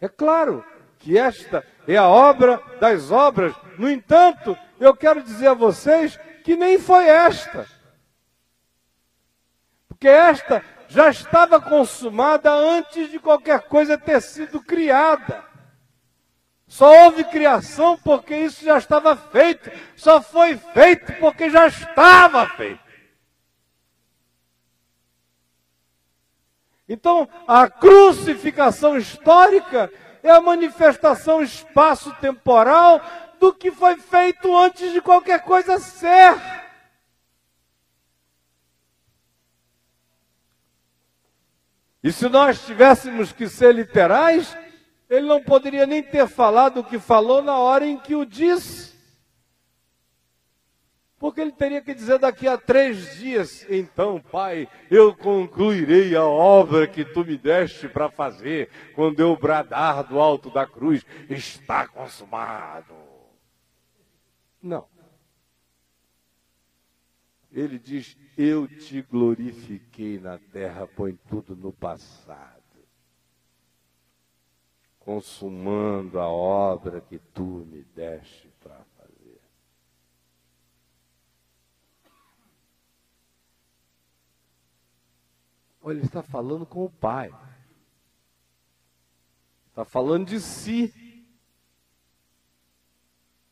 É 0.00 0.08
claro, 0.08 0.64
que 0.98 1.16
esta 1.16 1.64
é 1.86 1.96
a 1.96 2.08
obra 2.08 2.60
das 2.80 3.10
obras. 3.10 3.54
No 3.78 3.90
entanto, 3.90 4.56
eu 4.78 4.94
quero 4.94 5.22
dizer 5.22 5.48
a 5.48 5.54
vocês 5.54 6.18
que 6.44 6.56
nem 6.56 6.78
foi 6.78 7.06
esta. 7.06 7.66
Porque 9.88 10.08
esta 10.08 10.62
já 10.88 11.10
estava 11.10 11.60
consumada 11.60 12.50
antes 12.50 13.10
de 13.10 13.18
qualquer 13.18 13.62
coisa 13.62 13.98
ter 13.98 14.20
sido 14.20 14.60
criada. 14.60 15.44
Só 16.66 17.04
houve 17.04 17.24
criação 17.24 17.98
porque 17.98 18.36
isso 18.36 18.64
já 18.64 18.78
estava 18.78 19.16
feito. 19.16 19.70
Só 19.96 20.20
foi 20.20 20.56
feito 20.56 21.12
porque 21.14 21.50
já 21.50 21.66
estava 21.66 22.46
feito. 22.50 22.87
Então, 26.88 27.28
a 27.46 27.68
crucificação 27.68 28.96
histórica 28.96 29.92
é 30.22 30.30
a 30.30 30.40
manifestação 30.40 31.42
espaço-temporal 31.42 33.00
do 33.38 33.52
que 33.52 33.70
foi 33.70 33.96
feito 33.98 34.56
antes 34.56 34.92
de 34.92 35.00
qualquer 35.00 35.42
coisa 35.44 35.78
ser. 35.78 36.34
E 42.02 42.10
se 42.10 42.28
nós 42.28 42.64
tivéssemos 42.64 43.32
que 43.32 43.48
ser 43.48 43.74
literais, 43.74 44.56
ele 45.10 45.26
não 45.26 45.42
poderia 45.42 45.86
nem 45.86 46.02
ter 46.02 46.26
falado 46.26 46.80
o 46.80 46.84
que 46.84 46.98
falou 46.98 47.42
na 47.42 47.58
hora 47.58 47.84
em 47.84 47.98
que 47.98 48.14
o 48.14 48.24
disse. 48.24 48.97
Porque 51.18 51.40
ele 51.40 51.50
teria 51.50 51.82
que 51.82 51.94
dizer 51.94 52.18
daqui 52.18 52.46
a 52.46 52.56
três 52.56 53.16
dias: 53.16 53.66
Então, 53.68 54.20
Pai, 54.20 54.68
eu 54.88 55.14
concluirei 55.16 56.14
a 56.14 56.24
obra 56.24 56.86
que 56.86 57.04
tu 57.04 57.24
me 57.24 57.36
deste 57.36 57.88
para 57.88 58.08
fazer, 58.08 58.70
quando 58.94 59.18
eu 59.18 59.36
bradar 59.36 60.04
do 60.04 60.20
alto 60.20 60.48
da 60.48 60.64
cruz: 60.64 61.04
Está 61.28 61.88
consumado. 61.88 62.94
Não. 64.62 64.86
Ele 67.50 67.80
diz: 67.80 68.16
Eu 68.36 68.68
te 68.68 69.02
glorifiquei 69.02 70.20
na 70.20 70.38
terra, 70.38 70.86
põe 70.86 71.18
tudo 71.28 71.56
no 71.56 71.72
passado, 71.72 72.62
consumando 75.00 76.20
a 76.20 76.28
obra 76.28 77.00
que 77.00 77.18
tu 77.18 77.66
me 77.68 77.82
deste 77.82 78.48
para 78.62 78.84
Olha, 85.88 85.96
ele 85.96 86.04
está 86.04 86.22
falando 86.22 86.66
com 86.66 86.84
o 86.84 86.90
Pai. 86.90 87.32
Está 89.70 89.86
falando 89.86 90.26
de 90.26 90.38
si. 90.38 90.92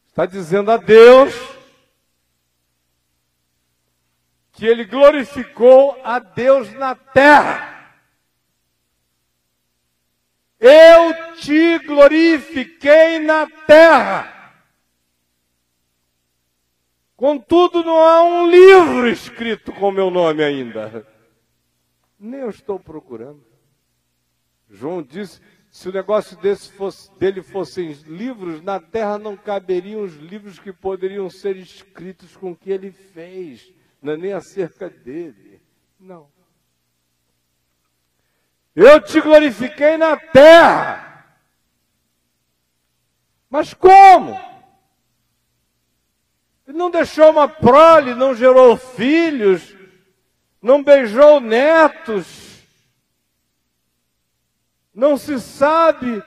Está 0.06 0.26
dizendo 0.26 0.70
a 0.70 0.76
Deus 0.76 1.32
que 4.52 4.66
ele 4.66 4.84
glorificou 4.84 5.98
a 6.04 6.18
Deus 6.18 6.70
na 6.74 6.94
terra. 6.94 7.96
Eu 10.60 11.36
te 11.36 11.78
glorifiquei 11.86 13.18
na 13.20 13.48
terra. 13.66 14.52
Contudo, 17.16 17.82
não 17.82 17.96
há 17.98 18.22
um 18.22 18.50
livro 18.50 19.08
escrito 19.08 19.72
com 19.72 19.90
meu 19.90 20.10
nome 20.10 20.44
ainda. 20.44 21.15
Nem 22.18 22.40
eu 22.40 22.50
estou 22.50 22.78
procurando. 22.78 23.44
João 24.68 25.02
disse: 25.02 25.40
se 25.70 25.88
o 25.88 25.92
negócio 25.92 26.38
fosse, 26.72 27.12
dele 27.18 27.42
fossem 27.42 27.92
livros, 28.06 28.62
na 28.62 28.80
terra 28.80 29.18
não 29.18 29.36
caberiam 29.36 30.02
os 30.02 30.14
livros 30.14 30.58
que 30.58 30.72
poderiam 30.72 31.28
ser 31.28 31.56
escritos 31.56 32.36
com 32.36 32.52
o 32.52 32.56
que 32.56 32.70
ele 32.70 32.90
fez, 32.90 33.72
não 34.00 34.14
é 34.14 34.16
nem 34.16 34.32
acerca 34.32 34.88
dele. 34.88 35.60
Não. 36.00 36.28
Eu 38.74 39.00
te 39.00 39.20
glorifiquei 39.20 39.96
na 39.96 40.16
terra. 40.16 41.36
Mas 43.50 43.72
como? 43.72 44.34
Ele 46.66 46.76
não 46.76 46.90
deixou 46.90 47.30
uma 47.30 47.48
prole, 47.48 48.14
não 48.14 48.34
gerou 48.34 48.76
filhos, 48.76 49.75
não 50.66 50.82
beijou 50.82 51.40
netos, 51.40 52.60
não 54.92 55.16
se 55.16 55.40
sabe 55.40 56.20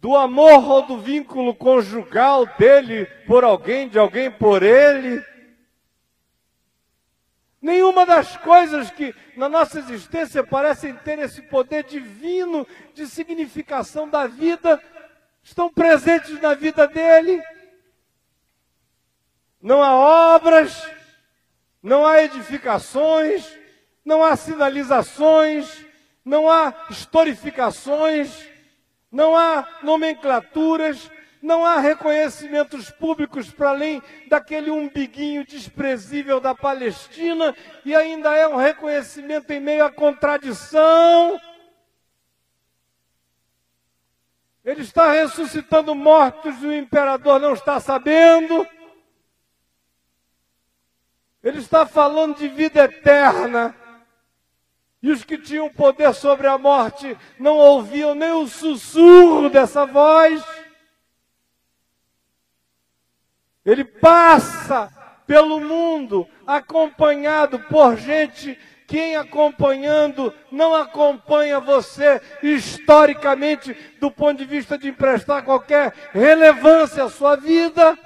do 0.00 0.16
amor 0.16 0.66
ou 0.66 0.86
do 0.86 0.98
vínculo 0.98 1.54
conjugal 1.54 2.46
dele 2.56 3.04
por 3.26 3.44
alguém, 3.44 3.90
de 3.90 3.98
alguém 3.98 4.30
por 4.30 4.62
ele. 4.62 5.22
Nenhuma 7.60 8.06
das 8.06 8.38
coisas 8.38 8.90
que 8.90 9.14
na 9.36 9.50
nossa 9.50 9.80
existência 9.80 10.42
parecem 10.42 10.94
ter 10.94 11.18
esse 11.18 11.42
poder 11.42 11.84
divino 11.84 12.66
de 12.94 13.06
significação 13.06 14.08
da 14.08 14.26
vida 14.26 14.82
estão 15.42 15.70
presentes 15.70 16.40
na 16.40 16.54
vida 16.54 16.88
dele. 16.88 17.42
Não 19.60 19.82
há 19.82 19.94
obras, 20.36 20.95
não 21.82 22.06
há 22.06 22.22
edificações, 22.22 23.46
não 24.04 24.24
há 24.24 24.36
sinalizações, 24.36 25.84
não 26.24 26.50
há 26.50 26.72
historificações, 26.90 28.46
não 29.10 29.36
há 29.36 29.66
nomenclaturas, 29.82 31.10
não 31.40 31.64
há 31.64 31.78
reconhecimentos 31.78 32.90
públicos 32.90 33.50
para 33.50 33.70
além 33.70 34.02
daquele 34.28 34.70
umbiguinho 34.70 35.46
desprezível 35.46 36.40
da 36.40 36.54
Palestina, 36.54 37.54
e 37.84 37.94
ainda 37.94 38.34
é 38.34 38.48
um 38.48 38.56
reconhecimento 38.56 39.50
em 39.52 39.60
meio 39.60 39.84
à 39.84 39.90
contradição. 39.90 41.40
Ele 44.64 44.82
está 44.82 45.12
ressuscitando 45.12 45.94
mortos 45.94 46.60
e 46.60 46.66
o 46.66 46.76
imperador 46.76 47.38
não 47.38 47.54
está 47.54 47.78
sabendo. 47.78 48.66
Ele 51.46 51.58
está 51.60 51.86
falando 51.86 52.38
de 52.38 52.48
vida 52.48 52.82
eterna. 52.82 53.72
E 55.00 55.12
os 55.12 55.22
que 55.22 55.38
tinham 55.38 55.70
poder 55.70 56.12
sobre 56.12 56.48
a 56.48 56.58
morte 56.58 57.16
não 57.38 57.56
ouviam 57.56 58.16
nem 58.16 58.32
o 58.32 58.48
sussurro 58.48 59.48
dessa 59.48 59.86
voz. 59.86 60.44
Ele 63.64 63.84
passa 63.84 64.92
pelo 65.24 65.60
mundo 65.60 66.26
acompanhado 66.44 67.60
por 67.60 67.96
gente 67.96 68.58
quem 68.86 69.16
acompanhando 69.16 70.32
não 70.50 70.74
acompanha 70.74 71.60
você 71.60 72.20
historicamente 72.42 73.72
do 74.00 74.10
ponto 74.10 74.38
de 74.38 74.44
vista 74.44 74.78
de 74.78 74.88
emprestar 74.88 75.44
qualquer 75.44 75.92
relevância 76.12 77.04
à 77.04 77.10
sua 77.10 77.36
vida. 77.36 77.98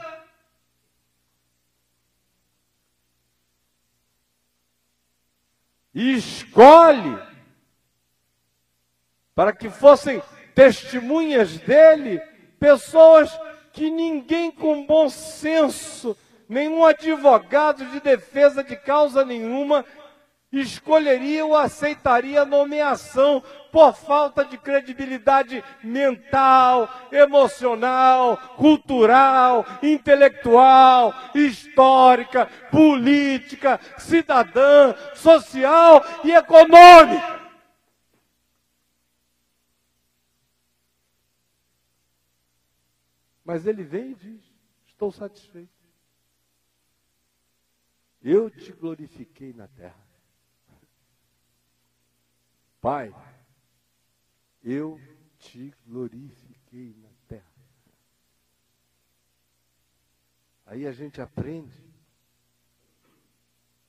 E 5.95 6.15
escolhe 6.15 7.19
para 9.35 9.53
que 9.53 9.69
fossem 9.69 10.23
testemunhas 10.55 11.57
dele 11.59 12.21
pessoas 12.59 13.31
que 13.73 13.89
ninguém 13.89 14.51
com 14.51 14.85
bom 14.85 15.09
senso, 15.09 16.17
nenhum 16.49 16.85
advogado 16.85 17.85
de 17.87 18.01
defesa 18.01 18.63
de 18.63 18.77
causa 18.77 19.25
nenhuma, 19.25 19.85
escolheria 20.53 21.47
ou 21.47 21.57
aceitaria 21.57 22.43
a 22.43 22.45
nomeação 22.45 23.43
por 23.71 23.95
falta 23.95 24.45
de 24.45 24.59
credibilidade 24.59 25.63
mental, 25.83 26.89
emocional, 27.13 28.37
cultural, 28.57 29.65
intelectual, 29.81 31.15
histórica, 31.35 32.47
política, 32.71 33.79
cidadã, 33.97 34.95
social 35.15 36.03
e 36.25 36.33
econômica. 36.33 37.41
Mas 43.45 43.67
ele 43.67 43.83
vem 43.83 44.11
e 44.11 44.15
diz: 44.15 44.41
Estou 44.87 45.13
satisfeito. 45.13 45.71
Eu 48.23 48.51
te 48.51 48.71
glorifiquei 48.73 49.53
na 49.53 49.67
terra. 49.67 50.10
Pai, 52.81 53.15
eu 54.63 55.01
te 55.39 55.75
glorifiquei 55.87 56.95
na 57.03 57.09
terra. 57.29 57.45
Aí 60.67 60.87
a 60.87 60.93
gente 60.93 61.21
aprende 61.21 61.79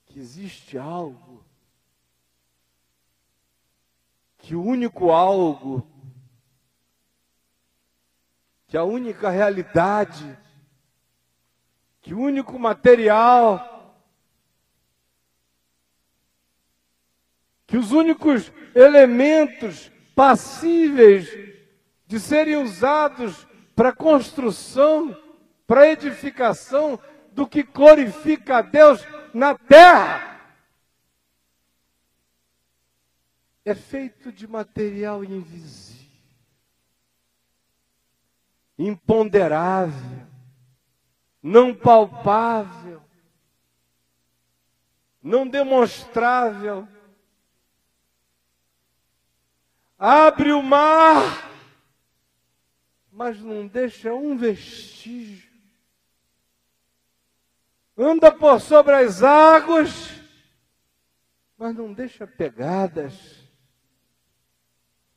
que 0.06 0.20
existe 0.20 0.78
algo, 0.78 1.46
que 4.38 4.56
o 4.56 4.64
único 4.64 5.12
algo 5.12 5.88
que 8.72 8.78
a 8.78 8.86
única 8.86 9.30
realidade, 9.30 10.39
que 12.00 12.14
o 12.14 12.20
único 12.22 12.58
material, 12.58 13.71
que 17.72 17.78
os 17.78 17.94
únicos 17.94 18.52
elementos 18.76 19.90
passíveis 20.14 21.30
de 22.06 22.20
serem 22.20 22.58
usados 22.58 23.48
para 23.74 23.94
construção, 23.94 25.18
para 25.66 25.88
edificação 25.88 27.00
do 27.32 27.48
que 27.48 27.64
glorifica 27.64 28.58
a 28.58 28.62
Deus 28.62 29.02
na 29.34 29.58
terra. 29.58 30.42
É 33.64 33.74
feito 33.74 34.34
de 34.34 34.46
material 34.46 35.24
invisível 35.24 36.02
imponderável, 38.78 40.28
não 41.42 41.74
palpável, 41.74 43.02
não 45.22 45.48
demonstrável. 45.48 46.88
Abre 50.04 50.52
o 50.52 50.64
mar, 50.64 51.47
mas 53.12 53.39
não 53.39 53.68
deixa 53.68 54.12
um 54.12 54.36
vestígio. 54.36 55.47
Anda 57.95 58.32
por 58.32 58.60
sobre 58.60 58.95
as 58.95 59.22
águas, 59.22 60.10
mas 61.56 61.76
não 61.76 61.93
deixa 61.93 62.26
pegadas. 62.26 63.14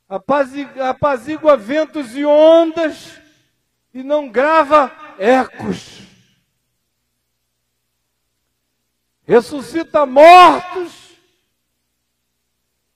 Apazigua, 0.07 1.57
ventos 1.57 2.15
e 2.15 2.23
ondas, 2.23 3.19
e 3.91 4.03
não 4.03 4.29
grava 4.29 4.91
ecos. 5.17 6.03
Ressuscita 9.23 10.05
mortos 10.05 11.04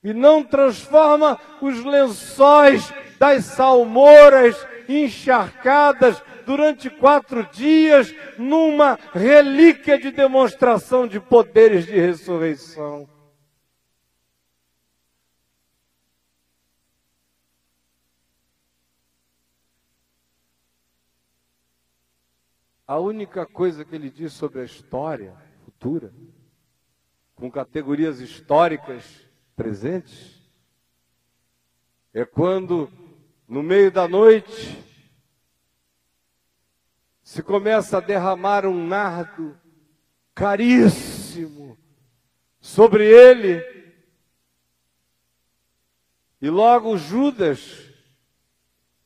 e 0.04 0.14
não 0.14 0.44
transforma 0.44 1.40
os 1.62 1.84
lençóis 1.84 2.94
das 3.18 3.46
salmouras 3.46 4.56
encharcadas 4.88 6.22
durante 6.46 6.90
quatro 6.90 7.46
dias 7.52 8.14
numa 8.38 8.98
relíquia 9.14 10.00
de 10.00 10.10
demonstração 10.10 11.08
de 11.08 11.20
poderes 11.20 11.86
de 11.86 12.00
ressurreição. 12.00 13.08
A 22.88 22.98
única 22.98 23.46
coisa 23.46 23.86
que 23.86 23.94
ele 23.94 24.10
diz 24.10 24.34
sobre 24.34 24.62
a 24.62 24.64
história 24.64 25.36
futura, 25.64 26.12
com 27.36 27.52
categorias 27.52 28.20
históricas 28.20 29.29
presentes, 29.60 30.42
é 32.14 32.24
quando, 32.24 32.90
no 33.46 33.62
meio 33.62 33.92
da 33.92 34.08
noite, 34.08 34.82
se 37.22 37.44
começa 37.44 37.98
a 37.98 38.00
derramar 38.00 38.66
um 38.66 38.88
nardo 38.88 39.60
caríssimo 40.34 41.78
sobre 42.62 43.06
ele, 43.06 43.62
e 46.42 46.50
logo 46.50 46.98
Judas 46.98 47.84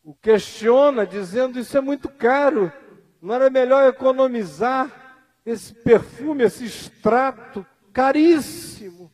o 0.03 0.13
questiona, 0.13 1.03
dizendo: 1.03 1.57
Isso 1.57 1.75
é 1.75 1.81
muito 1.81 2.07
caro. 2.07 2.71
Não 3.19 3.33
era 3.33 3.49
melhor 3.49 3.89
economizar 3.89 5.31
esse 5.43 5.73
perfume, 5.73 6.43
esse 6.43 6.65
extrato 6.65 7.65
caríssimo 7.91 9.12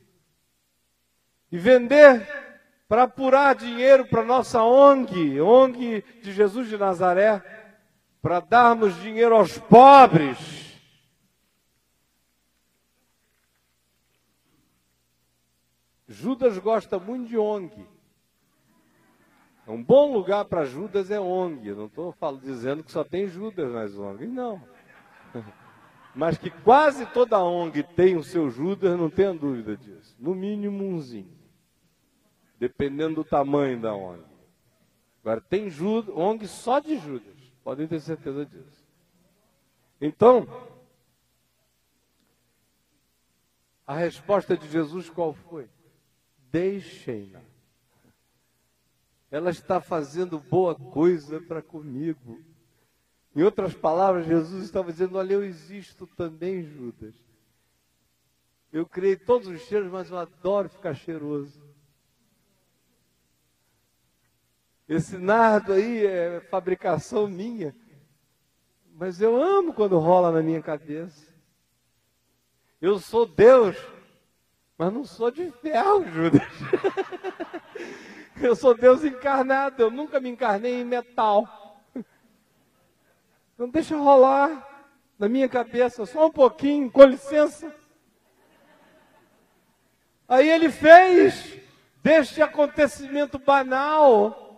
e 1.52 1.58
vender 1.58 2.28
para 2.88 3.04
apurar 3.04 3.56
dinheiro 3.56 4.08
para 4.08 4.26
nossa 4.26 4.64
ONG, 4.64 5.40
ONG 5.40 6.04
de 6.24 6.34
Jesus 6.34 6.68
de 6.68 6.78
Nazaré, 6.78 7.40
para 8.22 8.40
darmos 8.40 9.00
dinheiro 9.02 9.36
aos 9.36 9.58
pobres. 9.58 10.60
Judas 16.08 16.58
gosta 16.58 16.98
muito 16.98 17.30
de 17.30 17.38
ONG. 17.38 17.86
Um 19.68 19.84
bom 19.84 20.12
lugar 20.12 20.46
para 20.46 20.66
Judas 20.66 21.12
é 21.12 21.20
ONG. 21.20 21.68
Eu 21.68 21.76
não 21.76 21.86
estou 21.86 22.16
dizendo 22.42 22.84
que 22.84 22.92
só 22.92 23.04
tem 23.04 23.28
Judas 23.28 23.72
nas 23.72 23.96
ONGs, 23.96 24.34
não. 24.34 24.60
Mas 26.16 26.40
que 26.40 26.50
quase 26.50 27.06
toda 27.06 27.38
ONG 27.38 27.84
tem 27.84 28.18
o 28.18 28.24
seu 28.24 28.50
Judas, 28.50 28.98
não 28.98 29.12
tenha 29.12 29.32
dúvida 29.32 29.78
disso. 29.78 30.16
No 30.20 30.34
mínimo 30.34 30.84
umzinho. 30.84 31.39
Dependendo 32.60 33.16
do 33.16 33.24
tamanho 33.24 33.80
da 33.80 33.96
ONG. 33.96 34.24
Agora, 35.22 35.42
tem 35.42 35.70
Judas, 35.70 36.14
ONG 36.16 36.48
só 36.48 36.80
de 36.80 36.98
Judas. 36.98 37.38
Podem 37.64 37.88
ter 37.88 38.00
certeza 38.00 38.46
disso. 38.46 38.86
Então, 40.02 40.48
a 43.86 43.96
resposta 43.96 44.58
de 44.58 44.70
Jesus 44.70 45.10
qual 45.10 45.34
foi? 45.34 45.70
Deixem-na. 46.52 47.42
Ela 49.32 49.52
está 49.52 49.80
fazendo 49.80 50.40
boa 50.40 50.74
coisa 50.74 51.40
para 51.40 51.62
comigo. 51.62 52.42
Em 53.36 53.44
outras 53.44 53.74
palavras, 53.74 54.26
Jesus 54.26 54.64
estava 54.64 54.92
dizendo: 54.92 55.18
Olha, 55.18 55.34
eu 55.34 55.44
existo 55.44 56.08
também, 56.08 56.64
Judas. 56.64 57.14
Eu 58.72 58.86
criei 58.86 59.16
todos 59.16 59.48
os 59.48 59.62
cheiros, 59.62 59.92
mas 59.92 60.10
eu 60.10 60.18
adoro 60.18 60.70
ficar 60.70 60.94
cheiroso. 60.96 61.69
Esse 64.90 65.20
nardo 65.20 65.74
aí 65.74 66.04
é 66.04 66.42
fabricação 66.50 67.28
minha. 67.28 67.76
Mas 68.92 69.22
eu 69.22 69.40
amo 69.40 69.72
quando 69.72 70.00
rola 70.00 70.32
na 70.32 70.42
minha 70.42 70.64
cabeça. 70.64 71.32
Eu 72.82 72.98
sou 72.98 73.28
Deus, 73.28 73.78
mas 74.76 74.92
não 74.92 75.04
sou 75.04 75.30
de 75.30 75.52
ferro, 75.52 76.04
Judas. 76.10 76.42
eu 78.42 78.56
sou 78.56 78.76
Deus 78.76 79.04
encarnado, 79.04 79.80
eu 79.84 79.92
nunca 79.92 80.20
me 80.20 80.30
encarnei 80.30 80.82
em 80.82 80.86
metal. 80.86 81.84
Então 83.54 83.70
deixa 83.70 83.96
rolar 83.96 84.68
na 85.20 85.30
minha 85.30 85.48
cabeça, 85.48 86.04
só 86.08 86.26
um 86.26 86.32
pouquinho, 86.32 86.90
com 86.90 87.04
licença. 87.04 87.72
Aí 90.28 90.50
ele 90.50 90.72
fez 90.72 91.60
deste 92.02 92.42
acontecimento 92.42 93.38
banal 93.38 94.49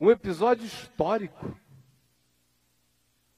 um 0.00 0.10
episódio 0.10 0.66
histórico. 0.66 1.58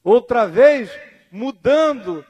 Outra 0.03 0.47
vez, 0.47 0.91
mudando 1.31 2.25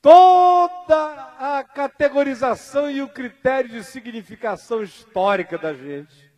toda 0.00 1.58
a 1.58 1.62
categorização 1.62 2.90
e 2.90 3.02
o 3.02 3.08
critério 3.08 3.70
de 3.70 3.84
significação 3.84 4.82
histórica 4.82 5.58
da 5.58 5.74
gente. 5.74 6.30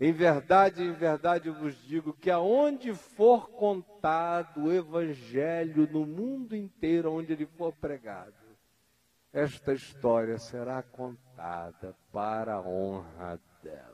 Em 0.00 0.12
verdade, 0.12 0.82
em 0.82 0.92
verdade 0.92 1.48
eu 1.48 1.54
vos 1.54 1.76
digo 1.82 2.14
que 2.14 2.30
aonde 2.30 2.94
for 2.94 3.50
contado 3.50 4.64
o 4.64 4.72
evangelho 4.72 5.86
no 5.90 6.06
mundo 6.06 6.56
inteiro, 6.56 7.12
onde 7.12 7.34
ele 7.34 7.44
for 7.44 7.72
pregado, 7.72 8.32
esta 9.32 9.74
história 9.74 10.38
será 10.38 10.82
contada 10.82 11.94
para 12.10 12.54
a 12.54 12.60
honra 12.62 13.38
dela. 13.62 13.89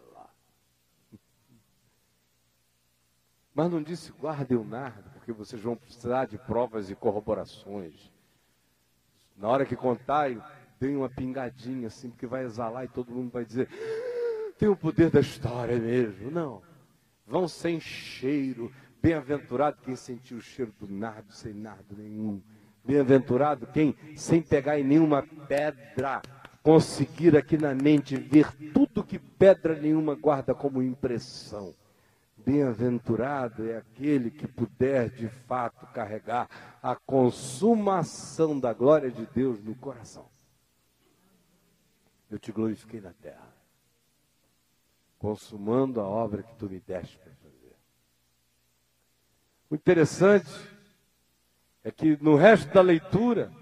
Mas 3.56 3.70
não 3.70 3.82
disse 3.82 4.12
guardem 4.12 4.58
o 4.58 4.62
nardo, 4.62 5.08
porque 5.14 5.32
vocês 5.32 5.62
vão 5.62 5.74
precisar 5.74 6.26
de 6.26 6.36
provas 6.36 6.90
e 6.90 6.94
corroborações. 6.94 8.12
Na 9.34 9.48
hora 9.48 9.64
que 9.64 9.74
contar, 9.74 10.30
deem 10.78 10.94
uma 10.94 11.08
pingadinha 11.08 11.86
assim, 11.86 12.10
porque 12.10 12.26
vai 12.26 12.44
exalar 12.44 12.84
e 12.84 12.88
todo 12.88 13.14
mundo 13.14 13.30
vai 13.30 13.46
dizer 13.46 13.70
tem 14.58 14.68
o 14.68 14.76
poder 14.76 15.08
da 15.08 15.20
história 15.20 15.78
mesmo. 15.78 16.30
Não. 16.30 16.60
Vão 17.26 17.48
sem 17.48 17.80
cheiro. 17.80 18.70
Bem-aventurado 19.02 19.78
quem 19.82 19.96
sentiu 19.96 20.36
o 20.36 20.42
cheiro 20.42 20.74
do 20.78 20.86
nardo 20.86 21.32
sem 21.32 21.54
nardo 21.54 21.96
nenhum. 21.96 22.42
Bem-aventurado 22.84 23.66
quem, 23.68 23.96
sem 24.16 24.42
pegar 24.42 24.78
em 24.78 24.84
nenhuma 24.84 25.22
pedra, 25.48 26.20
conseguir 26.62 27.34
aqui 27.38 27.56
na 27.56 27.74
mente 27.74 28.16
ver 28.16 28.52
tudo 28.74 29.02
que 29.02 29.18
pedra 29.18 29.74
nenhuma 29.74 30.14
guarda 30.14 30.54
como 30.54 30.82
impressão. 30.82 31.74
Bem-aventurado 32.46 33.68
é 33.68 33.76
aquele 33.76 34.30
que 34.30 34.46
puder 34.46 35.10
de 35.10 35.28
fato 35.28 35.84
carregar 35.88 36.48
a 36.80 36.94
consumação 36.94 38.58
da 38.58 38.72
glória 38.72 39.10
de 39.10 39.26
Deus 39.26 39.60
no 39.60 39.74
coração. 39.74 40.30
Eu 42.30 42.38
te 42.38 42.52
glorifiquei 42.52 43.00
na 43.00 43.12
terra 43.12 43.56
consumando 45.18 46.00
a 46.00 46.04
obra 46.04 46.42
que 46.42 46.54
tu 46.54 46.70
me 46.70 46.78
deste 46.78 47.18
para 47.18 47.32
fazer. 47.32 47.76
O 49.68 49.74
interessante 49.74 50.48
é 51.82 51.90
que 51.90 52.16
no 52.22 52.36
resto 52.36 52.72
da 52.72 52.80
leitura, 52.80 53.52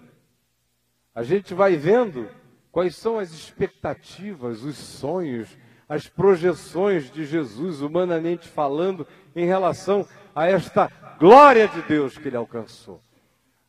a 1.15 1.23
gente 1.23 1.55
vai 1.55 1.77
vendo 1.77 2.29
quais 2.71 2.97
são 2.97 3.19
as 3.19 3.33
expectativas, 3.33 4.63
os 4.63 4.77
sonhos, 4.77 5.57
as 5.89 6.09
projeções 6.09 7.11
de 7.11 7.25
Jesus, 7.25 7.81
humanamente 7.81 8.49
falando, 8.49 9.07
em 9.35 9.47
relação 9.47 10.07
a 10.35 10.47
esta 10.47 10.89
glória 11.19 11.69
de 11.69 11.83
Deus 11.83 12.17
que 12.17 12.29
ele 12.29 12.37
alcançou. 12.37 13.03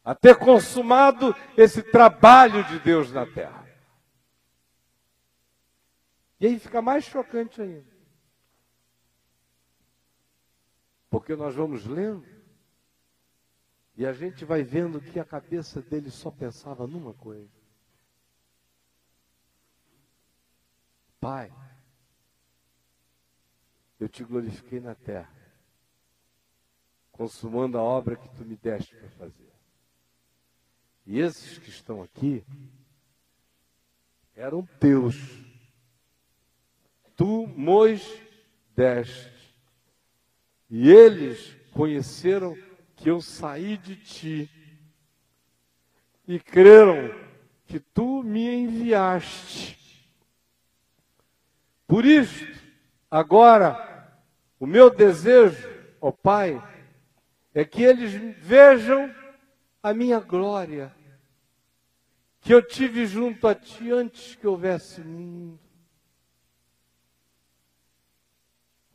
A 0.03 0.13
ter 0.13 0.35
consumado 0.35 1.35
esse 1.57 1.81
trabalho 1.81 2.63
de 2.65 2.79
Deus 2.79 3.11
na 3.11 3.25
terra. 3.25 3.65
E 6.39 6.47
aí 6.47 6.59
fica 6.59 6.81
mais 6.81 7.05
chocante 7.05 7.61
ainda. 7.61 7.95
Porque 11.09 11.35
nós 11.35 11.55
vamos 11.55 11.85
lendo 11.85 12.25
e 13.97 14.05
a 14.05 14.11
gente 14.11 14.43
vai 14.43 14.61
vendo 14.61 14.99
que 14.99 15.19
a 15.19 15.25
cabeça 15.25 15.81
dele 15.81 16.11
só 16.11 16.29
pensava 16.29 16.85
numa 16.85 17.13
coisa. 17.13 17.49
Pai, 21.19 21.51
eu 23.99 24.09
te 24.09 24.23
glorifiquei 24.23 24.79
na 24.79 24.95
terra, 24.95 25.31
consumando 27.11 27.77
a 27.77 27.81
obra 27.81 28.15
que 28.15 28.29
tu 28.29 28.43
me 28.43 28.55
deste 28.55 28.95
para 28.95 29.09
fazer. 29.09 29.51
E 31.05 31.19
esses 31.19 31.57
que 31.57 31.69
estão 31.69 32.01
aqui 32.01 32.43
eram 34.35 34.65
teus 34.79 35.15
tu 37.15 37.47
mos 37.47 38.01
deste. 38.75 39.31
E 40.69 40.89
eles 40.89 41.55
conheceram 41.71 42.57
que 42.95 43.09
eu 43.09 43.21
saí 43.21 43.77
de 43.77 43.95
ti 43.95 44.49
e 46.27 46.39
creram 46.39 47.13
que 47.65 47.79
tu 47.79 48.23
me 48.23 48.47
enviaste. 48.47 49.77
Por 51.87 52.03
isto, 52.05 52.54
agora, 53.15 54.11
o 54.59 54.67
meu 54.67 54.89
desejo, 54.89 55.69
ó 56.01 56.11
Pai, 56.11 56.61
é 57.53 57.63
que 57.63 57.81
eles 57.81 58.11
vejam 58.41 59.13
a 59.81 59.93
minha 59.93 60.19
glória, 60.19 60.93
que 62.41 62.53
eu 62.53 62.61
tive 62.61 63.05
junto 63.05 63.47
a 63.47 63.55
ti 63.55 63.89
antes 63.91 64.35
que 64.35 64.45
houvesse 64.45 64.99
mundo. 64.99 65.59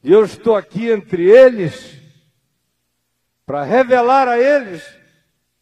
E 0.02 0.12
eu 0.12 0.24
estou 0.24 0.54
aqui 0.54 0.90
entre 0.90 1.24
eles 1.24 1.98
para 3.46 3.64
revelar 3.64 4.28
a 4.28 4.38
eles 4.38 4.82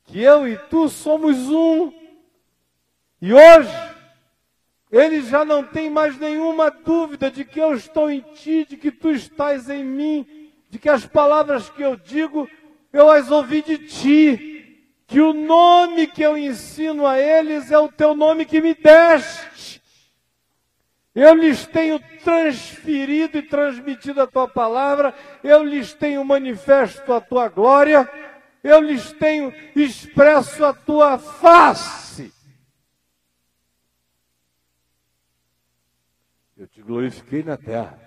que 0.04 0.20
eu 0.20 0.48
e 0.48 0.56
tu 0.68 0.88
somos 0.88 1.36
um. 1.48 1.92
E 3.20 3.32
hoje, 3.32 3.97
eles 4.91 5.26
já 5.26 5.45
não 5.45 5.62
têm 5.62 5.91
mais 5.91 6.18
nenhuma 6.18 6.70
dúvida 6.70 7.30
de 7.30 7.45
que 7.45 7.61
eu 7.61 7.74
estou 7.74 8.11
em 8.11 8.20
ti, 8.20 8.64
de 8.64 8.76
que 8.76 8.91
tu 8.91 9.11
estás 9.11 9.68
em 9.68 9.84
mim, 9.84 10.51
de 10.70 10.78
que 10.78 10.89
as 10.89 11.05
palavras 11.05 11.68
que 11.68 11.82
eu 11.82 11.97
digo, 11.97 12.49
eu 12.93 13.11
as 13.11 13.30
ouvi 13.30 13.62
de 13.62 13.78
ti, 13.78 14.59
que 15.07 15.20
o 15.20 15.32
nome 15.32 16.07
que 16.07 16.22
eu 16.22 16.36
ensino 16.36 17.07
a 17.07 17.18
eles 17.18 17.70
é 17.70 17.78
o 17.78 17.91
teu 17.91 18.14
nome 18.14 18.45
que 18.45 18.61
me 18.61 18.74
deste. 18.74 19.82
Eu 21.14 21.34
lhes 21.34 21.66
tenho 21.66 21.99
transferido 22.22 23.39
e 23.39 23.43
transmitido 23.43 24.22
a 24.22 24.26
tua 24.26 24.47
palavra, 24.47 25.14
eu 25.43 25.64
lhes 25.64 25.93
tenho 25.93 26.24
manifesto 26.24 27.12
a 27.12 27.20
tua 27.20 27.49
glória, 27.49 28.09
eu 28.62 28.80
lhes 28.80 29.12
tenho 29.12 29.53
expresso 29.74 30.64
a 30.64 30.72
tua 30.72 31.18
face. 31.18 32.32
Eu 36.57 36.66
te 36.66 36.78
glorifiquei 36.89 37.43
na 37.43 37.59
terra. 37.59 37.99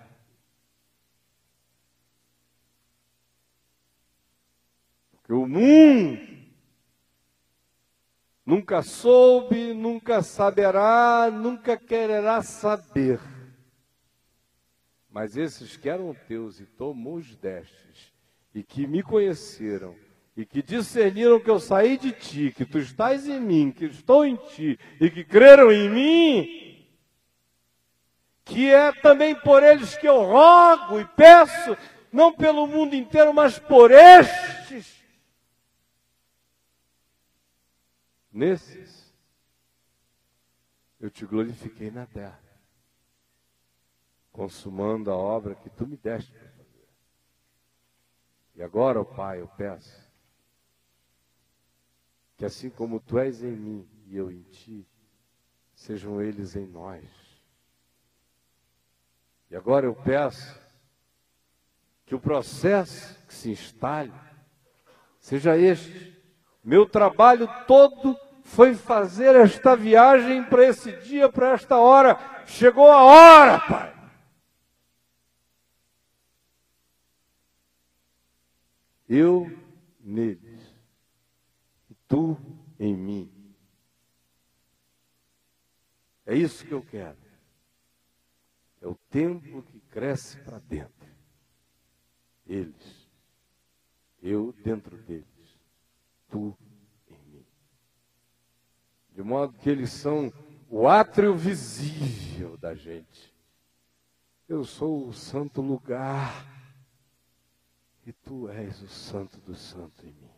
Porque 5.11 5.31
o 5.31 5.47
mundo 5.47 6.31
Nunca 8.43 8.81
soube, 8.81 9.73
nunca 9.73 10.23
saberá, 10.23 11.29
nunca 11.31 11.77
quererá 11.77 12.41
saber. 12.41 13.19
Mas 15.09 15.37
esses 15.37 15.77
que 15.77 15.87
eram 15.87 16.13
teus 16.27 16.59
e 16.59 16.65
tomou 16.65 17.15
os 17.15 17.35
destes, 17.35 18.11
e 18.53 18.63
que 18.63 18.87
me 18.87 19.03
conheceram, 19.03 19.95
e 20.35 20.43
que 20.43 20.61
discerniram 20.61 21.39
que 21.39 21.49
eu 21.49 21.59
saí 21.59 21.97
de 21.97 22.11
ti, 22.11 22.51
que 22.51 22.65
tu 22.65 22.79
estás 22.79 23.27
em 23.27 23.39
mim, 23.39 23.71
que 23.71 23.85
estou 23.85 24.25
em 24.25 24.35
ti, 24.35 24.77
e 24.99 25.09
que 25.09 25.23
creram 25.23 25.71
em 25.71 25.89
mim, 25.89 26.70
que 28.51 28.69
é 28.69 28.91
também 28.91 29.33
por 29.33 29.63
eles 29.63 29.95
que 29.95 30.07
eu 30.07 30.23
rogo 30.23 30.99
e 30.99 31.05
peço, 31.05 31.77
não 32.11 32.33
pelo 32.33 32.67
mundo 32.67 32.93
inteiro, 32.95 33.33
mas 33.33 33.57
por 33.57 33.91
estes. 33.91 35.01
Nesses, 38.31 39.13
eu 40.99 41.09
te 41.09 41.25
glorifiquei 41.25 41.89
na 41.89 42.05
terra, 42.05 42.41
consumando 44.31 45.11
a 45.11 45.15
obra 45.15 45.55
que 45.55 45.69
tu 45.69 45.87
me 45.87 45.97
deste 45.97 46.31
para 46.31 46.49
fazer. 46.49 46.87
E 48.55 48.63
agora, 48.63 49.01
ó 49.01 49.03
Pai, 49.03 49.41
eu 49.41 49.47
peço 49.47 50.09
que 52.37 52.45
assim 52.45 52.69
como 52.69 52.99
tu 52.99 53.19
és 53.19 53.43
em 53.43 53.55
mim 53.55 53.87
e 54.07 54.17
eu 54.17 54.31
em 54.31 54.41
ti, 54.43 54.87
sejam 55.75 56.21
eles 56.21 56.55
em 56.55 56.65
nós. 56.65 57.20
E 59.51 59.55
agora 59.55 59.85
eu 59.85 59.93
peço 59.93 60.57
que 62.05 62.15
o 62.15 62.19
processo 62.19 63.19
que 63.27 63.33
se 63.33 63.51
instale 63.51 64.13
seja 65.19 65.57
este 65.57 66.17
meu 66.63 66.87
trabalho 66.87 67.49
todo 67.67 68.17
foi 68.45 68.73
fazer 68.73 69.35
esta 69.35 69.75
viagem 69.75 70.41
para 70.45 70.65
esse 70.65 70.93
dia, 71.01 71.29
para 71.29 71.51
esta 71.51 71.77
hora. 71.77 72.17
Chegou 72.45 72.89
a 72.89 73.03
hora, 73.03 73.59
Pai. 73.59 73.93
Eu 79.09 79.51
neles 79.99 80.61
tu 82.07 82.37
em 82.79 82.95
mim. 82.95 83.53
É 86.25 86.35
isso 86.35 86.65
que 86.65 86.71
eu 86.71 86.81
quero. 86.81 87.20
É 88.81 88.87
o 88.87 88.95
templo 89.09 89.61
que 89.63 89.79
cresce 89.81 90.37
para 90.39 90.57
dentro. 90.59 91.07
Eles. 92.47 93.09
Eu 94.21 94.51
dentro 94.63 94.97
deles 94.97 95.25
tu 96.29 96.57
em 97.07 97.17
mim. 97.27 97.45
De 99.11 99.21
modo 99.21 99.53
que 99.53 99.69
eles 99.69 99.91
são 99.91 100.33
o 100.69 100.87
átrio 100.87 101.35
visível 101.35 102.57
da 102.57 102.73
gente. 102.73 103.31
Eu 104.47 104.63
sou 104.63 105.07
o 105.07 105.13
santo 105.13 105.61
lugar 105.61 106.45
e 108.05 108.11
tu 108.11 108.49
és 108.49 108.81
o 108.81 108.87
santo 108.87 109.39
do 109.41 109.55
santo 109.55 110.05
em 110.05 110.13
mim. 110.13 110.31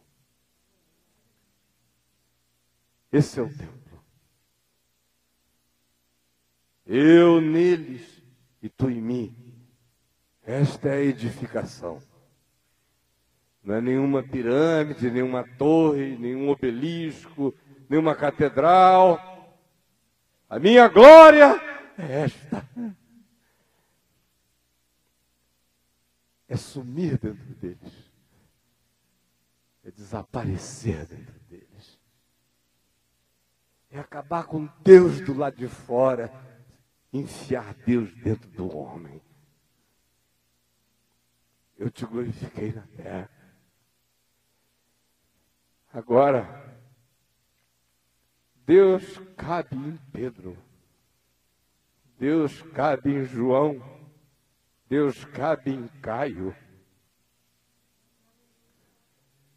Esse 3.12 3.39
é 3.39 3.44
o 3.44 3.50
templo. 3.50 4.04
Eu 6.86 7.39
neles 7.39 8.12
e 8.64 8.70
tu 8.70 8.89
em 8.89 9.01
mim. 9.01 9.36
Esta 10.41 10.88
é 10.88 10.93
a 10.93 11.01
edificação. 11.01 12.01
Não 13.61 13.76
é 13.76 13.82
nenhuma 13.82 14.24
pirâmide, 14.24 15.11
nenhuma 15.11 15.45
torre, 15.57 16.18
nenhum 16.18 16.49
obelisco, 16.49 17.53
nenhuma 17.89 18.16
catedral. 18.16 19.59
A 20.49 20.57
minha 20.59 20.88
glória 20.88 21.59
é 21.97 22.22
esta. 22.24 22.66
É 26.47 26.55
sumir 26.55 27.18
dentro 27.18 27.53
deles. 27.55 28.11
É 29.84 29.91
desaparecer 29.91 31.05
dentro 31.05 31.39
deles. 31.49 31.99
É 33.91 33.99
acabar 33.99 34.45
com 34.45 34.70
Deus 34.84 35.20
do 35.22 35.34
lado 35.34 35.57
de 35.57 35.68
fora, 35.68 36.32
enfiar 37.14 37.76
Deus 37.76 38.14
dentro 38.16 38.49
do 38.49 38.76
homem. 38.76 39.22
Eu 41.78 41.91
te 41.91 42.05
glorifiquei 42.05 42.72
na 42.72 42.88
terra. 42.88 43.30
Agora, 45.91 46.74
Deus 48.66 49.20
cabe 49.38 49.76
em 49.76 49.97
Pedro, 50.11 50.57
Deus 52.18 52.61
cabe 52.74 53.11
em 53.11 53.26
João, 53.26 53.80
Deus 54.88 55.24
cabe 55.26 55.72
em 55.72 55.88
Caio. 56.01 56.55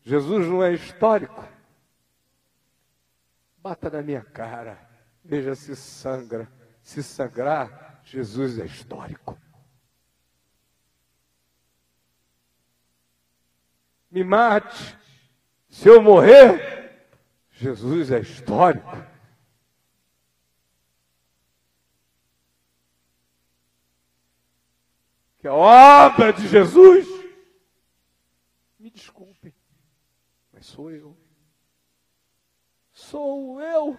Jesus 0.03 0.47
não 0.47 0.63
é 0.63 0.75
histórico. 0.75 1.49
Bata 3.59 3.89
na 3.89 4.03
minha 4.03 4.23
cara, 4.23 4.79
veja 5.25 5.55
se 5.55 5.75
sangra. 5.75 6.51
Se 6.87 7.03
sangrar, 7.03 8.01
Jesus 8.05 8.61
é 8.61 8.65
histórico. 8.65 9.37
Me 14.09 14.23
mate, 14.23 14.97
se 15.69 15.89
eu 15.89 16.01
morrer, 16.01 17.11
Jesus 17.51 18.13
é 18.13 18.21
histórico. 18.21 18.89
Que 25.39 25.49
a 25.49 25.55
obra 25.55 26.33
de 26.33 26.47
Jesus, 26.47 27.05
me 28.79 28.93
desculpe, 28.93 29.53
mas 30.53 30.65
sou 30.67 30.93
eu. 30.93 31.19
Sou 32.93 33.61
eu. 33.61 33.99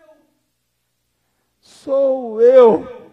Sou 1.68 2.42
eu. 2.42 3.12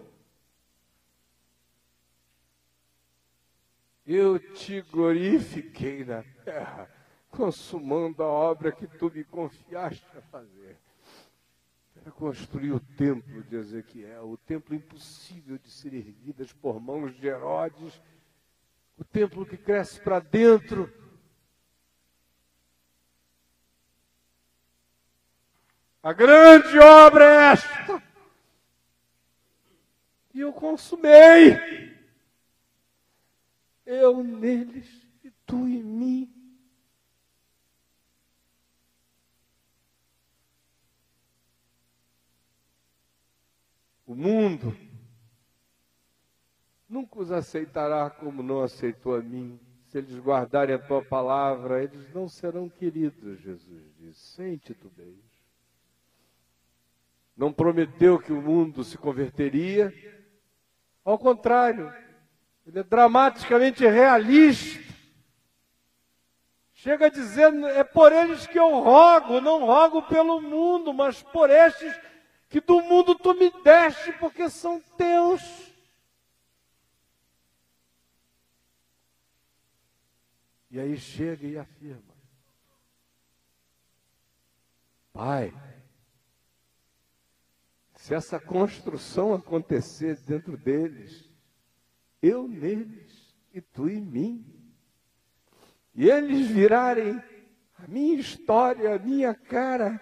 Eu 4.06 4.38
te 4.38 4.80
glorifiquei 4.80 6.04
na 6.04 6.22
terra 6.44 6.88
consumando 7.30 8.22
a 8.22 8.28
obra 8.28 8.70
que 8.70 8.86
tu 8.86 9.10
me 9.12 9.24
confiaste 9.24 10.06
a 10.16 10.22
fazer. 10.22 10.78
Era 11.96 12.12
construir 12.12 12.70
o 12.70 12.78
templo 12.78 13.42
de 13.42 13.56
Ezequiel, 13.56 14.30
o 14.30 14.36
templo 14.36 14.72
impossível 14.72 15.58
de 15.58 15.68
ser 15.68 15.92
erguidas 15.92 16.52
por 16.52 16.80
mãos 16.80 17.12
de 17.12 17.26
Herodes, 17.26 18.00
o 18.96 19.02
templo 19.02 19.44
que 19.44 19.56
cresce 19.56 20.00
para 20.00 20.20
dentro. 20.20 20.88
A 26.00 26.12
grande 26.12 26.78
obra 26.78 27.24
é 27.24 27.52
esta. 27.52 28.03
E 30.34 30.40
eu 30.40 30.52
consumei. 30.52 31.94
Eu 33.86 34.24
neles 34.24 35.06
e 35.22 35.30
tu 35.46 35.68
em 35.68 35.82
mim. 35.82 36.30
O 44.06 44.14
mundo 44.14 44.76
nunca 46.88 47.18
os 47.18 47.32
aceitará 47.32 48.10
como 48.10 48.42
não 48.42 48.62
aceitou 48.62 49.14
a 49.14 49.22
mim. 49.22 49.58
Se 49.86 49.98
eles 49.98 50.18
guardarem 50.18 50.74
a 50.74 50.78
tua 50.78 51.04
palavra, 51.04 51.82
eles 51.82 52.12
não 52.12 52.28
serão 52.28 52.68
queridos, 52.68 53.40
Jesus 53.40 53.82
diz, 53.96 54.16
sem 54.16 54.56
titubeio. 54.56 55.22
Não 57.36 57.52
prometeu 57.52 58.18
que 58.18 58.32
o 58.32 58.42
mundo 58.42 58.84
se 58.84 58.98
converteria. 58.98 59.92
Ao 61.04 61.18
contrário, 61.18 61.92
ele 62.66 62.78
é 62.78 62.82
dramaticamente 62.82 63.86
realista. 63.86 64.82
Chega 66.72 67.10
dizendo: 67.10 67.66
é 67.66 67.84
por 67.84 68.12
eles 68.12 68.46
que 68.46 68.58
eu 68.58 68.70
rogo, 68.80 69.40
não 69.40 69.66
rogo 69.66 70.02
pelo 70.02 70.40
mundo, 70.40 70.92
mas 70.94 71.22
por 71.22 71.50
estes 71.50 71.94
que 72.48 72.60
do 72.60 72.80
mundo 72.82 73.14
tu 73.14 73.34
me 73.34 73.50
deste, 73.62 74.12
porque 74.12 74.48
são 74.48 74.80
teus. 74.96 75.72
E 80.70 80.80
aí 80.80 80.96
chega 80.96 81.46
e 81.46 81.58
afirma: 81.58 82.14
Pai, 85.12 85.52
se 88.04 88.12
essa 88.12 88.38
construção 88.38 89.32
acontecer 89.32 90.20
dentro 90.20 90.58
deles, 90.58 91.26
eu 92.20 92.46
neles 92.46 93.34
e 93.50 93.62
tu 93.62 93.88
em 93.88 94.02
mim, 94.02 94.44
e 95.94 96.10
eles 96.10 96.48
virarem 96.48 97.18
a 97.78 97.88
minha 97.88 98.20
história, 98.20 98.94
a 98.94 98.98
minha 98.98 99.34
cara, 99.34 99.98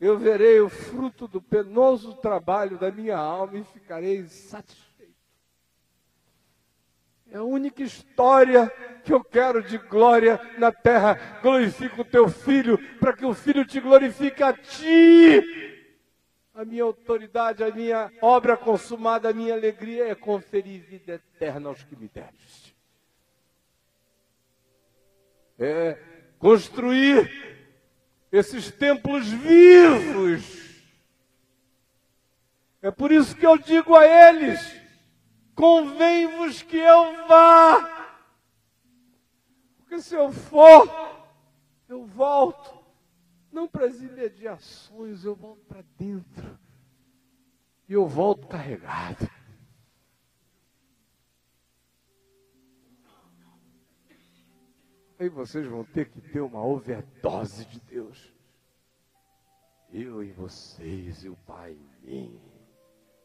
eu 0.00 0.18
verei 0.18 0.60
o 0.60 0.68
fruto 0.68 1.28
do 1.28 1.40
penoso 1.40 2.14
trabalho 2.14 2.76
da 2.76 2.90
minha 2.90 3.16
alma 3.16 3.58
e 3.58 3.62
ficarei 3.62 4.26
satisfeito. 4.26 4.87
É 7.30 7.36
a 7.36 7.42
única 7.42 7.82
história 7.82 8.70
que 9.04 9.12
eu 9.12 9.22
quero 9.22 9.62
de 9.62 9.76
glória 9.76 10.40
na 10.56 10.72
terra. 10.72 11.40
Glorifica 11.42 12.00
o 12.00 12.04
teu 12.04 12.28
filho, 12.28 12.78
para 12.98 13.12
que 13.12 13.24
o 13.24 13.34
filho 13.34 13.64
te 13.64 13.80
glorifique 13.80 14.42
a 14.42 14.52
ti. 14.52 15.42
A 16.54 16.64
minha 16.64 16.82
autoridade, 16.82 17.62
a 17.62 17.70
minha 17.70 18.10
obra 18.22 18.56
consumada, 18.56 19.28
a 19.28 19.32
minha 19.32 19.54
alegria 19.54 20.08
é 20.08 20.14
conferir 20.14 20.80
vida 20.82 21.14
eterna 21.14 21.68
aos 21.68 21.84
que 21.84 21.94
me 21.94 22.08
deres. 22.08 22.74
É 25.58 25.98
construir 26.38 27.30
esses 28.32 28.70
templos 28.70 29.28
vivos. 29.28 30.66
É 32.80 32.90
por 32.90 33.12
isso 33.12 33.36
que 33.36 33.46
eu 33.46 33.58
digo 33.58 33.94
a 33.94 34.06
eles: 34.06 34.80
convém-vos 35.58 36.62
que 36.62 36.76
eu 36.76 37.26
vá. 37.26 38.14
Porque 39.78 40.00
se 40.00 40.14
eu 40.14 40.30
for, 40.30 40.88
eu 41.88 42.06
volto. 42.06 42.78
Não 43.50 43.66
para 43.66 43.86
as 43.86 44.00
imediações, 44.00 45.24
eu 45.24 45.34
volto 45.34 45.64
para 45.64 45.82
dentro. 45.98 46.56
E 47.88 47.92
eu 47.92 48.06
volto 48.06 48.46
carregado. 48.46 49.28
Aí 55.18 55.28
vocês 55.28 55.66
vão 55.66 55.82
ter 55.82 56.08
que 56.08 56.20
ter 56.20 56.40
uma 56.40 56.64
overdose 56.64 57.64
de 57.64 57.80
Deus. 57.80 58.32
Eu 59.90 60.22
e 60.22 60.30
vocês, 60.30 61.24
e 61.24 61.28
o 61.28 61.36
Pai 61.38 61.72
em 61.72 62.06
mim, 62.06 62.40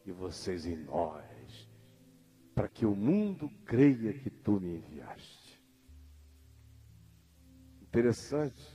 e 0.04 0.10
vocês 0.10 0.66
em 0.66 0.76
nós, 0.76 1.33
para 2.54 2.68
que 2.68 2.86
o 2.86 2.94
mundo 2.94 3.50
creia 3.64 4.12
que 4.12 4.30
tu 4.30 4.60
me 4.60 4.76
enviaste. 4.76 5.60
Interessante. 7.82 8.74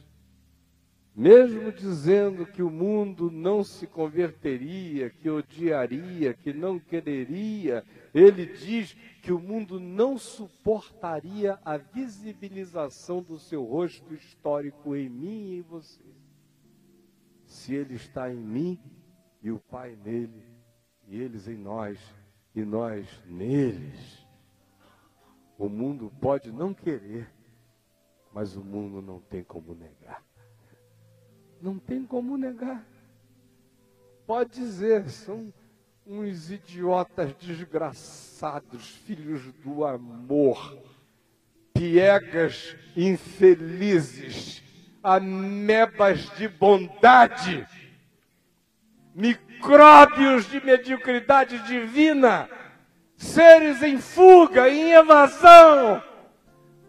Mesmo 1.15 1.71
dizendo 1.71 2.45
que 2.45 2.61
o 2.63 2.69
mundo 2.69 3.29
não 3.29 3.63
se 3.63 3.85
converteria, 3.85 5.09
que 5.09 5.29
odiaria, 5.29 6.33
que 6.33 6.53
não 6.53 6.79
quereria, 6.79 7.83
ele 8.13 8.45
diz 8.45 8.93
que 9.21 9.31
o 9.31 9.39
mundo 9.39 9.79
não 9.79 10.17
suportaria 10.17 11.59
a 11.65 11.75
visibilização 11.75 13.21
do 13.21 13.37
seu 13.37 13.65
rosto 13.65 14.13
histórico 14.13 14.95
em 14.95 15.09
mim 15.09 15.49
e 15.49 15.57
em 15.57 15.61
você. 15.61 16.03
Se 17.45 17.75
ele 17.75 17.95
está 17.95 18.31
em 18.31 18.39
mim 18.39 18.79
e 19.41 19.51
o 19.51 19.59
Pai 19.59 19.97
nele, 20.01 20.45
e 21.07 21.19
eles 21.19 21.47
em 21.47 21.57
nós, 21.57 21.99
e 22.55 22.63
nós 22.63 23.07
neles. 23.25 24.25
O 25.57 25.67
mundo 25.67 26.11
pode 26.21 26.51
não 26.51 26.73
querer, 26.73 27.29
mas 28.33 28.55
o 28.55 28.63
mundo 28.63 29.01
não 29.01 29.19
tem 29.19 29.43
como 29.43 29.73
negar. 29.73 30.23
Não 31.61 31.77
tem 31.77 32.05
como 32.05 32.37
negar. 32.37 32.85
Pode 34.25 34.51
dizer, 34.51 35.09
são 35.09 35.53
uns 36.05 36.49
idiotas 36.49 37.35
desgraçados, 37.35 38.87
filhos 39.05 39.51
do 39.63 39.85
amor, 39.85 40.77
piegas 41.73 42.75
infelizes, 42.95 44.63
amebas 45.03 46.29
de 46.37 46.47
bondade, 46.47 47.67
micróbios 49.59 50.49
de 50.49 50.65
mediocridade 50.65 51.59
divina, 51.59 52.49
seres 53.17 53.83
em 53.83 53.99
fuga, 53.99 54.69
em 54.69 54.93
evasão, 54.93 56.01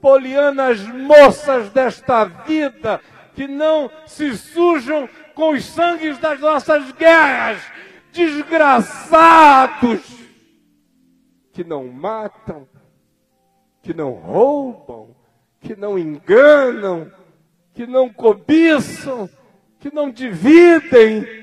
polianas 0.01 0.81
moças 0.87 1.69
desta 1.71 2.25
vida, 2.25 3.01
que 3.35 3.49
não 3.49 3.91
se 4.07 4.37
sujam 4.37 5.09
com 5.35 5.51
os 5.51 5.65
sangues 5.65 6.17
das 6.19 6.39
nossas 6.39 6.93
guerras, 6.93 7.61
desgraçados 8.13 10.01
que 11.53 11.65
não 11.65 11.89
matam, 11.89 12.69
que 13.83 13.93
não 13.93 14.13
roubam, 14.13 15.17
que 15.61 15.75
não 15.75 15.99
enganam, 15.99 17.11
que 17.75 17.85
não 17.85 18.09
cobiçam, 18.09 19.29
que 19.81 19.93
não 19.93 20.11
dividem, 20.11 21.40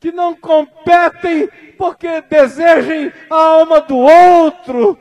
que 0.00 0.12
não 0.12 0.34
competem 0.34 1.48
porque 1.76 2.20
desejem 2.22 3.12
a 3.30 3.36
alma 3.36 3.80
do 3.80 3.96
outro. 3.96 4.98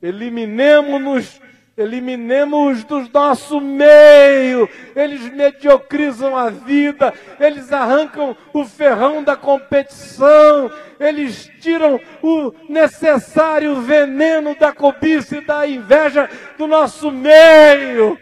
Eliminemos-nos 0.00 1.40
Eliminemos 1.76 2.84
do 2.84 3.08
nosso 3.12 3.60
meio. 3.60 4.68
Eles 4.94 5.28
mediocrizam 5.32 6.36
a 6.36 6.48
vida, 6.48 7.12
eles 7.40 7.72
arrancam 7.72 8.36
o 8.52 8.64
ferrão 8.64 9.24
da 9.24 9.36
competição, 9.36 10.70
eles 11.00 11.50
tiram 11.60 12.00
o 12.22 12.52
necessário 12.68 13.80
veneno 13.80 14.54
da 14.56 14.72
cobiça 14.72 15.36
e 15.38 15.40
da 15.40 15.66
inveja 15.66 16.30
do 16.56 16.68
nosso 16.68 17.10
meio. 17.10 18.16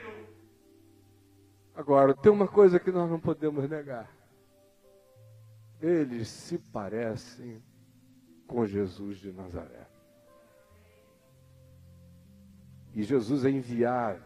Agora, 1.74 2.15
tem 2.15 2.31
uma 2.31 2.47
coisa 2.47 2.78
que 2.78 2.90
nós 2.90 3.11
não 3.11 3.19
podemos 3.19 3.69
negar. 3.69 4.11
Eles 5.81 6.28
se 6.28 6.59
parecem 6.59 7.62
com 8.47 8.66
Jesus 8.66 9.19
de 9.19 9.32
Nazaré. 9.32 9.89
E 12.94 13.03
Jesus 13.03 13.44
é 13.44 13.51
enviado. 13.51 14.23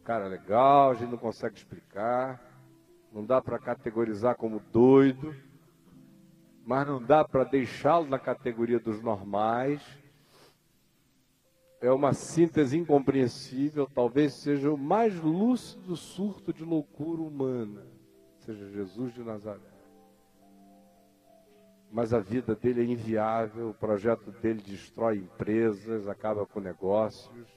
Um 0.00 0.02
cara 0.02 0.26
legal, 0.26 0.90
a 0.90 0.94
gente 0.94 1.10
não 1.10 1.18
consegue 1.18 1.56
explicar. 1.56 2.40
Não 3.12 3.24
dá 3.24 3.42
para 3.42 3.58
categorizar 3.58 4.34
como 4.34 4.60
doido. 4.72 5.34
Mas 6.64 6.86
não 6.86 7.02
dá 7.02 7.22
para 7.22 7.44
deixá-lo 7.44 8.08
na 8.08 8.18
categoria 8.18 8.80
dos 8.80 9.02
normais. 9.02 9.82
É 11.80 11.90
uma 11.90 12.12
síntese 12.12 12.76
incompreensível, 12.76 13.88
talvez 13.94 14.34
seja 14.34 14.70
o 14.70 14.76
mais 14.76 15.18
lúcido 15.18 15.96
surto 15.96 16.52
de 16.52 16.64
loucura 16.64 17.22
humana. 17.22 17.86
Seja 18.38 18.68
Jesus 18.68 19.14
de 19.14 19.22
Nazaré 19.22 19.70
mas 21.90 22.14
a 22.14 22.20
vida 22.20 22.54
dele 22.54 22.82
é 22.82 22.84
inviável, 22.84 23.70
o 23.70 23.74
projeto 23.74 24.30
dele 24.30 24.62
destrói 24.64 25.18
empresas, 25.18 26.06
acaba 26.06 26.46
com 26.46 26.60
negócios, 26.60 27.48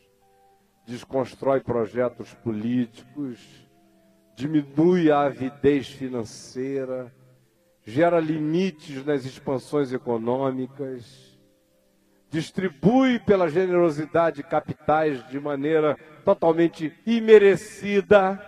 desconstrói 0.87 1.61
projetos 1.61 2.33
políticos, 2.35 3.39
diminui 4.35 5.11
a 5.11 5.21
avidez 5.21 5.87
financeira, 5.87 7.13
gera 7.85 8.19
limites 8.19 9.05
nas 9.05 9.23
expansões 9.23 9.93
econômicas, 9.93 11.32
distribui 12.33 13.19
pela 13.19 13.47
generosidade 13.47 14.41
capitais 14.41 15.25
de 15.29 15.39
maneira 15.39 15.95
totalmente 16.25 16.91
imerecida. 17.05 18.41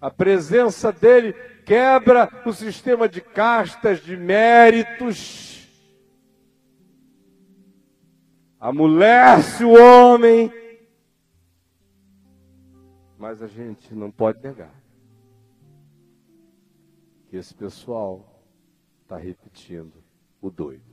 A 0.00 0.08
presença 0.08 0.92
dele 0.92 1.32
quebra 1.66 2.30
o 2.46 2.52
sistema 2.52 3.08
de 3.08 3.20
castas, 3.20 4.00
de 4.00 4.16
méritos, 4.16 5.68
amolece 8.60 9.64
o 9.64 9.72
homem. 9.72 10.52
Mas 13.18 13.42
a 13.42 13.48
gente 13.48 13.92
não 13.96 14.12
pode 14.12 14.40
negar 14.40 14.74
que 17.28 17.36
esse 17.36 17.52
pessoal 17.52 18.44
está 19.02 19.16
repetindo 19.16 20.04
o 20.40 20.50
doido. 20.50 20.91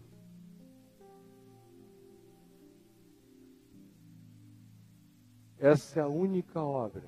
Essa 5.60 6.00
é 6.00 6.04
a 6.04 6.08
única 6.08 6.62
obra 6.62 7.04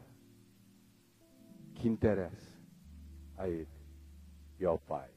que 1.76 1.88
interessa 1.88 2.60
a 3.38 3.48
Ele 3.48 3.68
e 4.60 4.66
ao 4.66 4.78
Pai. 4.78 5.10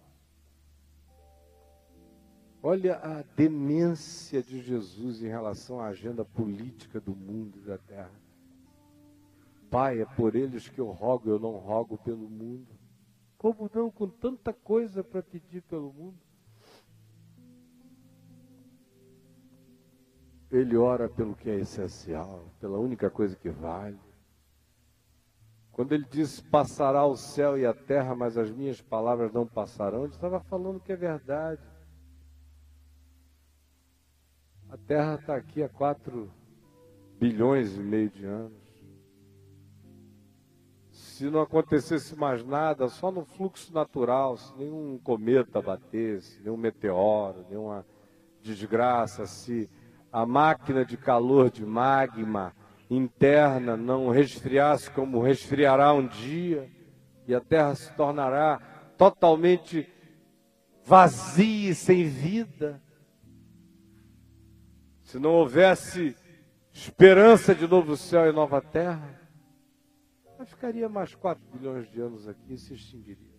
Olha 2.62 2.96
a 2.96 3.22
demência 3.36 4.42
de 4.42 4.62
Jesus 4.62 5.22
em 5.22 5.26
relação 5.26 5.80
à 5.80 5.88
agenda 5.88 6.24
política 6.24 7.00
do 7.00 7.14
mundo 7.14 7.58
e 7.58 7.62
da 7.62 7.76
terra. 7.76 8.24
Pai, 9.68 10.00
é 10.00 10.06
por 10.06 10.36
eles 10.36 10.68
que 10.68 10.80
eu 10.80 10.90
rogo, 10.92 11.28
eu 11.28 11.38
não 11.38 11.56
rogo 11.56 11.98
pelo 11.98 12.30
mundo. 12.30 12.68
Como 13.36 13.68
não, 13.74 13.90
com 13.90 14.08
tanta 14.08 14.52
coisa 14.52 15.04
para 15.04 15.22
pedir 15.22 15.60
pelo 15.62 15.92
mundo? 15.92 16.23
Ele 20.54 20.76
ora 20.76 21.08
pelo 21.08 21.34
que 21.34 21.50
é 21.50 21.56
essencial, 21.56 22.44
pela 22.60 22.78
única 22.78 23.10
coisa 23.10 23.34
que 23.34 23.50
vale 23.50 23.98
Quando 25.72 25.92
ele 25.92 26.06
disse 26.08 26.40
passará 26.44 27.04
o 27.04 27.16
céu 27.16 27.58
e 27.58 27.66
a 27.66 27.74
terra, 27.74 28.14
mas 28.14 28.38
as 28.38 28.52
minhas 28.52 28.80
palavras 28.80 29.32
não 29.32 29.44
passarão, 29.44 30.04
ele 30.04 30.12
estava 30.12 30.38
falando 30.38 30.78
que 30.78 30.92
é 30.92 30.96
verdade. 30.96 31.60
A 34.70 34.76
terra 34.76 35.16
está 35.16 35.34
aqui 35.34 35.60
há 35.60 35.68
quatro 35.68 36.30
bilhões 37.18 37.76
e 37.76 37.80
meio 37.80 38.10
de 38.10 38.24
anos. 38.24 38.62
Se 40.92 41.28
não 41.28 41.40
acontecesse 41.40 42.14
mais 42.14 42.44
nada, 42.44 42.88
só 42.88 43.10
no 43.10 43.24
fluxo 43.24 43.74
natural, 43.74 44.36
se 44.36 44.56
nenhum 44.56 45.00
cometa 45.02 45.60
batesse, 45.60 46.40
nenhum 46.40 46.56
meteoro, 46.56 47.44
nenhuma 47.48 47.84
desgraça, 48.40 49.26
se 49.26 49.68
a 50.14 50.24
máquina 50.24 50.84
de 50.84 50.96
calor 50.96 51.50
de 51.50 51.66
magma 51.66 52.54
interna 52.88 53.76
não 53.76 54.10
resfriasse 54.10 54.88
como 54.88 55.20
resfriará 55.20 55.92
um 55.92 56.06
dia, 56.06 56.70
e 57.26 57.34
a 57.34 57.40
terra 57.40 57.74
se 57.74 57.92
tornará 57.96 58.60
totalmente 58.96 59.92
vazia 60.84 61.70
e 61.70 61.74
sem 61.74 62.04
vida. 62.04 62.80
Se 65.02 65.18
não 65.18 65.32
houvesse 65.32 66.16
esperança 66.70 67.52
de 67.52 67.66
novo 67.66 67.96
céu 67.96 68.30
e 68.30 68.32
nova 68.32 68.62
terra, 68.62 69.20
ela 70.36 70.46
ficaria 70.46 70.88
mais 70.88 71.12
4 71.12 71.44
bilhões 71.52 71.90
de 71.90 72.00
anos 72.00 72.28
aqui 72.28 72.54
e 72.54 72.58
se 72.58 72.72
extinguiria. 72.72 73.34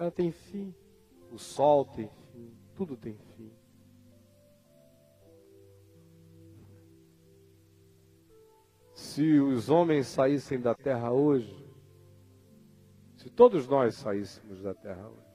Ela 0.00 0.10
tem 0.10 0.32
fim, 0.32 0.74
o 1.30 1.38
sol 1.38 1.84
tem 1.84 2.10
fim, 2.32 2.52
tudo 2.74 2.96
tem 2.96 3.16
fim. 3.36 3.57
Se 9.08 9.40
os 9.40 9.70
homens 9.70 10.06
saíssem 10.06 10.60
da 10.60 10.74
terra 10.74 11.10
hoje, 11.10 11.66
se 13.16 13.30
todos 13.30 13.66
nós 13.66 13.94
saíssemos 13.94 14.62
da 14.62 14.74
terra 14.74 15.08
hoje, 15.08 15.26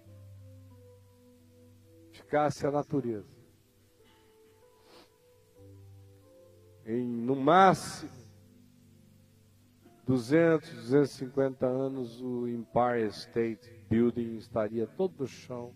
ficasse 2.12 2.68
a 2.68 2.72
natureza 2.72 3.36
em 6.86 7.04
no 7.04 7.36
máximo 7.36 8.12
200, 10.06 10.70
250 10.70 11.66
anos 11.66 12.22
o 12.22 12.48
Empire 12.48 13.08
State 13.08 13.70
Building 13.90 14.36
estaria 14.36 14.86
todo 14.86 15.16
no 15.20 15.28
chão. 15.28 15.74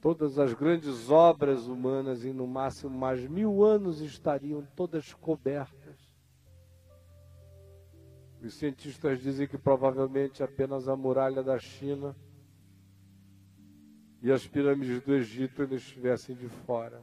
Todas 0.00 0.38
as 0.38 0.54
grandes 0.54 1.10
obras 1.10 1.66
humanas 1.66 2.24
em 2.24 2.32
no 2.32 2.46
máximo 2.46 2.96
mais 2.96 3.26
mil 3.26 3.64
anos 3.64 4.00
estariam 4.00 4.64
todas 4.76 5.12
cobertas. 5.12 5.77
Os 8.42 8.54
cientistas 8.54 9.20
dizem 9.20 9.46
que 9.46 9.58
provavelmente 9.58 10.42
apenas 10.42 10.88
a 10.88 10.96
muralha 10.96 11.42
da 11.42 11.58
China 11.58 12.14
e 14.22 14.30
as 14.30 14.46
pirâmides 14.46 15.02
do 15.02 15.14
Egito 15.14 15.62
ainda 15.62 15.74
estivessem 15.74 16.34
de 16.34 16.48
fora 16.48 17.02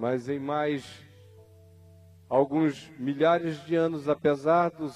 mas 0.00 0.30
em 0.30 0.38
mais 0.38 1.04
alguns 2.26 2.90
milhares 2.98 3.62
de 3.66 3.74
anos, 3.74 4.08
apesar 4.08 4.70
do 4.70 4.90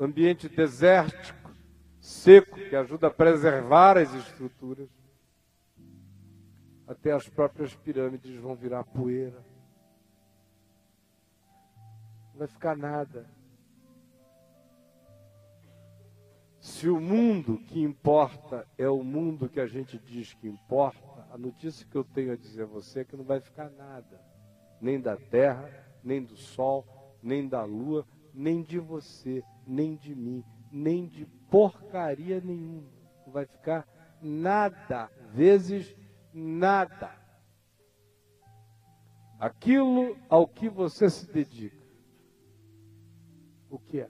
ambiente 0.00 0.48
desértico, 0.48 1.52
seco, 2.00 2.56
que 2.56 2.74
ajuda 2.74 3.08
a 3.08 3.10
preservar 3.10 3.98
as 3.98 4.14
estruturas, 4.14 4.88
até 6.86 7.12
as 7.12 7.28
próprias 7.28 7.74
pirâmides 7.74 8.34
vão 8.40 8.54
virar 8.54 8.84
poeira. 8.84 9.44
Não 12.36 12.40
vai 12.40 12.48
ficar 12.48 12.76
nada. 12.76 13.26
Se 16.60 16.86
o 16.86 17.00
mundo 17.00 17.56
que 17.56 17.80
importa 17.80 18.68
é 18.76 18.86
o 18.86 19.02
mundo 19.02 19.48
que 19.48 19.58
a 19.58 19.66
gente 19.66 19.98
diz 19.98 20.34
que 20.34 20.46
importa, 20.46 21.26
a 21.32 21.38
notícia 21.38 21.86
que 21.90 21.96
eu 21.96 22.04
tenho 22.04 22.34
a 22.34 22.36
dizer 22.36 22.64
a 22.64 22.66
você 22.66 23.00
é 23.00 23.04
que 23.04 23.16
não 23.16 23.24
vai 23.24 23.40
ficar 23.40 23.70
nada, 23.70 24.20
nem 24.78 25.00
da 25.00 25.16
terra, 25.16 25.66
nem 26.04 26.22
do 26.22 26.36
sol, 26.36 26.86
nem 27.22 27.48
da 27.48 27.64
lua, 27.64 28.06
nem 28.34 28.62
de 28.62 28.78
você, 28.78 29.42
nem 29.66 29.96
de 29.96 30.14
mim, 30.14 30.44
nem 30.70 31.08
de 31.08 31.24
porcaria 31.50 32.38
nenhuma. 32.38 32.92
Não 33.24 33.32
vai 33.32 33.46
ficar 33.46 33.88
nada, 34.20 35.10
vezes 35.32 35.96
nada. 36.34 37.10
Aquilo 39.40 40.18
ao 40.28 40.46
que 40.46 40.68
você 40.68 41.08
se 41.08 41.32
dedica. 41.32 41.85
O 43.68 43.78
que 43.78 44.00
é? 44.00 44.08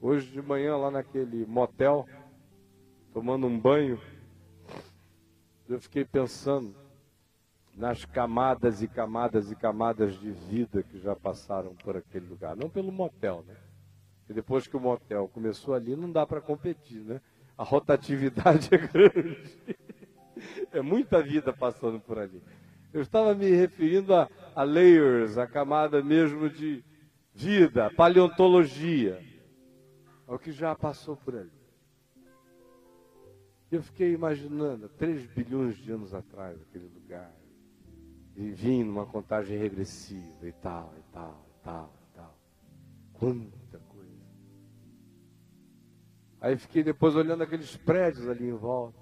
Hoje 0.00 0.30
de 0.30 0.42
manhã, 0.42 0.76
lá 0.76 0.90
naquele 0.90 1.46
motel, 1.46 2.06
tomando 3.12 3.46
um 3.46 3.58
banho, 3.58 4.00
eu 5.68 5.80
fiquei 5.80 6.04
pensando 6.04 6.74
nas 7.74 8.04
camadas 8.04 8.82
e 8.82 8.88
camadas 8.88 9.50
e 9.50 9.56
camadas 9.56 10.18
de 10.18 10.30
vida 10.30 10.82
que 10.82 10.98
já 10.98 11.14
passaram 11.14 11.74
por 11.76 11.96
aquele 11.96 12.26
lugar. 12.26 12.56
Não 12.56 12.68
pelo 12.68 12.90
motel, 12.90 13.44
né? 13.46 13.56
Depois 14.28 14.66
que 14.66 14.76
o 14.76 14.80
motel 14.80 15.28
começou 15.28 15.74
ali, 15.74 15.94
não 15.94 16.10
dá 16.10 16.26
para 16.26 16.40
competir, 16.40 17.00
né? 17.00 17.20
A 17.56 17.62
rotatividade 17.62 18.68
é 18.74 18.78
grande. 18.78 19.58
É 20.72 20.80
muita 20.80 21.22
vida 21.22 21.52
passando 21.52 22.00
por 22.00 22.18
ali. 22.18 22.42
Eu 22.92 23.02
estava 23.02 23.34
me 23.34 23.50
referindo 23.50 24.14
a, 24.14 24.28
a 24.54 24.62
layers, 24.62 25.38
a 25.38 25.46
camada 25.46 26.02
mesmo 26.02 26.48
de 26.48 26.84
vida, 27.34 27.90
paleontologia 27.90 29.20
ao 30.26 30.38
que 30.38 30.52
já 30.52 30.74
passou 30.74 31.16
por 31.16 31.36
ali. 31.36 31.62
Eu 33.70 33.82
fiquei 33.82 34.12
imaginando, 34.12 34.88
3 34.90 35.26
bilhões 35.26 35.76
de 35.76 35.90
anos 35.90 36.12
atrás, 36.12 36.60
aquele 36.60 36.88
lugar, 36.88 37.34
e 38.36 38.50
vim 38.50 38.84
numa 38.84 39.06
contagem 39.06 39.58
regressiva 39.58 40.46
e 40.46 40.52
tal, 40.52 40.92
e 40.98 41.12
tal, 41.12 41.46
e 41.48 41.64
tal, 41.64 41.94
e 42.02 42.14
tal. 42.14 42.38
Quanta 43.14 43.78
coisa. 43.78 44.26
Aí 46.40 46.56
fiquei 46.56 46.82
depois 46.82 47.14
olhando 47.14 47.42
aqueles 47.42 47.76
prédios 47.76 48.28
ali 48.28 48.46
em 48.46 48.54
volta. 48.54 49.00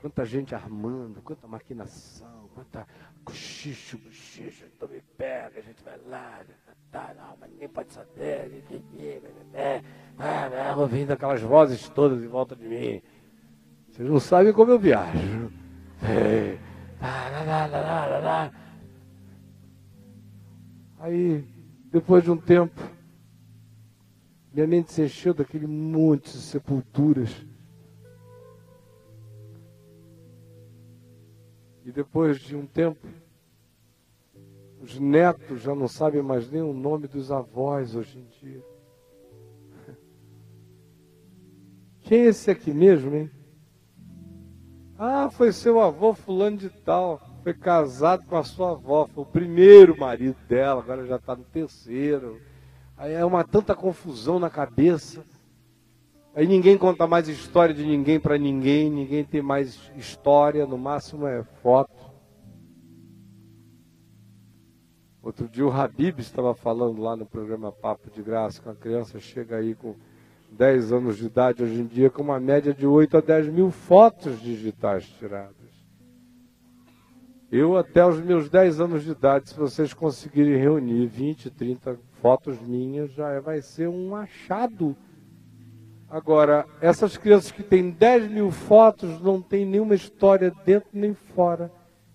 Quanta 0.00 0.24
gente 0.24 0.54
armando, 0.54 1.20
quanta 1.20 1.46
maquinação, 1.46 2.48
quanta 2.54 2.86
cochicho, 3.28 3.98
cochicho, 3.98 4.64
então 4.74 4.88
me 4.88 5.02
pega, 5.18 5.58
a 5.58 5.62
gente 5.62 5.82
vai 5.84 5.98
lá, 6.08 6.40
tá, 6.90 7.14
não, 7.14 7.36
mas 7.38 7.50
ninguém 7.50 7.68
pode 7.68 7.92
saber, 7.92 8.50
ouvindo 10.76 11.12
aquelas 11.12 11.42
vozes 11.42 11.88
todas 11.90 12.22
em 12.22 12.26
volta 12.26 12.56
de 12.56 12.64
mim. 12.64 13.02
Vocês 13.90 14.08
não 14.08 14.18
sabem 14.18 14.52
como 14.52 14.72
eu 14.72 14.78
viajo. 14.78 15.52
Aí, 20.98 21.44
depois 21.92 22.24
de 22.24 22.30
um 22.30 22.36
tempo, 22.36 22.80
minha 24.52 24.66
mente 24.66 24.90
se 24.92 25.02
encheu 25.02 25.34
daquele 25.34 25.66
monte 25.66 26.32
de 26.32 26.38
sepulturas. 26.38 27.30
E 31.88 31.90
depois 31.90 32.38
de 32.38 32.54
um 32.54 32.66
tempo, 32.66 33.08
os 34.78 34.98
netos 34.98 35.62
já 35.62 35.74
não 35.74 35.88
sabem 35.88 36.20
mais 36.20 36.50
nem 36.50 36.60
o 36.60 36.74
nome 36.74 37.08
dos 37.08 37.32
avós 37.32 37.96
hoje 37.96 38.18
em 38.18 38.26
dia. 38.38 38.62
Quem 42.02 42.18
é 42.20 42.26
esse 42.26 42.50
aqui 42.50 42.74
mesmo, 42.74 43.16
hein? 43.16 43.30
Ah, 44.98 45.30
foi 45.30 45.50
seu 45.50 45.80
avô 45.80 46.12
fulano 46.12 46.58
de 46.58 46.68
tal. 46.68 47.22
Foi 47.42 47.54
casado 47.54 48.22
com 48.26 48.36
a 48.36 48.44
sua 48.44 48.72
avó. 48.72 49.06
Foi 49.06 49.24
o 49.24 49.26
primeiro 49.26 49.98
marido 49.98 50.36
dela, 50.46 50.82
agora 50.82 51.06
já 51.06 51.16
está 51.16 51.34
no 51.34 51.44
terceiro. 51.44 52.38
Aí 52.98 53.14
é 53.14 53.24
uma 53.24 53.44
tanta 53.44 53.74
confusão 53.74 54.38
na 54.38 54.50
cabeça. 54.50 55.24
Aí 56.34 56.46
ninguém 56.46 56.78
conta 56.78 57.06
mais 57.06 57.28
história 57.28 57.74
de 57.74 57.84
ninguém 57.84 58.20
para 58.20 58.38
ninguém, 58.38 58.90
ninguém 58.90 59.24
tem 59.24 59.42
mais 59.42 59.90
história, 59.96 60.66
no 60.66 60.78
máximo 60.78 61.26
é 61.26 61.42
foto. 61.62 62.08
Outro 65.22 65.48
dia 65.48 65.66
o 65.66 65.70
Habib 65.70 66.20
estava 66.20 66.54
falando 66.54 67.02
lá 67.02 67.16
no 67.16 67.26
programa 67.26 67.72
Papo 67.72 68.10
de 68.10 68.22
Graça, 68.22 68.62
que 68.62 68.68
a 68.68 68.74
criança 68.74 69.18
chega 69.18 69.56
aí 69.56 69.74
com 69.74 69.94
10 70.52 70.92
anos 70.92 71.16
de 71.18 71.26
idade 71.26 71.62
hoje 71.62 71.80
em 71.80 71.86
dia, 71.86 72.08
com 72.08 72.22
uma 72.22 72.40
média 72.40 72.72
de 72.72 72.86
8 72.86 73.18
a 73.18 73.20
10 73.20 73.48
mil 73.48 73.70
fotos 73.70 74.40
digitais 74.40 75.04
tiradas. 75.18 75.56
Eu, 77.50 77.76
até 77.76 78.06
os 78.06 78.20
meus 78.20 78.48
10 78.48 78.80
anos 78.80 79.04
de 79.04 79.10
idade, 79.10 79.48
se 79.48 79.56
vocês 79.56 79.94
conseguirem 79.94 80.56
reunir 80.56 81.06
20, 81.06 81.50
30 81.50 81.98
fotos 82.20 82.60
minhas, 82.60 83.10
já 83.12 83.40
vai 83.40 83.62
ser 83.62 83.88
um 83.88 84.14
achado. 84.14 84.94
Agora, 86.10 86.66
essas 86.80 87.18
crianças 87.18 87.50
que 87.50 87.62
têm 87.62 87.90
10 87.90 88.30
mil 88.30 88.50
fotos 88.50 89.20
não 89.20 89.42
têm 89.42 89.66
nenhuma 89.66 89.94
história 89.94 90.50
dentro 90.64 90.88
nem 90.92 91.12
fora 91.12 91.70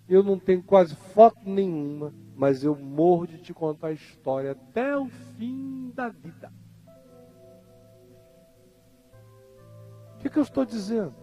Eu 0.08 0.22
não 0.22 0.38
tenho 0.38 0.62
quase 0.62 0.96
foto 0.96 1.38
nenhuma, 1.44 2.12
mas 2.34 2.64
eu 2.64 2.74
morro 2.74 3.26
de 3.26 3.38
te 3.38 3.54
contar 3.54 3.88
a 3.88 3.92
história 3.92 4.50
até 4.50 4.96
o 4.96 5.06
fim 5.06 5.92
da 5.94 6.08
vida. 6.08 6.52
O 10.14 10.18
que, 10.18 10.28
que 10.28 10.38
eu 10.38 10.42
estou 10.42 10.64
dizendo? 10.64 11.14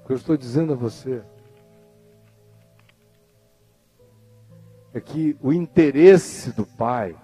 O 0.00 0.06
que 0.06 0.12
eu 0.12 0.16
estou 0.16 0.36
dizendo 0.36 0.72
a 0.72 0.76
você 0.76 1.22
é 4.94 5.00
que 5.00 5.36
o 5.42 5.52
interesse 5.52 6.52
do 6.52 6.64
Pai, 6.64 7.14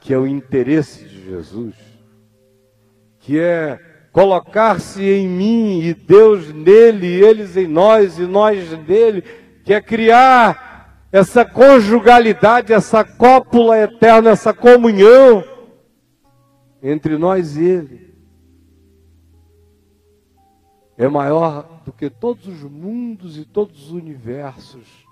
que 0.00 0.14
é 0.14 0.18
o 0.18 0.26
interesse 0.26 1.04
de 1.04 1.24
Jesus, 1.24 1.74
que 3.18 3.38
é 3.38 3.78
colocar-se 4.12 5.02
em 5.02 5.28
mim 5.28 5.82
e 5.82 5.94
Deus 5.94 6.52
nele, 6.52 7.06
e 7.06 7.22
eles 7.22 7.56
em 7.56 7.66
nós 7.66 8.18
e 8.18 8.26
nós 8.26 8.70
nele, 8.86 9.22
que 9.64 9.72
é 9.72 9.80
criar 9.80 11.06
essa 11.12 11.44
conjugalidade, 11.44 12.72
essa 12.72 13.04
cópula 13.04 13.78
eterna, 13.78 14.30
essa 14.30 14.54
comunhão 14.54 15.44
entre 16.82 17.18
nós 17.18 17.56
e 17.56 17.64
ele. 17.64 18.10
É 20.96 21.08
maior 21.08 21.82
do 21.84 21.92
que 21.92 22.10
todos 22.10 22.46
os 22.46 22.62
mundos 22.62 23.38
e 23.38 23.44
todos 23.44 23.86
os 23.86 23.90
universos. 23.92 25.06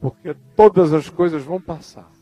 Porque 0.00 0.34
todas 0.54 0.92
as 0.92 1.08
coisas 1.08 1.42
vão 1.42 1.60
passar. 1.60 2.15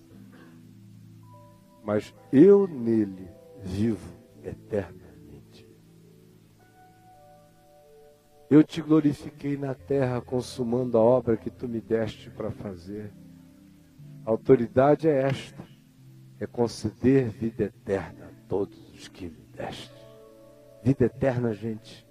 Mas 1.85 2.15
eu 2.33 2.67
nele 2.67 3.29
vivo 3.63 4.17
eternamente. 4.43 5.69
Eu 8.51 8.65
te 8.65 8.81
glorifiquei 8.81 9.57
na 9.57 9.75
terra, 9.75 10.21
consumando 10.21 10.97
a 10.97 11.01
obra 11.01 11.37
que 11.37 11.51
tu 11.51 11.69
me 11.69 11.81
deste 11.81 12.31
para 12.31 12.51
fazer. 12.51 13.13
A 14.25 14.31
autoridade 14.31 15.09
é 15.09 15.23
esta: 15.23 15.63
é 16.41 16.47
conceder 16.47 17.29
vida 17.29 17.65
eterna 17.65 18.27
a 18.27 18.49
todos 18.49 18.79
os 18.95 19.09
que 19.09 19.27
me 19.27 19.45
deste. 19.53 19.93
Vida 20.83 21.05
eterna, 21.05 21.53
gente, 21.53 22.07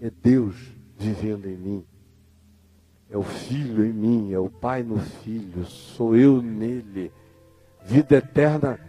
é 0.00 0.10
Deus 0.10 0.56
vivendo 0.96 1.46
em 1.46 1.56
mim. 1.56 1.86
É 3.08 3.16
o 3.16 3.22
Filho 3.22 3.84
em 3.84 3.92
mim, 3.92 4.32
é 4.32 4.38
o 4.38 4.50
Pai 4.50 4.82
no 4.82 4.98
Filho, 4.98 5.64
sou 5.64 6.16
eu 6.16 6.42
nele. 6.42 7.12
Vida 7.86 8.16
eterna 8.16 8.80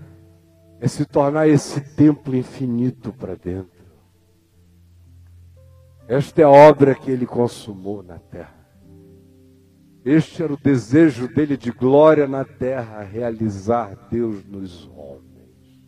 é 0.79 0.87
se 0.87 1.05
tornar 1.05 1.47
esse 1.47 1.79
templo 1.95 2.35
infinito 2.35 3.13
para 3.13 3.35
dentro. 3.35 3.85
Esta 6.07 6.41
é 6.41 6.43
a 6.43 6.49
obra 6.49 6.95
que 6.95 7.11
ele 7.11 7.27
consumou 7.27 8.01
na 8.01 8.17
terra. 8.17 8.57
Este 10.03 10.41
era 10.41 10.51
o 10.51 10.57
desejo 10.57 11.27
dele 11.27 11.55
de 11.55 11.69
glória 11.69 12.27
na 12.27 12.43
terra, 12.43 13.03
realizar 13.03 14.07
Deus 14.09 14.43
nos 14.43 14.87
homens. 14.87 15.83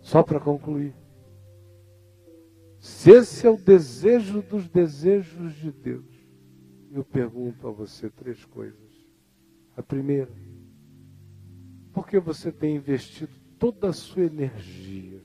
Só 0.00 0.22
para 0.22 0.38
concluir. 0.38 0.94
Se 2.78 3.10
esse 3.10 3.48
é 3.48 3.50
o 3.50 3.56
desejo 3.56 4.42
dos 4.42 4.68
desejos 4.68 5.54
de 5.54 5.72
Deus, 5.72 6.06
eu 6.92 7.02
pergunto 7.02 7.66
a 7.66 7.72
você 7.72 8.08
três 8.08 8.44
coisas. 8.44 8.83
A 9.76 9.82
primeira, 9.82 10.30
por 11.92 12.06
que 12.06 12.18
você 12.18 12.52
tem 12.52 12.76
investido 12.76 13.32
toda 13.58 13.88
a 13.88 13.92
sua 13.92 14.24
energia 14.24 15.22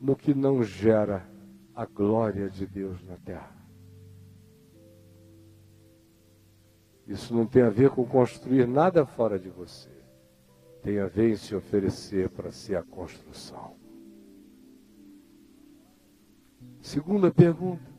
no 0.00 0.16
que 0.16 0.34
não 0.34 0.62
gera 0.62 1.28
a 1.74 1.84
glória 1.84 2.48
de 2.48 2.66
Deus 2.66 3.02
na 3.04 3.16
terra? 3.16 3.62
Isso 7.06 7.34
não 7.34 7.46
tem 7.46 7.62
a 7.62 7.70
ver 7.70 7.90
com 7.90 8.06
construir 8.06 8.66
nada 8.66 9.04
fora 9.04 9.38
de 9.38 9.48
você. 9.48 9.90
Tem 10.82 10.98
a 10.98 11.06
ver 11.06 11.32
em 11.32 11.36
se 11.36 11.54
oferecer 11.54 12.28
para 12.30 12.50
ser 12.50 12.76
a 12.76 12.82
construção. 12.82 13.76
Segunda 16.80 17.30
pergunta. 17.30 17.90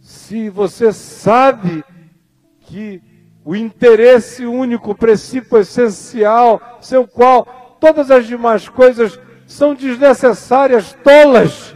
Se 0.00 0.48
você 0.48 0.92
sabe 0.92 1.84
que 2.60 3.02
o 3.48 3.56
interesse 3.56 4.44
único, 4.44 4.90
o 4.90 4.94
princípio 4.94 5.56
essencial, 5.56 6.60
sem 6.82 6.98
o 6.98 7.08
qual 7.08 7.78
todas 7.80 8.10
as 8.10 8.26
demais 8.26 8.68
coisas 8.68 9.18
são 9.46 9.74
desnecessárias, 9.74 10.92
tolas. 11.02 11.74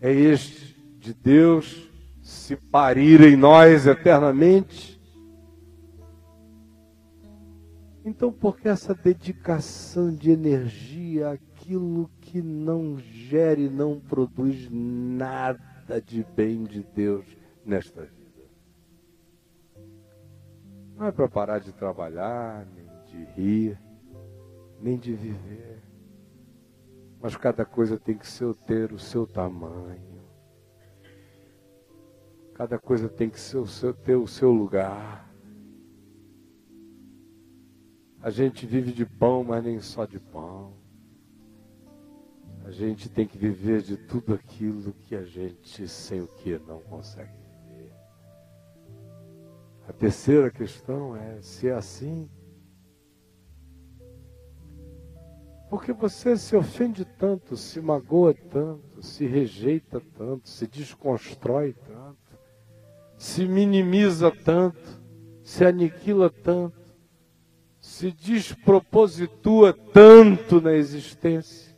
É 0.00 0.12
este 0.12 0.76
de 0.98 1.14
Deus 1.14 1.88
se 2.20 2.56
parir 2.56 3.20
em 3.20 3.36
nós 3.36 3.86
eternamente. 3.86 5.00
Então, 8.04 8.32
por 8.32 8.58
que 8.58 8.68
essa 8.68 8.92
dedicação 8.92 10.12
de 10.12 10.32
energia 10.32 11.30
àquilo 11.30 12.10
que 12.20 12.42
não 12.42 12.98
gere, 12.98 13.66
e 13.66 13.70
não 13.70 14.00
produz 14.00 14.68
nada 14.68 16.02
de 16.04 16.26
bem 16.34 16.64
de 16.64 16.84
Deus 16.92 17.24
nesta 17.64 18.00
vida? 18.00 18.17
Não 20.98 21.06
é 21.06 21.12
para 21.12 21.28
parar 21.28 21.60
de 21.60 21.72
trabalhar, 21.72 22.66
nem 22.74 22.88
de 23.06 23.24
rir, 23.32 23.80
nem 24.80 24.98
de 24.98 25.14
viver. 25.14 25.80
Mas 27.20 27.36
cada 27.36 27.64
coisa 27.64 27.96
tem 27.96 28.18
que 28.18 28.26
ser, 28.26 28.52
ter 28.66 28.92
o 28.92 28.98
seu 28.98 29.24
tamanho. 29.24 30.18
Cada 32.52 32.80
coisa 32.80 33.08
tem 33.08 33.30
que 33.30 33.38
ser 33.38 33.62
ter 34.02 34.16
o 34.16 34.26
seu 34.26 34.50
lugar. 34.50 35.32
A 38.20 38.30
gente 38.30 38.66
vive 38.66 38.90
de 38.90 39.06
pão, 39.06 39.44
mas 39.44 39.62
nem 39.62 39.80
só 39.80 40.04
de 40.04 40.18
pão. 40.18 40.74
A 42.64 42.72
gente 42.72 43.08
tem 43.08 43.24
que 43.24 43.38
viver 43.38 43.82
de 43.82 43.96
tudo 43.96 44.34
aquilo 44.34 44.92
que 44.92 45.14
a 45.14 45.22
gente, 45.22 45.86
sem 45.86 46.20
o 46.20 46.26
que, 46.26 46.58
não 46.58 46.80
consegue. 46.80 47.37
A 49.88 49.92
terceira 49.92 50.50
questão 50.50 51.16
é 51.16 51.40
se 51.40 51.66
é 51.66 51.72
assim. 51.72 52.28
Porque 55.70 55.94
você 55.94 56.36
se 56.36 56.54
ofende 56.54 57.06
tanto, 57.06 57.56
se 57.56 57.80
magoa 57.80 58.34
tanto, 58.34 59.02
se 59.02 59.26
rejeita 59.26 60.00
tanto, 60.16 60.46
se 60.46 60.66
desconstrói 60.66 61.72
tanto, 61.72 62.38
se 63.16 63.46
minimiza 63.46 64.30
tanto, 64.30 65.00
se 65.42 65.64
aniquila 65.64 66.28
tanto, 66.28 66.94
se 67.80 68.12
despropositua 68.12 69.72
tanto 69.72 70.60
na 70.60 70.74
existência, 70.74 71.74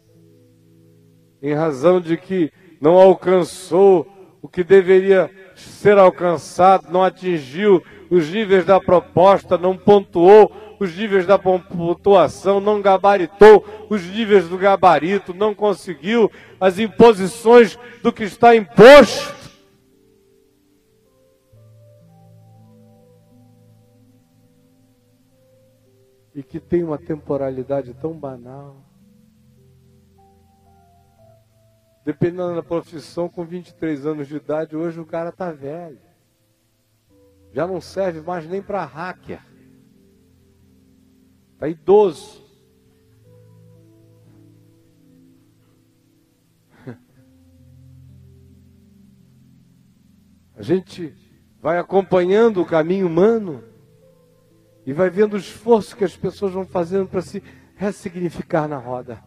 em 1.40 1.54
razão 1.54 2.00
de 2.00 2.16
que 2.16 2.52
não 2.80 2.94
alcançou 2.94 4.06
o 4.42 4.48
que 4.48 4.64
deveria 4.64 5.30
ser 5.54 5.96
alcançado, 5.96 6.90
não 6.90 7.04
atingiu 7.04 7.82
os 8.10 8.28
níveis 8.28 8.64
da 8.64 8.80
proposta, 8.80 9.56
não 9.56 9.78
pontuou 9.78 10.50
os 10.80 10.96
níveis 10.96 11.26
da 11.26 11.38
pontuação, 11.38 12.60
não 12.60 12.82
gabaritou 12.82 13.64
os 13.88 14.02
níveis 14.02 14.48
do 14.48 14.58
gabarito, 14.58 15.32
não 15.32 15.54
conseguiu 15.54 16.30
as 16.60 16.78
imposições 16.78 17.78
do 18.02 18.12
que 18.12 18.24
está 18.24 18.56
imposto. 18.56 19.38
E 26.34 26.42
que 26.42 26.58
tem 26.58 26.82
uma 26.82 26.98
temporalidade 26.98 27.94
tão 27.94 28.12
banal. 28.12 28.76
Dependendo 32.04 32.54
da 32.54 32.62
profissão, 32.62 33.28
com 33.28 33.44
23 33.44 34.06
anos 34.06 34.26
de 34.26 34.36
idade, 34.36 34.74
hoje 34.74 34.98
o 34.98 35.04
cara 35.04 35.28
está 35.28 35.52
velho 35.52 36.09
já 37.52 37.66
não 37.66 37.80
serve 37.80 38.20
mais 38.20 38.46
nem 38.46 38.62
para 38.62 38.84
hacker. 38.84 39.40
Está 41.54 41.66
idoso. 41.68 42.44
A 50.56 50.62
gente 50.62 51.14
vai 51.60 51.78
acompanhando 51.78 52.62
o 52.62 52.66
caminho 52.66 53.06
humano 53.06 53.62
e 54.86 54.92
vai 54.92 55.10
vendo 55.10 55.34
o 55.34 55.38
esforço 55.38 55.96
que 55.96 56.04
as 56.04 56.16
pessoas 56.16 56.52
vão 56.52 56.64
fazendo 56.64 57.06
para 57.08 57.20
se 57.20 57.42
ressignificar 57.76 58.66
na 58.68 58.78
roda. 58.78 59.22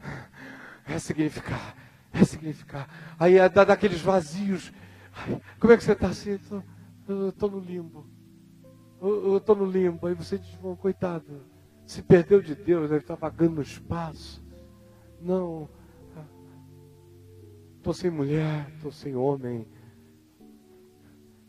Ressignificar, 0.86 1.74
ressignificar. 2.12 2.88
Aí 3.18 3.38
é 3.38 3.48
dá 3.48 3.64
daqueles 3.64 4.00
vazios. 4.00 4.72
Como 5.58 5.72
é 5.72 5.76
que 5.76 5.82
você 5.82 5.90
está 5.92 6.06
assim? 6.06 6.38
Eu 7.08 7.28
estou 7.28 7.50
no 7.50 7.60
limbo. 7.60 8.06
Eu 9.00 9.36
estou 9.36 9.54
no 9.54 9.66
limbo. 9.66 10.06
Aí 10.06 10.14
você 10.14 10.38
diz, 10.38 10.54
bom, 10.56 10.74
coitado, 10.76 11.42
Se 11.84 12.02
perdeu 12.02 12.42
de 12.42 12.54
Deus, 12.54 12.90
deve 12.90 13.02
estar 13.02 13.14
vagando 13.14 13.56
no 13.56 13.62
espaço. 13.62 14.44
Não. 15.20 15.68
Estou 17.76 17.94
sem 17.94 18.10
mulher, 18.10 18.68
estou 18.74 18.90
sem 18.90 19.14
homem. 19.14 19.64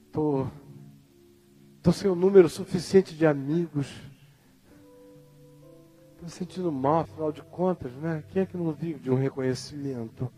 Estou. 0.06 0.48
Estou 1.78 1.92
sem 1.92 2.12
um 2.12 2.16
número 2.16 2.48
suficiente 2.48 3.16
de 3.16 3.26
amigos. 3.26 3.92
Estou 6.14 6.30
sentindo 6.30 6.72
mal, 6.72 7.00
afinal 7.00 7.32
de 7.32 7.42
contas, 7.42 7.92
né? 7.94 8.24
Quem 8.30 8.44
é 8.44 8.46
que 8.46 8.58
não 8.58 8.72
vive 8.72 9.00
de 9.00 9.10
um 9.10 9.16
reconhecimento? 9.16 10.32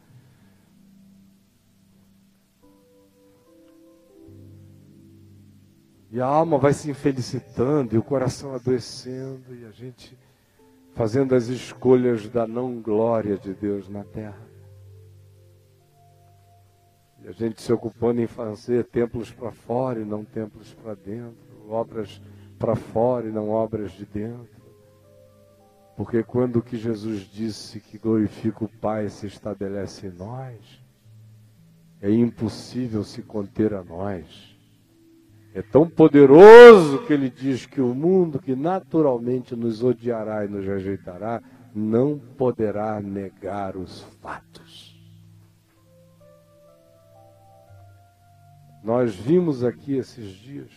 E 6.19 6.21
a 6.21 6.27
alma 6.27 6.57
vai 6.57 6.73
se 6.73 6.91
infelicitando, 6.91 7.95
e 7.95 7.97
o 7.97 8.03
coração 8.03 8.53
adoecendo, 8.53 9.55
e 9.55 9.63
a 9.63 9.71
gente 9.71 10.17
fazendo 10.93 11.33
as 11.33 11.47
escolhas 11.47 12.27
da 12.27 12.45
não 12.45 12.81
glória 12.81 13.37
de 13.37 13.53
Deus 13.53 13.87
na 13.87 14.03
terra. 14.03 14.45
E 17.23 17.27
a 17.29 17.31
gente 17.31 17.61
se 17.61 17.71
ocupando 17.71 18.19
em 18.19 18.27
fazer 18.27 18.83
templos 18.83 19.31
para 19.31 19.49
fora 19.53 20.01
e 20.01 20.03
não 20.03 20.25
templos 20.25 20.73
para 20.73 20.93
dentro, 20.93 21.37
obras 21.69 22.21
para 22.59 22.75
fora 22.75 23.25
e 23.25 23.31
não 23.31 23.49
obras 23.49 23.93
de 23.93 24.05
dentro. 24.05 24.61
Porque 25.95 26.21
quando 26.21 26.61
que 26.61 26.75
Jesus 26.75 27.21
disse 27.21 27.79
que 27.79 27.97
glorifica 27.97 28.65
o 28.65 28.67
Pai 28.67 29.07
se 29.07 29.25
estabelece 29.25 30.07
em 30.07 30.11
nós, 30.11 30.83
é 32.01 32.11
impossível 32.11 33.05
se 33.05 33.21
conter 33.21 33.73
a 33.73 33.81
nós. 33.81 34.48
É 35.53 35.61
tão 35.61 35.89
poderoso 35.89 37.05
que 37.05 37.13
ele 37.13 37.30
diz 37.30 37.65
que 37.65 37.81
o 37.81 37.95
mundo 37.95 38.39
que 38.39 38.55
naturalmente 38.55 39.55
nos 39.55 39.84
odiará 39.84 40.45
e 40.45 40.47
nos 40.47 40.65
rejeitará 40.65 41.41
não 41.73 42.19
poderá 42.19 43.01
negar 43.01 43.76
os 43.76 44.01
fatos. 44.21 44.89
Nós 48.84 49.15
vimos 49.15 49.63
aqui 49.63 49.95
esses 49.97 50.31
dias 50.31 50.71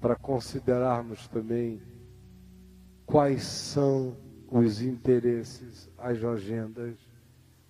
para 0.00 0.14
considerarmos 0.14 1.26
também 1.28 1.80
quais 3.06 3.42
são 3.44 4.16
os 4.50 4.82
interesses, 4.82 5.90
as 5.98 6.22
agendas, 6.22 6.96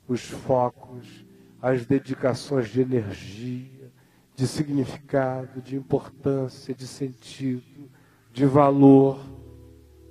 os 0.09 0.23
focos, 0.23 1.25
as 1.61 1.87
dedicações 1.87 2.69
de 2.69 2.81
energia, 2.81 3.82
de 4.43 4.49
significado, 4.49 5.63
de 5.63 5.77
importância, 5.77 6.75
de 6.75 6.85
sentido, 6.85 7.89
de 8.33 8.45
valor, 8.45 9.21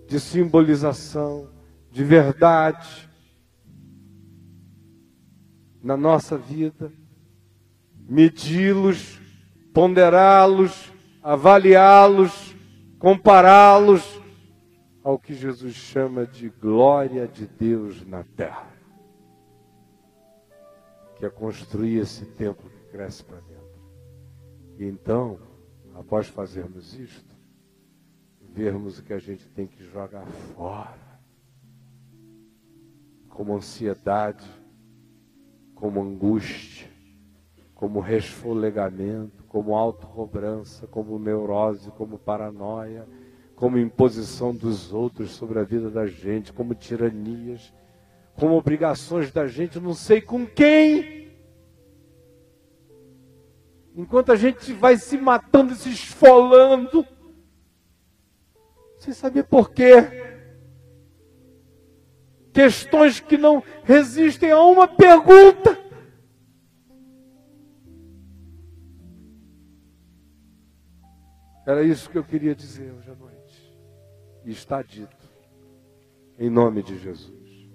de 0.08 0.22
simbolização, 0.22 1.50
de 1.92 2.02
verdade 2.02 3.10
na 5.84 5.98
nossa 5.98 6.38
vida, 6.38 6.94
medi-los, 8.08 9.20
ponderá-los, 9.74 10.94
avaliá-los, 11.22 12.56
compará-los 13.00 14.22
ao 15.04 15.20
que 15.20 15.34
Jesus 15.34 15.74
chama 15.74 16.26
de 16.26 16.48
glória 16.48 17.28
de 17.28 17.46
Deus 17.46 18.06
na 18.06 18.24
terra. 18.24 18.72
Que 21.18 21.26
é 21.26 21.30
construir 21.30 21.98
esse 21.98 22.24
templo 22.26 22.70
que 22.70 22.92
cresce 22.94 23.26
para 23.26 23.36
dentro. 23.42 23.51
E 24.78 24.86
então, 24.86 25.40
após 25.96 26.28
fazermos 26.28 26.98
isto, 26.98 27.36
vermos 28.54 29.00
o 29.00 29.04
que 29.04 29.14
a 29.14 29.20
gente 29.20 29.48
tem 29.50 29.68
que 29.68 29.84
jogar 29.84 30.26
fora, 30.26 31.20
como 33.30 33.56
ansiedade, 33.56 34.46
como 35.76 36.02
angústia, 36.02 36.90
como 37.74 38.00
resfolegamento, 38.00 39.44
como 39.46 39.76
autocobrança, 39.76 40.86
como 40.88 41.18
neurose, 41.18 41.90
como 41.92 42.20
paranoia 42.20 43.08
como 43.62 43.78
imposição 43.78 44.56
dos 44.56 44.92
outros 44.92 45.30
sobre 45.30 45.60
a 45.60 45.64
vida 45.64 45.88
da 45.92 46.08
gente, 46.08 46.52
como 46.52 46.74
tiranias, 46.74 47.72
como 48.34 48.56
obrigações 48.56 49.32
da 49.32 49.46
gente, 49.46 49.80
não 49.80 49.94
sei 49.94 50.20
com 50.20 50.48
quem. 50.48 51.21
Enquanto 53.96 54.32
a 54.32 54.36
gente 54.36 54.74
vai 54.74 54.98
se 54.98 55.18
matando 55.18 55.74
e 55.74 55.76
se 55.76 55.90
esfolando, 55.90 57.06
sem 59.00 59.14
saber 59.14 59.44
por 59.44 59.72
quê. 59.72 59.96
Questões 62.54 63.20
que 63.20 63.38
não 63.38 63.64
resistem 63.84 64.52
a 64.52 64.62
uma 64.62 64.88
pergunta. 64.88 65.78
Era 71.66 71.84
isso 71.84 72.10
que 72.10 72.18
eu 72.18 72.24
queria 72.24 72.54
dizer 72.54 72.92
hoje 72.92 73.10
à 73.10 73.16
noite. 73.16 73.78
E 74.44 74.52
está 74.52 74.82
dito, 74.82 75.30
em 76.38 76.50
nome 76.50 76.82
de 76.84 76.98
Jesus. 76.98 77.70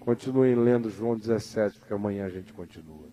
Continuem 0.00 0.54
lendo 0.54 0.88
João 0.88 1.16
17, 1.16 1.78
porque 1.78 1.92
amanhã 1.92 2.26
a 2.26 2.30
gente 2.30 2.52
continua. 2.52 3.08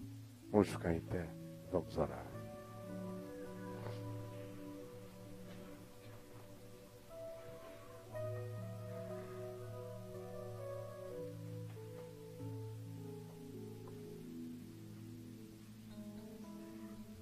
Vamos 0.52 0.70
ficar 0.70 0.94
em 0.94 1.02
pé, 1.02 1.28
vamos 1.72 1.98
orar. 1.98 2.27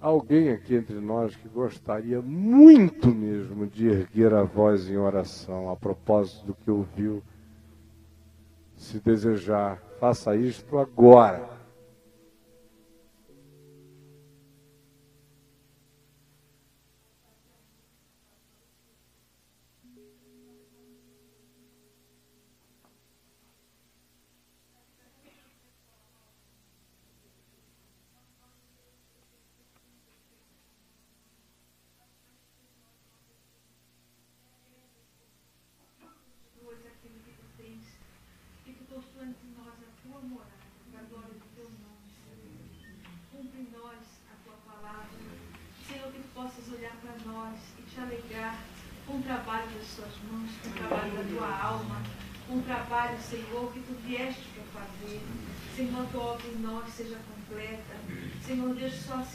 alguém 0.05 0.51
aqui 0.51 0.75
entre 0.75 0.99
nós 0.99 1.35
que 1.35 1.47
gostaria 1.49 2.21
muito 2.21 3.07
mesmo 3.07 3.65
de 3.65 3.87
erguer 3.87 4.35
a 4.35 4.43
voz 4.43 4.87
em 4.87 4.97
oração 4.97 5.71
a 5.71 5.75
propósito 5.75 6.45
do 6.45 6.53
que 6.53 6.69
ouviu, 6.69 7.23
se 8.77 8.99
desejar, 8.99 9.81
faça 9.99 10.35
isto 10.35 10.77
agora. 10.77 11.54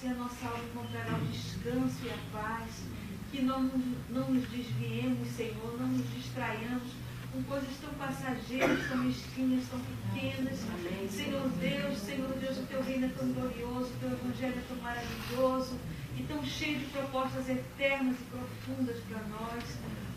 Assim 0.00 0.12
a 0.12 0.14
nossa 0.14 0.46
alma 0.46 0.64
encontrará 0.64 1.14
o 1.14 1.26
descanso 1.26 1.98
e 2.06 2.08
a 2.08 2.16
paz. 2.32 2.84
Que 3.30 3.42
não, 3.42 3.70
não 4.08 4.30
nos 4.30 4.48
desviemos, 4.48 5.28
Senhor, 5.28 5.76
não 5.78 5.88
nos 5.88 6.10
distraiamos 6.14 6.94
com 7.30 7.42
coisas 7.42 7.68
tão 7.82 7.92
passageiras, 7.94 8.88
tão 8.88 8.96
mesquinhas, 8.96 9.68
tão 9.68 9.78
pequenas. 9.78 10.64
Amém. 10.72 11.06
Senhor 11.06 11.46
Deus, 11.50 11.98
Senhor 11.98 12.32
Deus, 12.38 12.58
o 12.60 12.62
teu 12.62 12.82
reino 12.82 13.06
é 13.06 13.08
tão 13.10 13.30
glorioso, 13.30 13.90
o 13.90 13.98
teu 14.00 14.12
evangelho 14.12 14.54
é 14.56 14.64
tão 14.66 14.76
maravilhoso 14.78 15.78
e 16.16 16.22
tão 16.22 16.42
cheio 16.46 16.78
de 16.78 16.86
propostas 16.86 17.50
eternas 17.50 18.16
e 18.18 18.24
profundas 18.24 18.96
para 19.00 19.22
nós. 19.28 19.64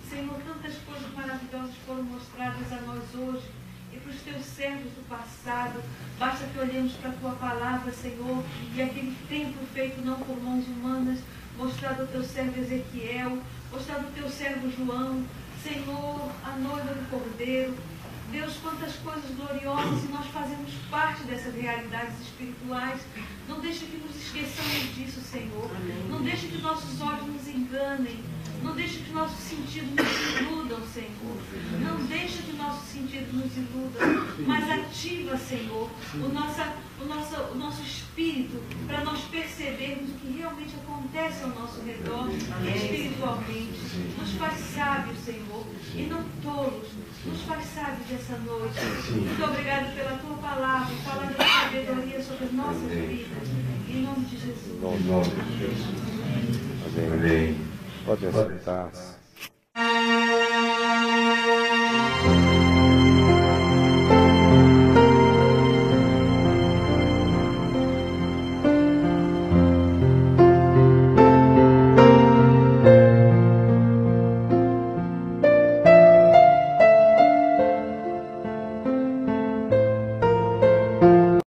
Senhor, 0.09 0.39
tantas 0.47 0.77
coisas 0.77 1.13
maravilhosas 1.13 1.75
foram 1.85 2.03
mostradas 2.03 2.71
a 2.71 2.81
nós 2.83 3.03
hoje 3.15 3.51
para 4.03 4.11
os 4.11 4.21
teus 4.21 4.45
servos 4.45 4.91
do 4.91 5.07
passado. 5.07 5.81
Basta 6.19 6.45
que 6.45 6.59
olhemos 6.59 6.93
para 6.93 7.09
a 7.09 7.13
tua 7.13 7.31
palavra, 7.31 7.91
Senhor, 7.91 8.43
e 8.75 8.81
aquele 8.81 9.15
templo 9.29 9.65
feito 9.73 10.05
não 10.05 10.19
por 10.19 10.41
mãos 10.41 10.67
humanas, 10.67 11.19
mostrado 11.57 12.01
ao 12.01 12.07
teu 12.07 12.23
servo 12.23 12.59
Ezequiel, 12.59 13.39
mostrado 13.71 14.05
ao 14.05 14.11
teu 14.11 14.29
servo 14.29 14.69
João, 14.69 15.23
Senhor, 15.63 16.31
a 16.43 16.57
noiva 16.57 16.93
do 16.93 17.09
Cordeiro, 17.09 17.75
Deus, 18.31 18.57
quantas 18.63 18.95
coisas 18.95 19.29
gloriosas 19.35 20.03
e 20.03 20.07
nós 20.07 20.25
fazemos 20.27 20.71
parte 20.89 21.23
dessas 21.23 21.53
realidades 21.53 22.19
espirituais. 22.19 23.01
Não 23.47 23.59
deixa 23.59 23.85
que 23.85 23.97
nos 23.97 24.15
esqueçamos 24.15 24.95
disso, 24.95 25.21
Senhor. 25.21 25.69
Não 26.09 26.21
deixa 26.23 26.47
que 26.47 26.57
nossos 26.57 26.99
olhos 26.99 27.27
nos 27.27 27.47
enganem. 27.47 28.23
Não 28.63 28.73
deixa 28.75 28.99
que 28.99 29.11
nossos 29.11 29.39
sentidos 29.43 29.89
nos 29.93 30.41
iludam, 30.41 30.79
Senhor. 30.93 31.37
Não 31.81 32.05
deixa 32.05 32.41
que 32.43 32.53
nossos 32.53 32.87
sentidos 32.87 33.33
nos 33.33 33.57
iludam. 33.57 34.27
Mas 34.47 34.69
ativa, 34.71 35.37
Senhor, 35.37 35.89
o, 36.15 36.29
nossa, 36.29 36.73
o, 37.01 37.05
nosso, 37.05 37.35
o 37.51 37.55
nosso 37.55 37.81
espírito 37.81 38.61
para 38.87 39.03
nós 39.03 39.19
percebermos 39.25 40.09
o 40.11 40.13
que 40.13 40.37
realmente 40.37 40.75
acontece 40.81 41.43
ao 41.43 41.49
nosso 41.49 41.81
redor 41.81 42.29
espiritualmente. 42.31 43.79
Nos 44.17 44.31
faz 44.33 44.59
sábios, 44.73 45.19
Senhor, 45.19 45.65
e 45.93 46.03
não 46.03 46.23
tolos. 46.41 46.87
Nos 47.25 47.41
faz 47.43 47.65
sábios 47.65 48.11
essa 48.11 48.37
noite. 48.39 48.79
Muito 49.11 49.43
obrigado 49.43 49.93
pela 49.95 50.17
tua 50.17 50.37
palavra, 50.37 50.95
palavra 51.05 51.33
de 51.33 51.43
sabedoria 51.43 52.23
sobre 52.23 52.45
as 52.45 52.51
nossas 52.53 52.89
vidas. 52.89 53.47
Em 53.89 54.01
nome 54.01 54.25
de 54.25 54.37
Jesus. 54.37 54.79
Amém. 54.81 55.23
Amém. 57.13 57.72
Pode 58.05 58.31
sentar-se. 58.31 59.23